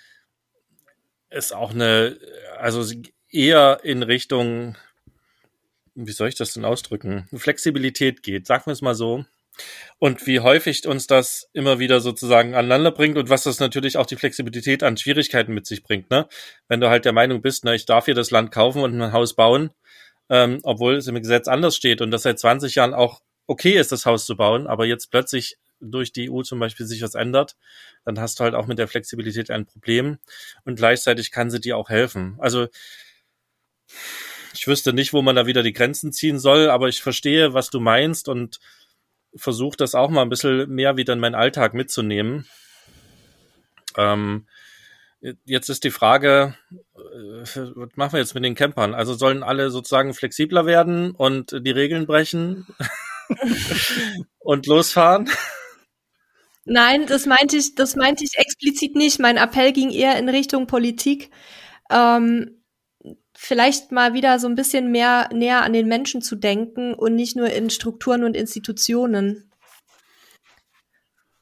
es 1.29 1.53
auch 1.53 1.73
eine, 1.73 2.19
also 2.59 2.85
eher 3.29 3.81
in 3.83 4.03
Richtung, 4.03 4.77
wie 6.07 6.13
soll 6.13 6.29
ich 6.29 6.35
das 6.35 6.55
denn 6.55 6.65
ausdrücken, 6.65 7.29
Flexibilität 7.35 8.23
geht, 8.23 8.47
sagen 8.47 8.67
wir 8.67 8.73
es 8.73 8.83
mal 8.83 8.95
so. 8.95 9.25
Und 9.99 10.27
wie 10.27 10.41
häufig 10.41 10.87
uns 10.87 11.07
das 11.07 11.49
immer 11.53 11.79
wieder 11.79 12.01
sozusagen 12.01 12.55
aneinander 12.55 12.93
bringt 12.93 13.19
und 13.19 13.29
was 13.29 13.43
das 13.43 13.61
natürlich 13.61 13.97
auch 13.97 14.07
die 14.07 14.17
Flexibilität 14.17 14.83
an 14.83 14.97
Schwierigkeiten 14.97 15.53
mit 15.53 15.67
sich 15.67 15.83
bringt, 15.83 16.11
ne? 16.11 16.29
Wenn 16.69 16.81
du 16.81 16.89
halt 16.89 17.05
der 17.05 17.13
Meinung 17.13 17.43
bist, 17.43 17.65
ne, 17.65 17.75
ich 17.75 17.85
darf 17.85 18.07
hier 18.07 18.15
das 18.15 18.31
Land 18.31 18.53
kaufen 18.53 18.83
und 18.83 19.01
ein 19.01 19.13
Haus 19.13 19.35
bauen, 19.35 19.71
ähm, 20.31 20.61
obwohl 20.63 20.95
es 20.97 21.07
im 21.09 21.17
Gesetz 21.17 21.49
anders 21.49 21.77
steht 21.77 22.01
und 22.01 22.11
das 22.11 22.23
seit 22.23 22.39
20 22.39 22.75
Jahren 22.77 22.95
auch 22.95 23.21
okay 23.47 23.79
ist, 23.79 23.93
das 23.93 24.07
Haus 24.07 24.27
zu 24.27 24.37
bauen, 24.37 24.67
aber 24.67 24.87
jetzt 24.87 25.11
plötzlich 25.11 25.59
durch 25.81 26.13
die 26.13 26.31
EU 26.31 26.43
zum 26.43 26.59
Beispiel 26.61 26.87
sich 26.87 27.03
was 27.03 27.15
ändert, 27.15 27.57
dann 28.05 28.21
hast 28.21 28.39
du 28.39 28.45
halt 28.45 28.55
auch 28.55 28.67
mit 28.67 28.79
der 28.79 28.89
Flexibilität 28.89 29.51
ein 29.51 29.67
Problem 29.67 30.19
und 30.65 30.77
gleichzeitig 30.77 31.31
kann 31.31 31.51
sie 31.51 31.61
dir 31.61 31.77
auch 31.77 31.89
helfen. 31.89 32.37
Also 32.39 32.69
ich 34.53 34.67
wüsste 34.67 34.93
nicht, 34.93 35.13
wo 35.13 35.23
man 35.23 35.37
da 35.37 35.47
wieder 35.47 35.63
die 35.63 35.73
Grenzen 35.73 36.13
ziehen 36.13 36.39
soll, 36.39 36.71
aber 36.71 36.89
ich 36.89 37.03
verstehe, 37.03 37.55
was 37.55 37.71
du 37.71 37.81
meinst 37.81 38.29
und 38.29 38.61
versuche 39.35 39.77
das 39.77 39.95
auch 39.95 40.11
mal 40.11 40.23
ein 40.23 40.29
bisschen 40.29 40.69
mehr 40.71 40.97
wieder 40.97 41.13
in 41.13 41.21
meinen 41.21 41.35
Alltag 41.35 41.75
mitzunehmen. 41.75 42.47
Ähm, 43.97 44.47
jetzt 45.45 45.69
ist 45.69 45.85
die 45.85 45.91
Frage, 45.91 46.55
äh, 46.73 47.45
was 47.75 47.97
machen 47.97 48.13
wir 48.13 48.21
jetzt 48.21 48.35
mit 48.35 48.45
den 48.45 48.55
Campern? 48.55 48.95
Also 48.95 49.15
sollen 49.15 49.43
alle 49.43 49.71
sozusagen 49.71 50.15
flexibler 50.15 50.67
werden 50.67 51.13
und 51.13 51.53
die 51.65 51.71
Regeln 51.71 52.07
brechen? 52.07 52.67
und 54.39 54.67
losfahren? 54.67 55.31
Nein, 56.65 57.07
das 57.07 57.27
meinte 57.27 57.57
ich, 57.57 57.75
das 57.75 57.97
meinte 57.97 58.25
ich 58.25 58.39
explizit 58.39 58.95
nicht. 58.95 59.19
Mein 59.19 59.37
Appell 59.37 59.73
ging 59.73 59.91
eher 59.91 60.19
in 60.19 60.29
Richtung 60.29 60.67
Politik. 60.67 61.31
Ähm, 61.91 62.60
vielleicht 63.43 63.91
mal 63.91 64.13
wieder 64.13 64.39
so 64.39 64.47
ein 64.47 64.55
bisschen 64.55 64.91
mehr 64.91 65.31
näher 65.33 65.63
an 65.63 65.73
den 65.73 65.89
Menschen 65.89 66.21
zu 66.21 66.37
denken 66.37 66.93
und 66.93 67.15
nicht 67.15 67.37
nur 67.37 67.49
in 67.49 67.71
Strukturen 67.71 68.23
und 68.23 68.37
Institutionen. 68.37 69.51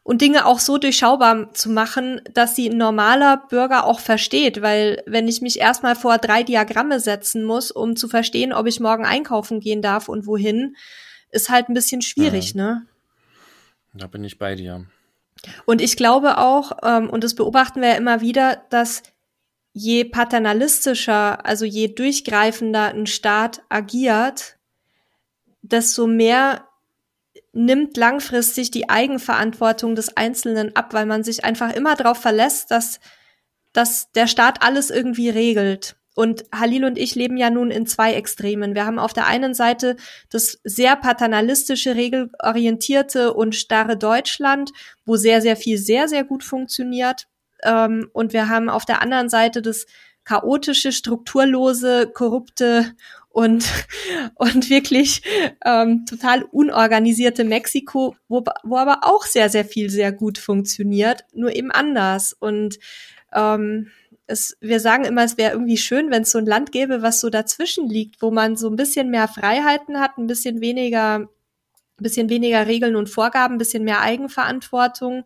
Und 0.05 0.23
Dinge 0.23 0.47
auch 0.47 0.61
so 0.61 0.79
durchschaubar 0.79 1.53
zu 1.55 1.69
machen, 1.71 2.21
dass 2.33 2.55
sie 2.55 2.71
ein 2.71 2.79
normaler 2.79 3.43
Bürger 3.51 3.85
auch 3.85 3.99
versteht. 3.99 4.63
Weil 4.63 5.03
wenn 5.07 5.27
ich 5.27 5.43
mich 5.43 5.59
erstmal 5.59 5.97
vor 5.97 6.19
drei 6.19 6.45
Diagramme 6.45 7.01
setzen 7.01 7.45
muss, 7.45 7.73
um 7.73 7.97
zu 7.97 8.07
verstehen, 8.07 8.53
ob 8.53 8.69
ich 8.69 8.79
morgen 8.79 9.05
einkaufen 9.05 9.59
gehen 9.59 9.83
darf 9.83 10.09
und 10.09 10.25
wohin, 10.29 10.77
ist 11.33 11.51
halt 11.51 11.69
ein 11.69 11.75
bisschen 11.75 12.01
schwierig, 12.01 12.55
ja. 12.55 12.63
ne? 12.63 12.87
Da 13.93 14.07
bin 14.07 14.23
ich 14.23 14.39
bei 14.39 14.55
dir. 14.55 14.87
Und 15.67 15.81
ich 15.81 15.97
glaube 15.97 16.39
auch, 16.39 16.79
ähm, 16.85 17.11
und 17.11 17.25
das 17.25 17.35
beobachten 17.35 17.81
wir 17.81 17.89
ja 17.89 17.97
immer 17.97 18.21
wieder, 18.21 18.63
dass 18.71 19.03
je 19.79 20.05
paternalistischer, 20.05 21.47
also 21.47 21.65
je 21.65 21.95
durchgreifender 21.95 22.89
ein 22.95 23.07
Staat 23.07 23.63
agiert, 23.69 24.59
desto 25.63 26.07
mehr 26.07 26.69
nimmt 27.53 27.97
langfristig 27.97 28.71
die 28.71 28.89
Eigenverantwortung 28.89 29.95
des 29.95 30.17
Einzelnen 30.17 30.75
ab, 30.75 30.93
weil 30.95 31.07
man 31.07 31.23
sich 31.23 31.45
einfach 31.45 31.73
immer 31.73 31.95
darauf 31.95 32.19
verlässt, 32.19 32.71
dass, 32.73 32.99
dass 33.73 34.11
der 34.13 34.27
Staat 34.27 34.63
alles 34.63 34.91
irgendwie 34.91 35.31
regelt. 35.31 35.97
Und 36.17 36.45
Halil 36.53 36.85
und 36.85 36.99
ich 36.99 37.15
leben 37.15 37.37
ja 37.37 37.49
nun 37.49 37.71
in 37.71 37.87
zwei 37.87 38.15
Extremen. 38.15 38.75
Wir 38.75 38.85
haben 38.85 38.99
auf 38.99 39.13
der 39.13 39.29
einen 39.29 39.55
Seite 39.55 39.95
das 40.29 40.59
sehr 40.65 40.97
paternalistische, 40.97 41.95
regelorientierte 41.95 43.33
und 43.33 43.55
starre 43.55 43.97
Deutschland, 43.97 44.73
wo 45.05 45.15
sehr, 45.15 45.41
sehr 45.41 45.57
viel 45.57 45.79
sehr, 45.79 46.09
sehr 46.09 46.25
gut 46.25 46.43
funktioniert. 46.43 47.29
Ähm, 47.63 48.09
und 48.13 48.33
wir 48.33 48.49
haben 48.49 48.69
auf 48.69 48.85
der 48.85 49.03
anderen 49.03 49.29
Seite 49.29 49.63
das 49.63 49.87
chaotische, 50.25 50.93
strukturlose, 50.93 52.11
korrupte 52.13 52.95
und, 53.31 53.65
und 54.35 54.69
wirklich 54.69 55.23
ähm, 55.65 56.05
total 56.07 56.43
unorganisierte 56.45 57.45
Mexiko, 57.45 58.17
wo, 58.29 58.45
wo 58.63 58.77
aber 58.77 59.01
auch 59.03 59.25
sehr, 59.25 59.49
sehr 59.49 59.65
viel 59.65 59.91
sehr 59.91 60.13
gut 60.13 60.39
funktioniert, 60.39 61.25
nur 61.33 61.55
eben 61.55 61.71
anders. 61.71 62.33
Und 62.33 62.79
ähm, 63.33 63.91
es, 64.27 64.57
wir 64.61 64.81
sagen 64.81 65.05
immer, 65.05 65.25
es 65.25 65.39
wäre 65.39 65.53
irgendwie 65.53 65.79
schön, 65.79 66.11
wenn 66.11 66.23
es 66.23 66.31
so 66.31 66.39
ein 66.39 66.47
Land 66.47 66.73
gäbe, 66.73 67.03
was 67.03 67.21
so 67.21 67.31
dazwischen 67.31 67.89
liegt, 67.89 68.21
wo 68.21 68.31
man 68.31 68.57
so 68.57 68.69
ein 68.69 68.77
bisschen 68.77 69.11
mehr 69.11 69.29
Freiheiten 69.29 69.99
hat, 69.99 70.19
ein 70.19 70.27
bisschen 70.27 70.61
weniger, 70.61 71.21
ein 71.21 71.29
bisschen 71.97 72.29
weniger 72.29 72.67
Regeln 72.67 72.97
und 72.97 73.09
Vorgaben, 73.09 73.55
ein 73.55 73.59
bisschen 73.59 73.85
mehr 73.85 74.03
Eigenverantwortung, 74.03 75.25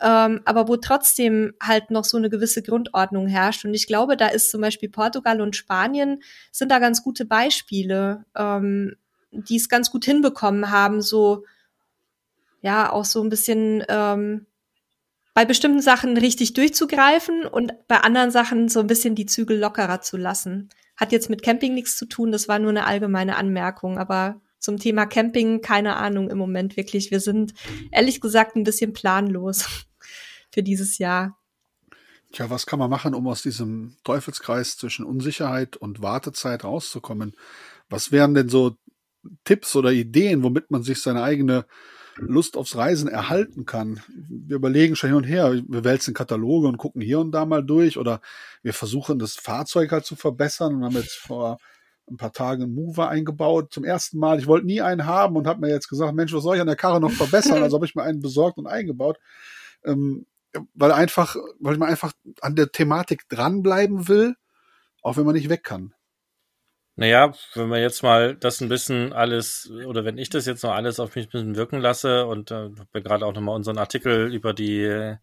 ähm, 0.00 0.40
aber 0.44 0.68
wo 0.68 0.76
trotzdem 0.76 1.52
halt 1.62 1.90
noch 1.90 2.04
so 2.04 2.16
eine 2.16 2.30
gewisse 2.30 2.62
Grundordnung 2.62 3.26
herrscht. 3.26 3.64
Und 3.64 3.74
ich 3.74 3.86
glaube, 3.86 4.16
da 4.16 4.28
ist 4.28 4.50
zum 4.50 4.60
Beispiel 4.60 4.88
Portugal 4.88 5.40
und 5.40 5.56
Spanien 5.56 6.22
sind 6.50 6.70
da 6.70 6.78
ganz 6.78 7.02
gute 7.02 7.26
Beispiele, 7.26 8.24
ähm, 8.34 8.96
die 9.30 9.56
es 9.56 9.68
ganz 9.68 9.90
gut 9.90 10.04
hinbekommen 10.04 10.70
haben, 10.70 11.02
so 11.02 11.44
ja 12.62 12.90
auch 12.92 13.04
so 13.04 13.22
ein 13.22 13.28
bisschen 13.28 13.84
ähm, 13.88 14.46
bei 15.34 15.44
bestimmten 15.44 15.82
Sachen 15.82 16.16
richtig 16.16 16.54
durchzugreifen 16.54 17.44
und 17.44 17.72
bei 17.86 17.98
anderen 17.98 18.30
Sachen 18.30 18.68
so 18.68 18.80
ein 18.80 18.86
bisschen 18.86 19.14
die 19.14 19.26
Zügel 19.26 19.58
lockerer 19.58 20.00
zu 20.00 20.16
lassen. 20.16 20.70
Hat 20.96 21.12
jetzt 21.12 21.30
mit 21.30 21.42
Camping 21.42 21.74
nichts 21.74 21.96
zu 21.96 22.06
tun, 22.06 22.32
das 22.32 22.48
war 22.48 22.58
nur 22.58 22.70
eine 22.70 22.86
allgemeine 22.86 23.36
Anmerkung, 23.36 23.98
aber 23.98 24.40
zum 24.58 24.78
Thema 24.78 25.06
Camping 25.06 25.62
keine 25.62 25.96
Ahnung 25.96 26.28
im 26.28 26.36
Moment 26.36 26.76
wirklich. 26.76 27.10
Wir 27.10 27.20
sind 27.20 27.54
ehrlich 27.90 28.20
gesagt 28.20 28.56
ein 28.56 28.64
bisschen 28.64 28.92
planlos 28.92 29.86
für 30.50 30.62
dieses 30.62 30.98
Jahr. 30.98 31.36
Tja, 32.32 32.48
was 32.48 32.66
kann 32.66 32.78
man 32.78 32.90
machen, 32.90 33.14
um 33.14 33.26
aus 33.26 33.42
diesem 33.42 33.96
Teufelskreis 34.04 34.76
zwischen 34.76 35.04
Unsicherheit 35.04 35.76
und 35.76 36.00
Wartezeit 36.00 36.62
rauszukommen? 36.62 37.34
Was 37.88 38.12
wären 38.12 38.34
denn 38.34 38.48
so 38.48 38.76
Tipps 39.44 39.74
oder 39.74 39.90
Ideen, 39.90 40.42
womit 40.42 40.70
man 40.70 40.82
sich 40.82 41.02
seine 41.02 41.22
eigene 41.22 41.66
Lust 42.16 42.56
aufs 42.56 42.76
Reisen 42.76 43.08
erhalten 43.08 43.64
kann? 43.64 44.00
Wir 44.28 44.56
überlegen 44.56 44.94
schon 44.94 45.10
hin 45.10 45.16
und 45.16 45.24
her, 45.24 45.60
wir 45.66 45.84
wälzen 45.84 46.14
Kataloge 46.14 46.68
und 46.68 46.76
gucken 46.76 47.02
hier 47.02 47.18
und 47.18 47.32
da 47.32 47.44
mal 47.46 47.64
durch 47.64 47.98
oder 47.98 48.20
wir 48.62 48.74
versuchen 48.74 49.18
das 49.18 49.34
Fahrzeug 49.34 49.90
halt 49.90 50.04
zu 50.04 50.14
verbessern 50.14 50.76
und 50.76 50.84
haben 50.84 50.96
jetzt 50.96 51.16
vor 51.16 51.58
ein 52.08 52.16
paar 52.16 52.32
Tagen 52.32 52.62
einen 52.62 52.74
Mover 52.74 53.08
eingebaut. 53.08 53.72
Zum 53.72 53.84
ersten 53.84 54.18
Mal. 54.18 54.38
Ich 54.38 54.46
wollte 54.46 54.66
nie 54.66 54.80
einen 54.80 55.06
haben 55.06 55.36
und 55.36 55.46
habe 55.46 55.60
mir 55.60 55.70
jetzt 55.70 55.88
gesagt, 55.88 56.14
Mensch, 56.14 56.32
was 56.32 56.42
soll 56.42 56.56
ich 56.56 56.60
an 56.60 56.66
der 56.66 56.76
Karre 56.76 57.00
noch 57.00 57.12
verbessern? 57.12 57.62
Also 57.62 57.76
habe 57.76 57.86
ich 57.86 57.94
mir 57.94 58.02
einen 58.02 58.20
besorgt 58.20 58.58
und 58.58 58.66
eingebaut. 58.66 59.18
Ähm, 59.84 60.26
weil 60.74 60.92
einfach, 60.92 61.36
weil 61.58 61.76
man 61.78 61.88
einfach 61.88 62.12
an 62.40 62.56
der 62.56 62.72
Thematik 62.72 63.28
dranbleiben 63.28 64.08
will, 64.08 64.36
auch 65.02 65.16
wenn 65.16 65.24
man 65.24 65.34
nicht 65.34 65.48
weg 65.48 65.64
kann. 65.64 65.94
Naja, 67.00 67.32
wenn 67.54 67.68
man 67.68 67.80
jetzt 67.80 68.02
mal 68.02 68.36
das 68.36 68.60
ein 68.60 68.68
bisschen 68.68 69.14
alles, 69.14 69.70
oder 69.86 70.04
wenn 70.04 70.18
ich 70.18 70.28
das 70.28 70.44
jetzt 70.44 70.62
noch 70.62 70.72
alles 70.72 71.00
auf 71.00 71.14
mich 71.14 71.28
ein 71.28 71.30
bisschen 71.30 71.56
wirken 71.56 71.80
lasse 71.80 72.26
und 72.26 72.50
äh, 72.50 72.54
habe 72.54 73.02
gerade 73.02 73.24
auch 73.24 73.32
nochmal 73.32 73.56
unseren 73.56 73.78
Artikel 73.78 74.30
über 74.34 74.52
die 74.52 75.16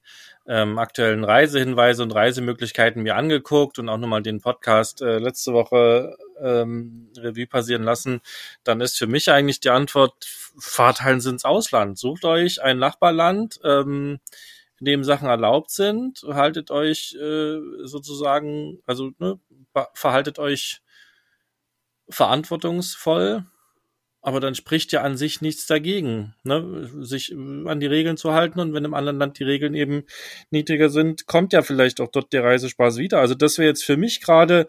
ähm, 0.47 0.80
aktuellen 0.80 1.23
Reisehinweise 1.23 2.01
und 2.01 2.15
Reisemöglichkeiten 2.15 3.03
mir 3.03 3.15
angeguckt 3.15 3.78
und 3.78 3.89
auch 3.89 3.97
nochmal 3.97 4.23
den 4.23 4.41
Podcast 4.41 5.03
äh, 5.03 5.19
letzte 5.19 5.53
Woche 5.53 6.17
ähm, 6.41 7.11
Revue 7.15 7.45
passieren 7.45 7.84
lassen, 7.84 8.21
dann 8.63 8.82
ist 8.82 8.97
für 8.97 9.05
mich 9.07 9.30
eigentlich 9.30 9.59
die 9.59 9.69
Antwort, 9.69 10.25
fahrt 10.57 11.01
halt 11.01 11.23
ins 11.28 11.45
Ausland. 11.45 11.99
Sucht 11.99 12.25
euch 12.25 12.59
ein 12.63 12.80
Nachbarland, 12.80 13.59
ähm, 13.63 14.19
in 14.80 14.86
dem 14.86 15.03
Sachen 15.03 15.28
erlaubt 15.28 15.71
sind, 15.71 16.21
haltet 16.28 16.71
euch 16.71 17.15
äh, 17.19 17.59
sozusagen, 17.84 18.80
also 18.86 19.11
ne, 19.19 19.39
verhaltet 19.93 20.39
euch 20.39 20.82
verantwortungsvoll, 22.09 23.45
aber 24.21 24.39
dann 24.39 24.55
spricht 24.55 24.91
ja 24.91 25.01
an 25.03 25.15
sich 25.15 25.41
nichts 25.41 25.67
dagegen, 25.67 26.36
ne? 26.43 26.89
sich 27.01 27.34
an 27.34 27.80
die 27.80 27.86
Regeln 27.88 28.17
zu 28.17 28.34
halten 28.34 28.59
und 28.59 28.73
wenn 28.73 28.86
im 28.86 28.93
anderen 28.93 29.17
Land 29.17 29.39
die 29.39 29.43
Regeln 29.43 29.73
eben 29.73 30.03
niedriger 30.49 30.89
sind, 30.89 31.28
kommt 31.28 31.53
ja 31.53 31.61
vielleicht 31.61 32.01
auch 32.01 32.09
dort 32.09 32.34
der 32.34 32.43
Reisespaß 32.43 32.97
wieder. 32.97 33.19
Also 33.19 33.36
das 33.36 33.57
wäre 33.57 33.69
jetzt 33.69 33.84
für 33.84 33.97
mich 33.97 34.21
gerade, 34.21 34.67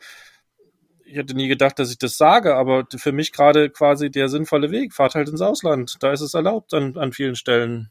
ich 1.04 1.16
hätte 1.16 1.34
nie 1.34 1.48
gedacht, 1.48 1.78
dass 1.78 1.90
ich 1.90 1.98
das 1.98 2.16
sage, 2.16 2.54
aber 2.54 2.86
für 2.96 3.12
mich 3.12 3.32
gerade 3.32 3.70
quasi 3.70 4.10
der 4.10 4.28
sinnvolle 4.28 4.70
Weg. 4.70 4.94
Fahrt 4.94 5.14
halt 5.14 5.28
ins 5.28 5.40
Ausland, 5.40 5.96
da 6.00 6.12
ist 6.12 6.20
es 6.20 6.34
erlaubt 6.34 6.72
an, 6.74 6.96
an 6.96 7.12
vielen 7.12 7.34
Stellen. 7.34 7.90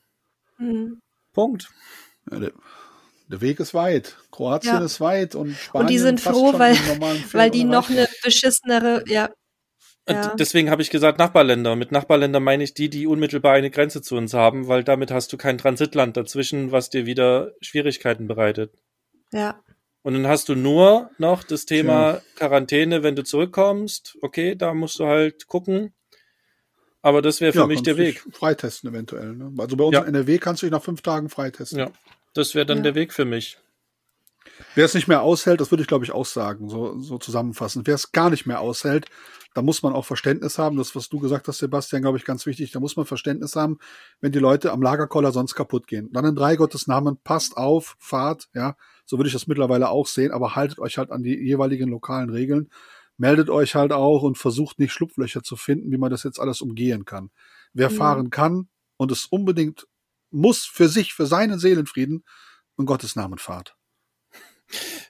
Mhm. 0.57 1.01
Punkt. 1.33 1.69
Ja, 2.31 2.39
der, 2.39 2.51
der, 3.29 3.41
Weg 3.41 3.59
ist 3.59 3.73
weit. 3.73 4.17
Kroatien 4.31 4.75
ja. 4.75 4.83
ist 4.83 4.99
weit 4.99 5.35
und 5.35 5.55
Spanien 5.55 5.85
Und 5.85 5.89
die 5.89 5.99
sind 5.99 6.21
froh, 6.21 6.53
weil, 6.57 6.75
weil 7.33 7.51
die 7.51 7.63
noch 7.63 7.89
eine 7.89 8.07
beschissenere, 8.23 9.03
ja. 9.07 9.29
ja. 10.07 10.35
Deswegen 10.35 10.69
habe 10.69 10.81
ich 10.81 10.89
gesagt 10.89 11.19
Nachbarländer. 11.19 11.75
Mit 11.75 11.91
Nachbarländern 11.91 12.43
meine 12.43 12.63
ich 12.63 12.73
die, 12.73 12.89
die 12.89 13.07
unmittelbar 13.07 13.53
eine 13.53 13.69
Grenze 13.69 14.01
zu 14.01 14.15
uns 14.15 14.33
haben, 14.33 14.67
weil 14.67 14.83
damit 14.83 15.11
hast 15.11 15.31
du 15.33 15.37
kein 15.37 15.57
Transitland 15.57 16.17
dazwischen, 16.17 16.71
was 16.71 16.89
dir 16.89 17.05
wieder 17.05 17.53
Schwierigkeiten 17.61 18.27
bereitet. 18.27 18.73
Ja. 19.31 19.59
Und 20.03 20.13
dann 20.13 20.27
hast 20.27 20.47
du 20.47 20.55
nur 20.55 21.09
noch 21.17 21.43
das 21.43 21.65
Thema 21.65 22.13
ja. 22.13 22.21
Quarantäne, 22.35 23.03
wenn 23.03 23.17
du 23.17 23.23
zurückkommst. 23.23 24.17
Okay, 24.21 24.55
da 24.55 24.73
musst 24.73 24.99
du 24.99 25.05
halt 25.05 25.47
gucken. 25.47 25.93
Aber 27.01 27.21
das 27.21 27.41
wäre 27.41 27.53
für 27.53 27.59
ja, 27.59 27.67
mich 27.67 27.83
der 27.83 27.97
Weg. 27.97 28.25
Freitesten 28.31 28.87
eventuell. 28.87 29.33
Ne? 29.33 29.53
Also 29.57 29.77
bei 29.77 29.83
uns 29.83 29.95
ja. 29.95 30.01
in 30.03 30.15
NRW 30.15 30.39
kannst 30.39 30.61
du 30.61 30.65
dich 30.65 30.71
nach 30.71 30.83
fünf 30.83 31.01
Tagen 31.01 31.29
freitesten. 31.29 31.79
Ja, 31.79 31.91
das 32.37 32.55
wäre 32.55 32.65
dann 32.65 32.77
ja. 32.77 32.83
der 32.83 32.95
Weg 32.95 33.13
für 33.13 33.25
mich. 33.25 33.57
Wer 34.75 34.85
es 34.85 34.93
nicht 34.93 35.07
mehr 35.07 35.21
aushält, 35.21 35.61
das 35.61 35.71
würde 35.71 35.81
ich 35.81 35.87
glaube 35.87 36.05
ich 36.05 36.11
auch 36.11 36.25
sagen, 36.25 36.69
so, 36.69 36.97
so 36.99 37.17
zusammenfassen. 37.17 37.85
Wer 37.85 37.95
es 37.95 38.11
gar 38.11 38.29
nicht 38.29 38.45
mehr 38.45 38.61
aushält, 38.61 39.07
da 39.53 39.61
muss 39.61 39.83
man 39.83 39.93
auch 39.93 40.05
Verständnis 40.05 40.57
haben. 40.57 40.77
Das, 40.77 40.95
was 40.95 41.09
du 41.09 41.19
gesagt 41.19 41.47
hast, 41.47 41.57
Sebastian, 41.57 42.01
glaube 42.01 42.17
ich, 42.17 42.25
ganz 42.25 42.45
wichtig. 42.45 42.71
Da 42.71 42.79
muss 42.79 42.95
man 42.95 43.05
Verständnis 43.05 43.55
haben, 43.55 43.79
wenn 44.21 44.31
die 44.31 44.39
Leute 44.39 44.71
am 44.71 44.81
Lagerkoller 44.81 45.31
sonst 45.31 45.55
kaputt 45.55 45.87
gehen. 45.87 46.09
Dann 46.11 46.25
in 46.25 46.35
drei 46.35 46.55
Gottes 46.55 46.87
Namen, 46.87 47.17
passt 47.23 47.57
auf, 47.57 47.95
fahrt, 47.99 48.49
ja. 48.53 48.75
So 49.05 49.17
würde 49.17 49.27
ich 49.27 49.33
das 49.33 49.47
mittlerweile 49.47 49.89
auch 49.89 50.07
sehen, 50.07 50.31
aber 50.31 50.55
haltet 50.55 50.79
euch 50.79 50.97
halt 50.97 51.11
an 51.11 51.23
die 51.23 51.35
jeweiligen 51.35 51.89
lokalen 51.89 52.29
Regeln 52.29 52.69
meldet 53.17 53.49
euch 53.49 53.75
halt 53.75 53.91
auch 53.91 54.21
und 54.21 54.37
versucht 54.37 54.79
nicht 54.79 54.93
Schlupflöcher 54.93 55.43
zu 55.43 55.55
finden, 55.55 55.91
wie 55.91 55.97
man 55.97 56.11
das 56.11 56.23
jetzt 56.23 56.39
alles 56.39 56.61
umgehen 56.61 57.05
kann. 57.05 57.31
Wer 57.73 57.89
mhm. 57.89 57.95
fahren 57.95 58.29
kann 58.29 58.67
und 58.95 59.11
es 59.11 59.25
unbedingt 59.25 59.87
muss 60.31 60.65
für 60.65 60.89
sich, 60.89 61.13
für 61.13 61.25
seinen 61.25 61.59
Seelenfrieden, 61.59 62.23
in 62.77 62.85
Gottes 62.85 63.15
Namen 63.15 63.37
fahrt. 63.37 63.75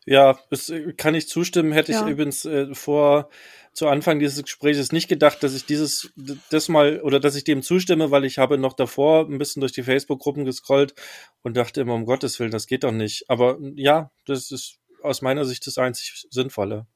Ja, 0.05 0.39
das 0.49 0.70
äh, 0.70 0.93
kann 0.93 1.15
ich 1.15 1.28
zustimmen. 1.28 1.72
Hätte 1.72 1.91
ja. 1.91 2.05
ich 2.05 2.11
übrigens 2.11 2.45
äh, 2.45 2.74
vor 2.74 3.30
zu 3.74 3.88
Anfang 3.88 4.20
dieses 4.20 4.41
Gesprächs 4.41 4.91
nicht 4.91 5.07
gedacht, 5.07 5.43
dass 5.43 5.53
ich 5.53 5.65
dieses 5.65 6.11
das 6.49 6.70
mal 6.70 7.01
oder 7.01 7.20
dass 7.20 7.36
ich 7.36 7.43
dem 7.43 7.61
zustimme, 7.61 8.09
weil 8.09 8.26
ich 8.26 8.38
habe 8.38 8.57
noch 8.57 8.74
davor 8.74 9.28
ein 9.28 9.38
bisschen 9.38 9.59
durch 9.59 9.72
die 9.72 9.84
Facebook-Gruppen 9.84 10.45
gescrollt 10.45 10.95
und 11.43 11.57
dachte 11.57 11.82
immer 11.82 11.93
um 11.93 12.05
Gottes 12.05 12.39
Willen, 12.39 12.51
das 12.51 12.68
geht 12.68 12.84
doch 12.84 12.91
nicht. 12.91 13.30
Aber 13.30 13.59
ja, 13.76 14.11
das 14.26 14.51
ist 14.51 14.80
aus 15.03 15.22
meiner 15.22 15.45
Sicht 15.45 15.68
das 15.68 15.78
einzig 15.78 16.26
Sinnvolle. 16.32 16.88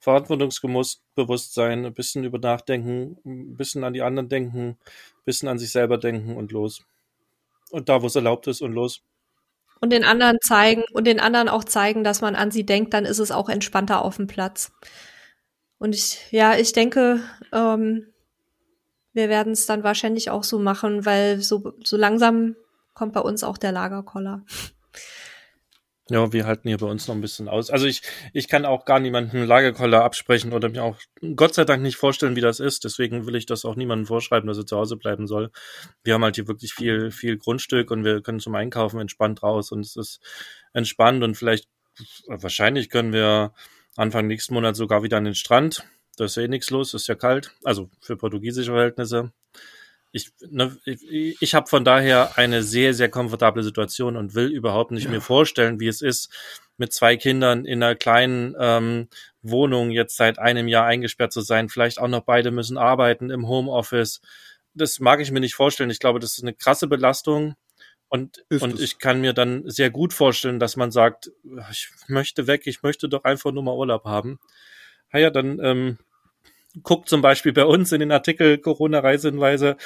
Verantwortungsbewusstsein, 0.00 1.86
ein 1.86 1.94
bisschen 1.94 2.24
über 2.24 2.38
nachdenken, 2.38 3.18
ein 3.24 3.56
bisschen 3.56 3.84
an 3.84 3.92
die 3.92 4.02
anderen 4.02 4.28
denken, 4.28 4.70
ein 4.70 5.24
bisschen 5.24 5.48
an 5.48 5.58
sich 5.58 5.70
selber 5.70 5.98
denken 5.98 6.36
und 6.36 6.52
los. 6.52 6.84
Und 7.70 7.88
da, 7.88 8.02
wo 8.02 8.06
es 8.06 8.16
erlaubt 8.16 8.46
ist 8.46 8.62
und 8.62 8.72
los. 8.72 9.02
Und 9.80 9.90
den 9.90 10.04
anderen 10.04 10.38
zeigen 10.40 10.84
und 10.92 11.06
den 11.06 11.20
anderen 11.20 11.48
auch 11.48 11.64
zeigen, 11.64 12.02
dass 12.04 12.20
man 12.20 12.34
an 12.34 12.50
sie 12.50 12.64
denkt, 12.64 12.94
dann 12.94 13.04
ist 13.04 13.18
es 13.18 13.30
auch 13.30 13.48
entspannter 13.48 14.02
auf 14.02 14.16
dem 14.16 14.26
Platz. 14.26 14.72
Und 15.78 15.94
ich, 15.94 16.32
ja, 16.32 16.56
ich 16.56 16.72
denke, 16.72 17.20
ähm, 17.52 18.06
wir 19.12 19.28
werden 19.28 19.52
es 19.52 19.66
dann 19.66 19.82
wahrscheinlich 19.82 20.30
auch 20.30 20.44
so 20.44 20.58
machen, 20.58 21.04
weil 21.04 21.40
so, 21.40 21.72
so 21.84 21.96
langsam 21.96 22.56
kommt 22.94 23.12
bei 23.12 23.20
uns 23.20 23.44
auch 23.44 23.58
der 23.58 23.72
Lagerkoller. 23.72 24.42
Ja, 26.08 26.32
wir 26.32 26.46
halten 26.46 26.68
hier 26.68 26.78
bei 26.78 26.86
uns 26.86 27.08
noch 27.08 27.16
ein 27.16 27.20
bisschen 27.20 27.48
aus. 27.48 27.68
Also 27.68 27.86
ich, 27.86 28.00
ich 28.32 28.46
kann 28.46 28.64
auch 28.64 28.84
gar 28.84 29.00
niemanden 29.00 29.44
Lagerkoller 29.44 30.04
absprechen 30.04 30.52
oder 30.52 30.68
mir 30.68 30.84
auch 30.84 30.96
Gott 31.34 31.54
sei 31.54 31.64
Dank 31.64 31.82
nicht 31.82 31.96
vorstellen, 31.96 32.36
wie 32.36 32.40
das 32.40 32.60
ist. 32.60 32.84
Deswegen 32.84 33.26
will 33.26 33.34
ich 33.34 33.44
das 33.44 33.64
auch 33.64 33.74
niemandem 33.74 34.06
vorschreiben, 34.06 34.46
dass 34.46 34.56
er 34.56 34.66
zu 34.66 34.76
Hause 34.76 34.96
bleiben 34.96 35.26
soll. 35.26 35.50
Wir 36.04 36.14
haben 36.14 36.22
halt 36.22 36.36
hier 36.36 36.46
wirklich 36.46 36.74
viel, 36.74 37.10
viel 37.10 37.38
Grundstück 37.38 37.90
und 37.90 38.04
wir 38.04 38.22
können 38.22 38.38
zum 38.38 38.54
Einkaufen 38.54 39.00
entspannt 39.00 39.42
raus 39.42 39.72
und 39.72 39.80
es 39.80 39.96
ist 39.96 40.20
entspannt 40.72 41.24
und 41.24 41.36
vielleicht, 41.36 41.68
wahrscheinlich 42.28 42.88
können 42.88 43.12
wir 43.12 43.52
Anfang 43.96 44.28
nächsten 44.28 44.54
Monat 44.54 44.76
sogar 44.76 45.02
wieder 45.02 45.16
an 45.16 45.24
den 45.24 45.34
Strand. 45.34 45.84
Da 46.16 46.26
ist 46.26 46.36
ja 46.36 46.44
eh 46.44 46.48
nichts 46.48 46.70
los, 46.70 46.94
ist 46.94 47.08
ja 47.08 47.16
kalt. 47.16 47.50
Also 47.64 47.90
für 48.00 48.16
portugiesische 48.16 48.70
Verhältnisse 48.70 49.32
ich, 50.16 50.32
ne, 50.48 50.76
ich, 50.86 51.36
ich 51.40 51.54
habe 51.54 51.68
von 51.68 51.84
daher 51.84 52.38
eine 52.38 52.62
sehr, 52.62 52.94
sehr 52.94 53.10
komfortable 53.10 53.62
Situation 53.62 54.16
und 54.16 54.34
will 54.34 54.48
überhaupt 54.48 54.90
nicht 54.90 55.04
ja. 55.04 55.10
mir 55.10 55.20
vorstellen, 55.20 55.78
wie 55.78 55.88
es 55.88 56.00
ist, 56.00 56.30
mit 56.78 56.92
zwei 56.92 57.16
Kindern 57.16 57.66
in 57.66 57.82
einer 57.82 57.94
kleinen 57.94 58.54
ähm, 58.58 59.08
Wohnung 59.42 59.90
jetzt 59.90 60.16
seit 60.16 60.38
einem 60.38 60.68
Jahr 60.68 60.86
eingesperrt 60.86 61.32
zu 61.32 61.42
sein. 61.42 61.68
Vielleicht 61.68 61.98
auch 61.98 62.08
noch 62.08 62.22
beide 62.22 62.50
müssen 62.50 62.78
arbeiten 62.78 63.30
im 63.30 63.46
Homeoffice. 63.46 64.22
Das 64.72 65.00
mag 65.00 65.20
ich 65.20 65.30
mir 65.30 65.40
nicht 65.40 65.54
vorstellen. 65.54 65.90
Ich 65.90 66.00
glaube, 66.00 66.18
das 66.18 66.38
ist 66.38 66.42
eine 66.42 66.54
krasse 66.54 66.86
Belastung. 66.86 67.54
Und, 68.08 68.44
und 68.60 68.80
ich 68.80 68.98
kann 68.98 69.20
mir 69.20 69.32
dann 69.32 69.68
sehr 69.68 69.90
gut 69.90 70.14
vorstellen, 70.14 70.60
dass 70.60 70.76
man 70.76 70.92
sagt, 70.92 71.30
ich 71.70 71.88
möchte 72.08 72.46
weg, 72.46 72.62
ich 72.66 72.82
möchte 72.82 73.08
doch 73.08 73.24
einfach 73.24 73.52
nur 73.52 73.62
mal 73.62 73.74
Urlaub 73.74 74.04
haben. 74.04 74.38
Ja, 75.12 75.30
dann 75.30 75.58
ähm, 75.62 75.98
guckt 76.82 77.08
zum 77.08 77.22
Beispiel 77.22 77.52
bei 77.52 77.64
uns 77.64 77.92
in 77.92 78.00
den 78.00 78.12
Artikel 78.12 78.58
Corona-Reisehinweise, 78.58 79.76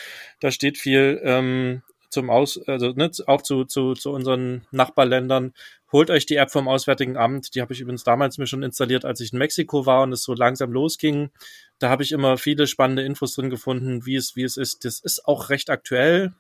da 0.41 0.51
steht 0.51 0.79
viel 0.79 1.21
ähm, 1.25 1.83
zum 2.11 2.29
Aus, 2.29 2.61
also 2.67 2.91
ne, 2.91 3.11
auch 3.27 3.43
zu, 3.43 3.65
zu, 3.65 3.95
zu 3.95 4.11
unseren 4.11 4.67
Nachbarländern. 4.73 5.55
Holt 5.93 6.11
euch 6.11 6.27
die 6.27 6.37
App 6.37 6.51
vom 6.51 6.69
Auswärtigen 6.69 7.17
Amt. 7.17 7.55
Die 7.55 7.61
habe 7.61 7.73
ich 7.73 7.81
übrigens 7.81 8.05
damals 8.05 8.39
mir 8.39 8.47
schon 8.47 8.63
installiert, 8.63 9.05
als 9.05 9.21
ich 9.21 9.33
in 9.33 9.39
Mexiko 9.39 9.87
war 9.87 10.03
und 10.03 10.13
es 10.13 10.23
so 10.23 10.35
langsam 10.35 10.73
losging. 10.73 11.31
Da 11.79 11.89
habe 11.89 12.03
ich 12.03 12.13
immer 12.13 12.37
viele 12.37 12.67
spannende 12.67 13.03
Infos 13.03 13.35
drin 13.35 13.51
gefunden, 13.51 14.07
wie 14.07 14.17
es, 14.17 14.37
wie 14.37 14.43
es 14.43 14.57
ist. 14.57 14.85
Das 14.85 15.01
ist 15.01 15.27
auch 15.27 15.51
recht 15.51 15.71
aktuell. 15.71 16.33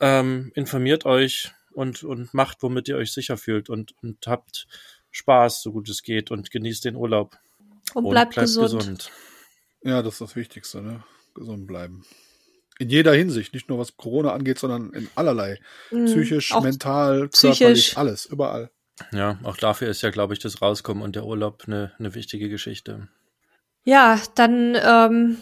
Ähm, 0.00 0.50
informiert 0.54 1.04
euch 1.04 1.52
und, 1.72 2.02
und 2.02 2.32
macht, 2.34 2.62
womit 2.62 2.88
ihr 2.88 2.96
euch 2.96 3.12
sicher 3.12 3.36
fühlt 3.36 3.70
und, 3.70 3.94
und 4.02 4.26
habt 4.26 4.66
Spaß, 5.10 5.62
so 5.62 5.72
gut 5.72 5.88
es 5.88 6.02
geht 6.02 6.30
und 6.30 6.50
genießt 6.50 6.84
den 6.84 6.96
Urlaub. 6.96 7.38
Und, 7.94 8.04
und 8.04 8.10
bleibt, 8.10 8.34
bleibt 8.34 8.46
gesund. 8.46 8.72
gesund. 8.72 9.10
Ja, 9.82 10.02
das 10.02 10.14
ist 10.14 10.20
das 10.20 10.36
Wichtigste, 10.36 10.82
ne? 10.82 11.04
Gesund 11.34 11.66
bleiben. 11.66 12.04
In 12.78 12.88
jeder 12.88 13.12
Hinsicht, 13.12 13.52
nicht 13.54 13.68
nur 13.68 13.78
was 13.78 13.96
Corona 13.96 14.32
angeht, 14.32 14.58
sondern 14.58 14.92
in 14.94 15.08
allerlei. 15.14 15.58
Mhm. 15.90 16.06
Psychisch, 16.06 16.54
mental, 16.60 17.28
psychisch. 17.28 17.58
körperlich, 17.58 17.98
alles, 17.98 18.26
überall. 18.26 18.70
Ja, 19.12 19.38
auch 19.42 19.56
dafür 19.56 19.88
ist 19.88 20.02
ja, 20.02 20.10
glaube 20.10 20.34
ich, 20.34 20.40
das 20.40 20.62
Rauskommen 20.62 21.02
und 21.02 21.16
der 21.16 21.24
Urlaub 21.24 21.64
eine, 21.66 21.92
eine 21.98 22.14
wichtige 22.14 22.48
Geschichte. 22.48 23.08
Ja, 23.84 24.20
dann 24.34 24.76
ähm, 24.82 25.38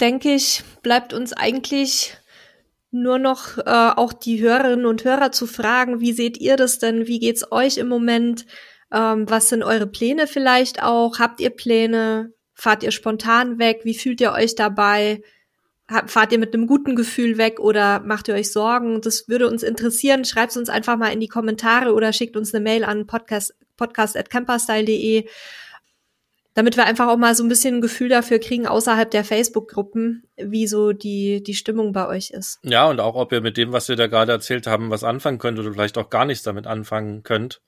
denke 0.00 0.34
ich, 0.34 0.64
bleibt 0.82 1.12
uns 1.12 1.32
eigentlich 1.32 2.16
nur 2.90 3.18
noch 3.18 3.58
äh, 3.58 3.92
auch 3.96 4.12
die 4.12 4.40
Hörerinnen 4.40 4.86
und 4.86 5.04
Hörer 5.04 5.30
zu 5.30 5.46
fragen, 5.46 6.00
wie 6.00 6.12
seht 6.12 6.38
ihr 6.38 6.56
das 6.56 6.78
denn? 6.78 7.06
Wie 7.06 7.18
geht's 7.18 7.52
euch 7.52 7.76
im 7.76 7.88
Moment? 7.88 8.46
Ähm, 8.92 9.28
was 9.28 9.50
sind 9.50 9.62
eure 9.62 9.86
Pläne 9.86 10.26
vielleicht 10.26 10.82
auch? 10.82 11.18
Habt 11.18 11.40
ihr 11.40 11.50
Pläne? 11.50 12.32
Fahrt 12.58 12.82
ihr 12.82 12.90
spontan 12.90 13.60
weg? 13.60 13.82
Wie 13.84 13.94
fühlt 13.94 14.20
ihr 14.20 14.32
euch 14.32 14.56
dabei? 14.56 15.22
Fahrt 16.06 16.32
ihr 16.32 16.38
mit 16.38 16.52
einem 16.52 16.66
guten 16.66 16.96
Gefühl 16.96 17.38
weg 17.38 17.60
oder 17.60 18.00
macht 18.00 18.26
ihr 18.26 18.34
euch 18.34 18.50
Sorgen? 18.50 19.00
Das 19.00 19.28
würde 19.28 19.48
uns 19.48 19.62
interessieren. 19.62 20.24
Schreibt 20.24 20.56
uns 20.56 20.68
einfach 20.68 20.98
mal 20.98 21.12
in 21.12 21.20
die 21.20 21.28
Kommentare 21.28 21.94
oder 21.94 22.12
schickt 22.12 22.36
uns 22.36 22.52
eine 22.52 22.62
Mail 22.62 22.82
an 22.84 23.06
podcast, 23.06 23.54
podcast.camperstyle.de 23.76 25.28
damit 26.54 26.76
wir 26.76 26.86
einfach 26.86 27.06
auch 27.06 27.16
mal 27.16 27.36
so 27.36 27.44
ein 27.44 27.48
bisschen 27.48 27.76
ein 27.76 27.80
Gefühl 27.80 28.08
dafür 28.08 28.40
kriegen, 28.40 28.66
außerhalb 28.66 29.08
der 29.08 29.22
Facebook-Gruppen, 29.22 30.24
wie 30.36 30.66
so 30.66 30.92
die, 30.92 31.40
die 31.40 31.54
Stimmung 31.54 31.92
bei 31.92 32.08
euch 32.08 32.30
ist. 32.30 32.58
Ja, 32.64 32.90
und 32.90 32.98
auch, 32.98 33.14
ob 33.14 33.30
ihr 33.30 33.40
mit 33.40 33.56
dem, 33.56 33.72
was 33.72 33.88
wir 33.88 33.94
da 33.94 34.08
gerade 34.08 34.32
erzählt 34.32 34.66
haben, 34.66 34.90
was 34.90 35.04
anfangen 35.04 35.38
könnt 35.38 35.60
oder 35.60 35.72
vielleicht 35.72 35.96
auch 35.96 36.10
gar 36.10 36.24
nichts 36.24 36.42
damit 36.42 36.66
anfangen 36.66 37.22
könnt. 37.22 37.62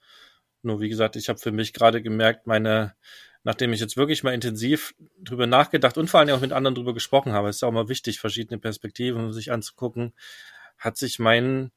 Nur 0.62 0.80
wie 0.80 0.88
gesagt, 0.88 1.14
ich 1.14 1.28
habe 1.28 1.38
für 1.38 1.52
mich 1.52 1.72
gerade 1.72 2.02
gemerkt, 2.02 2.48
meine, 2.48 2.96
nachdem 3.42 3.72
ich 3.72 3.80
jetzt 3.80 3.96
wirklich 3.96 4.22
mal 4.22 4.34
intensiv 4.34 4.94
drüber 5.22 5.46
nachgedacht 5.46 5.96
und 5.96 6.08
vor 6.08 6.20
allem 6.20 6.34
auch 6.34 6.40
mit 6.40 6.52
anderen 6.52 6.74
drüber 6.74 6.94
gesprochen 6.94 7.32
habe, 7.32 7.48
ist 7.48 7.62
ja 7.62 7.68
auch 7.68 7.72
mal 7.72 7.88
wichtig, 7.88 8.20
verschiedene 8.20 8.58
Perspektiven 8.58 9.32
sich 9.32 9.52
anzugucken, 9.52 10.12
hat 10.78 10.96
sich 10.96 11.18
mein, 11.18 11.70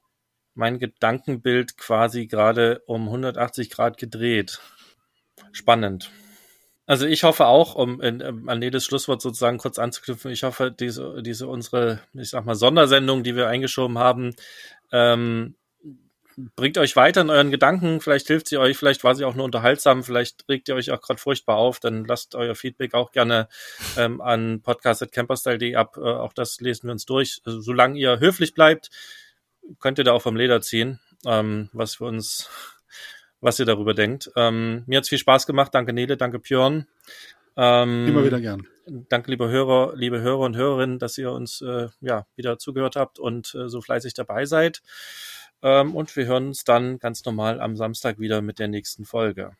mein 0.54 0.80
Gedankenbild 0.80 1.78
quasi 1.78 2.28
gerade 2.28 2.82
um 2.86 3.08
180 3.08 3.70
Grad 3.70 3.98
gedreht. 3.98 4.60
Spannend. 5.52 6.12
Also 6.86 7.06
ich 7.06 7.24
hoffe 7.24 7.46
auch, 7.46 7.76
um 7.76 8.02
in, 8.02 8.22
um 8.22 8.50
an 8.50 8.62
jedes 8.62 8.84
Schlusswort 8.84 9.22
sozusagen 9.22 9.58
kurz 9.58 9.80
anzuknüpfen, 9.80 10.32
ich 10.32 10.44
hoffe, 10.44 10.70
diese, 10.70 11.24
diese 11.24 11.48
unsere, 11.48 12.02
ich 12.14 12.32
sag 12.32 12.46
mal, 12.46 12.56
Sondersendung, 12.56 13.24
die 13.24 13.38
wir 13.38 13.48
eingeschoben 13.48 13.98
haben, 13.98 14.36
ähm, 14.92 15.56
bringt 16.56 16.78
euch 16.78 16.96
weiter 16.96 17.22
in 17.22 17.30
euren 17.30 17.52
Gedanken, 17.52 18.02
vielleicht 18.02 18.28
hilft 18.28 18.48
sie 18.48 18.58
euch, 18.58 18.78
vielleicht 18.78 19.04
war 19.04 19.16
sie 19.16 19.26
auch 19.26 19.36
nur 19.36 19.46
unterhaltsam, 19.46 20.04
vielleicht 20.04 20.48
regt 20.50 20.70
ihr 20.70 20.76
euch 20.76 20.92
auch 20.92 21.02
gerade 21.02 21.20
furchtbar 21.20 21.58
auf, 21.58 21.80
dann 21.80 22.06
lasst 22.06 22.36
euer 22.36 22.56
Feedback 22.56 22.94
auch 22.94 23.12
gerne 23.12 23.48
ähm, 23.98 24.22
an 24.22 24.62
podcast.camperstyle.de 24.62 25.76
ab. 25.76 25.98
Äh, 25.98 26.02
auch 26.02 26.34
das 26.34 26.60
lesen 26.62 26.88
wir 26.88 26.92
uns 26.92 27.06
durch. 27.06 27.42
Also, 27.46 27.62
solange 27.62 28.00
ihr 28.00 28.20
höflich 28.20 28.54
bleibt, 28.54 28.90
könnt 29.80 29.98
ihr 29.98 30.04
da 30.04 30.14
auch 30.14 30.22
vom 30.22 30.36
Leder 30.36 30.62
ziehen, 30.62 31.00
ähm, 31.26 31.70
was 31.74 31.96
für 31.96 32.06
uns 32.06 32.50
was 33.44 33.60
ihr 33.60 33.66
darüber 33.66 33.94
denkt. 33.94 34.32
Ähm, 34.38 34.84
mir 34.88 34.98
hat's 34.98 35.10
viel 35.10 35.18
Spaß 35.18 35.46
gemacht. 35.46 35.76
Danke 35.76 35.92
Nele, 35.92 36.16
danke 36.16 36.40
Björn. 36.40 36.88
Ähm, 37.58 38.08
Immer 38.08 38.24
wieder 38.24 38.40
gern. 38.40 38.68
Danke, 38.86 39.32
liebe 39.32 39.50
Hörer, 39.50 39.94
liebe 39.96 40.22
Hörer 40.22 40.40
und 40.40 40.56
Hörerinnen, 40.56 41.00
dass 41.00 41.18
ihr 41.18 41.32
uns 41.32 41.62
äh, 41.62 41.90
ja 42.02 42.26
wieder 42.36 42.58
zugehört 42.58 42.96
habt 42.96 43.20
und 43.20 43.54
äh, 43.56 43.70
so 43.70 43.82
fleißig 43.82 44.14
dabei 44.14 44.46
seid. 44.46 44.82
Ähm, 45.64 45.96
und 45.96 46.16
wir 46.16 46.26
hören 46.26 46.48
uns 46.48 46.66
dann 46.66 47.00
ganz 47.00 47.26
normal 47.26 47.60
am 47.60 47.76
Samstag 47.78 48.20
wieder 48.20 48.42
mit 48.42 48.60
der 48.60 48.68
nächsten 48.68 49.06
Folge. 49.06 49.56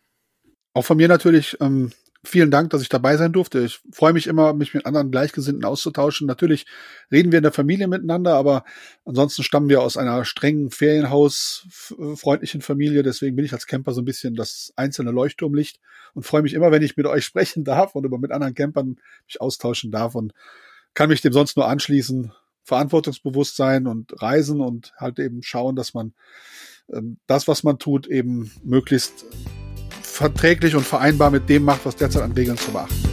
Auch 0.74 0.84
von 0.84 0.98
mir 0.98 1.08
natürlich 1.08 1.58
ähm, 1.62 1.92
vielen 2.26 2.52
Dank, 2.52 2.70
dass 2.72 2.82
ich 2.82 2.90
dabei 2.90 3.16
sein 3.18 3.32
durfte. 3.32 3.62
Ich 3.62 3.80
freue 3.92 4.12
mich 4.14 4.28
immer, 4.28 4.54
mich 4.54 4.74
mit 4.74 4.86
anderen 4.86 5.12
Gleichgesinnten 5.12 5.66
auszutauschen. 5.66 6.28
Natürlich 6.28 6.66
reden 7.12 7.32
wir 7.32 7.38
in 7.40 7.44
der 7.44 7.52
Familie 7.52 7.88
miteinander, 7.88 8.36
aber 8.36 8.66
ansonsten 9.06 9.44
stammen 9.44 9.70
wir 9.70 9.82
aus 9.82 9.98
einer 9.98 10.26
strengen 10.26 10.72
Ferienhaus-freundlichen 10.72 12.62
Familie. 12.62 13.04
Deswegen 13.04 13.36
bin 13.36 13.46
ich 13.46 13.54
als 13.54 13.68
Camper 13.68 13.94
so 13.94 14.02
ein 14.02 14.06
bisschen 14.06 14.36
das 14.36 14.74
einzelne 14.76 15.12
Leuchtturmlicht 15.12 15.80
und 16.14 16.26
freue 16.26 16.42
mich 16.42 16.54
immer, 16.54 16.72
wenn 16.72 16.82
ich 16.82 16.98
mit 16.98 17.06
euch 17.06 17.26
sprechen 17.26 17.64
darf 17.64 17.96
und 17.96 18.06
über 18.06 18.18
mit 18.18 18.32
anderen 18.32 18.56
Campern 18.56 18.98
mich 19.26 19.40
austauschen 19.40 19.92
darf 19.92 20.16
und 20.16 20.34
kann 20.94 21.10
mich 21.10 21.22
dem 21.22 21.34
sonst 21.34 21.56
nur 21.58 21.68
anschließen. 21.68 22.34
Verantwortungsbewusst 22.64 23.56
sein 23.56 23.88
und 23.88 24.22
reisen 24.22 24.62
und 24.62 24.94
halt 24.98 25.20
eben 25.20 25.44
schauen, 25.44 25.76
dass 25.76 25.94
man 25.94 26.14
ähm, 26.92 27.18
das, 27.28 27.48
was 27.48 27.64
man 27.64 27.80
tut, 27.80 28.08
eben 28.08 28.52
möglichst 28.64 29.26
verträglich 30.02 30.76
und 30.76 30.86
vereinbar 30.86 31.32
mit 31.32 31.50
dem 31.50 31.64
macht, 31.64 31.86
was 31.86 31.96
derzeit 31.96 32.24
an 32.24 32.32
Regeln 32.34 32.58
zu 32.58 32.72
beachten 32.72 33.13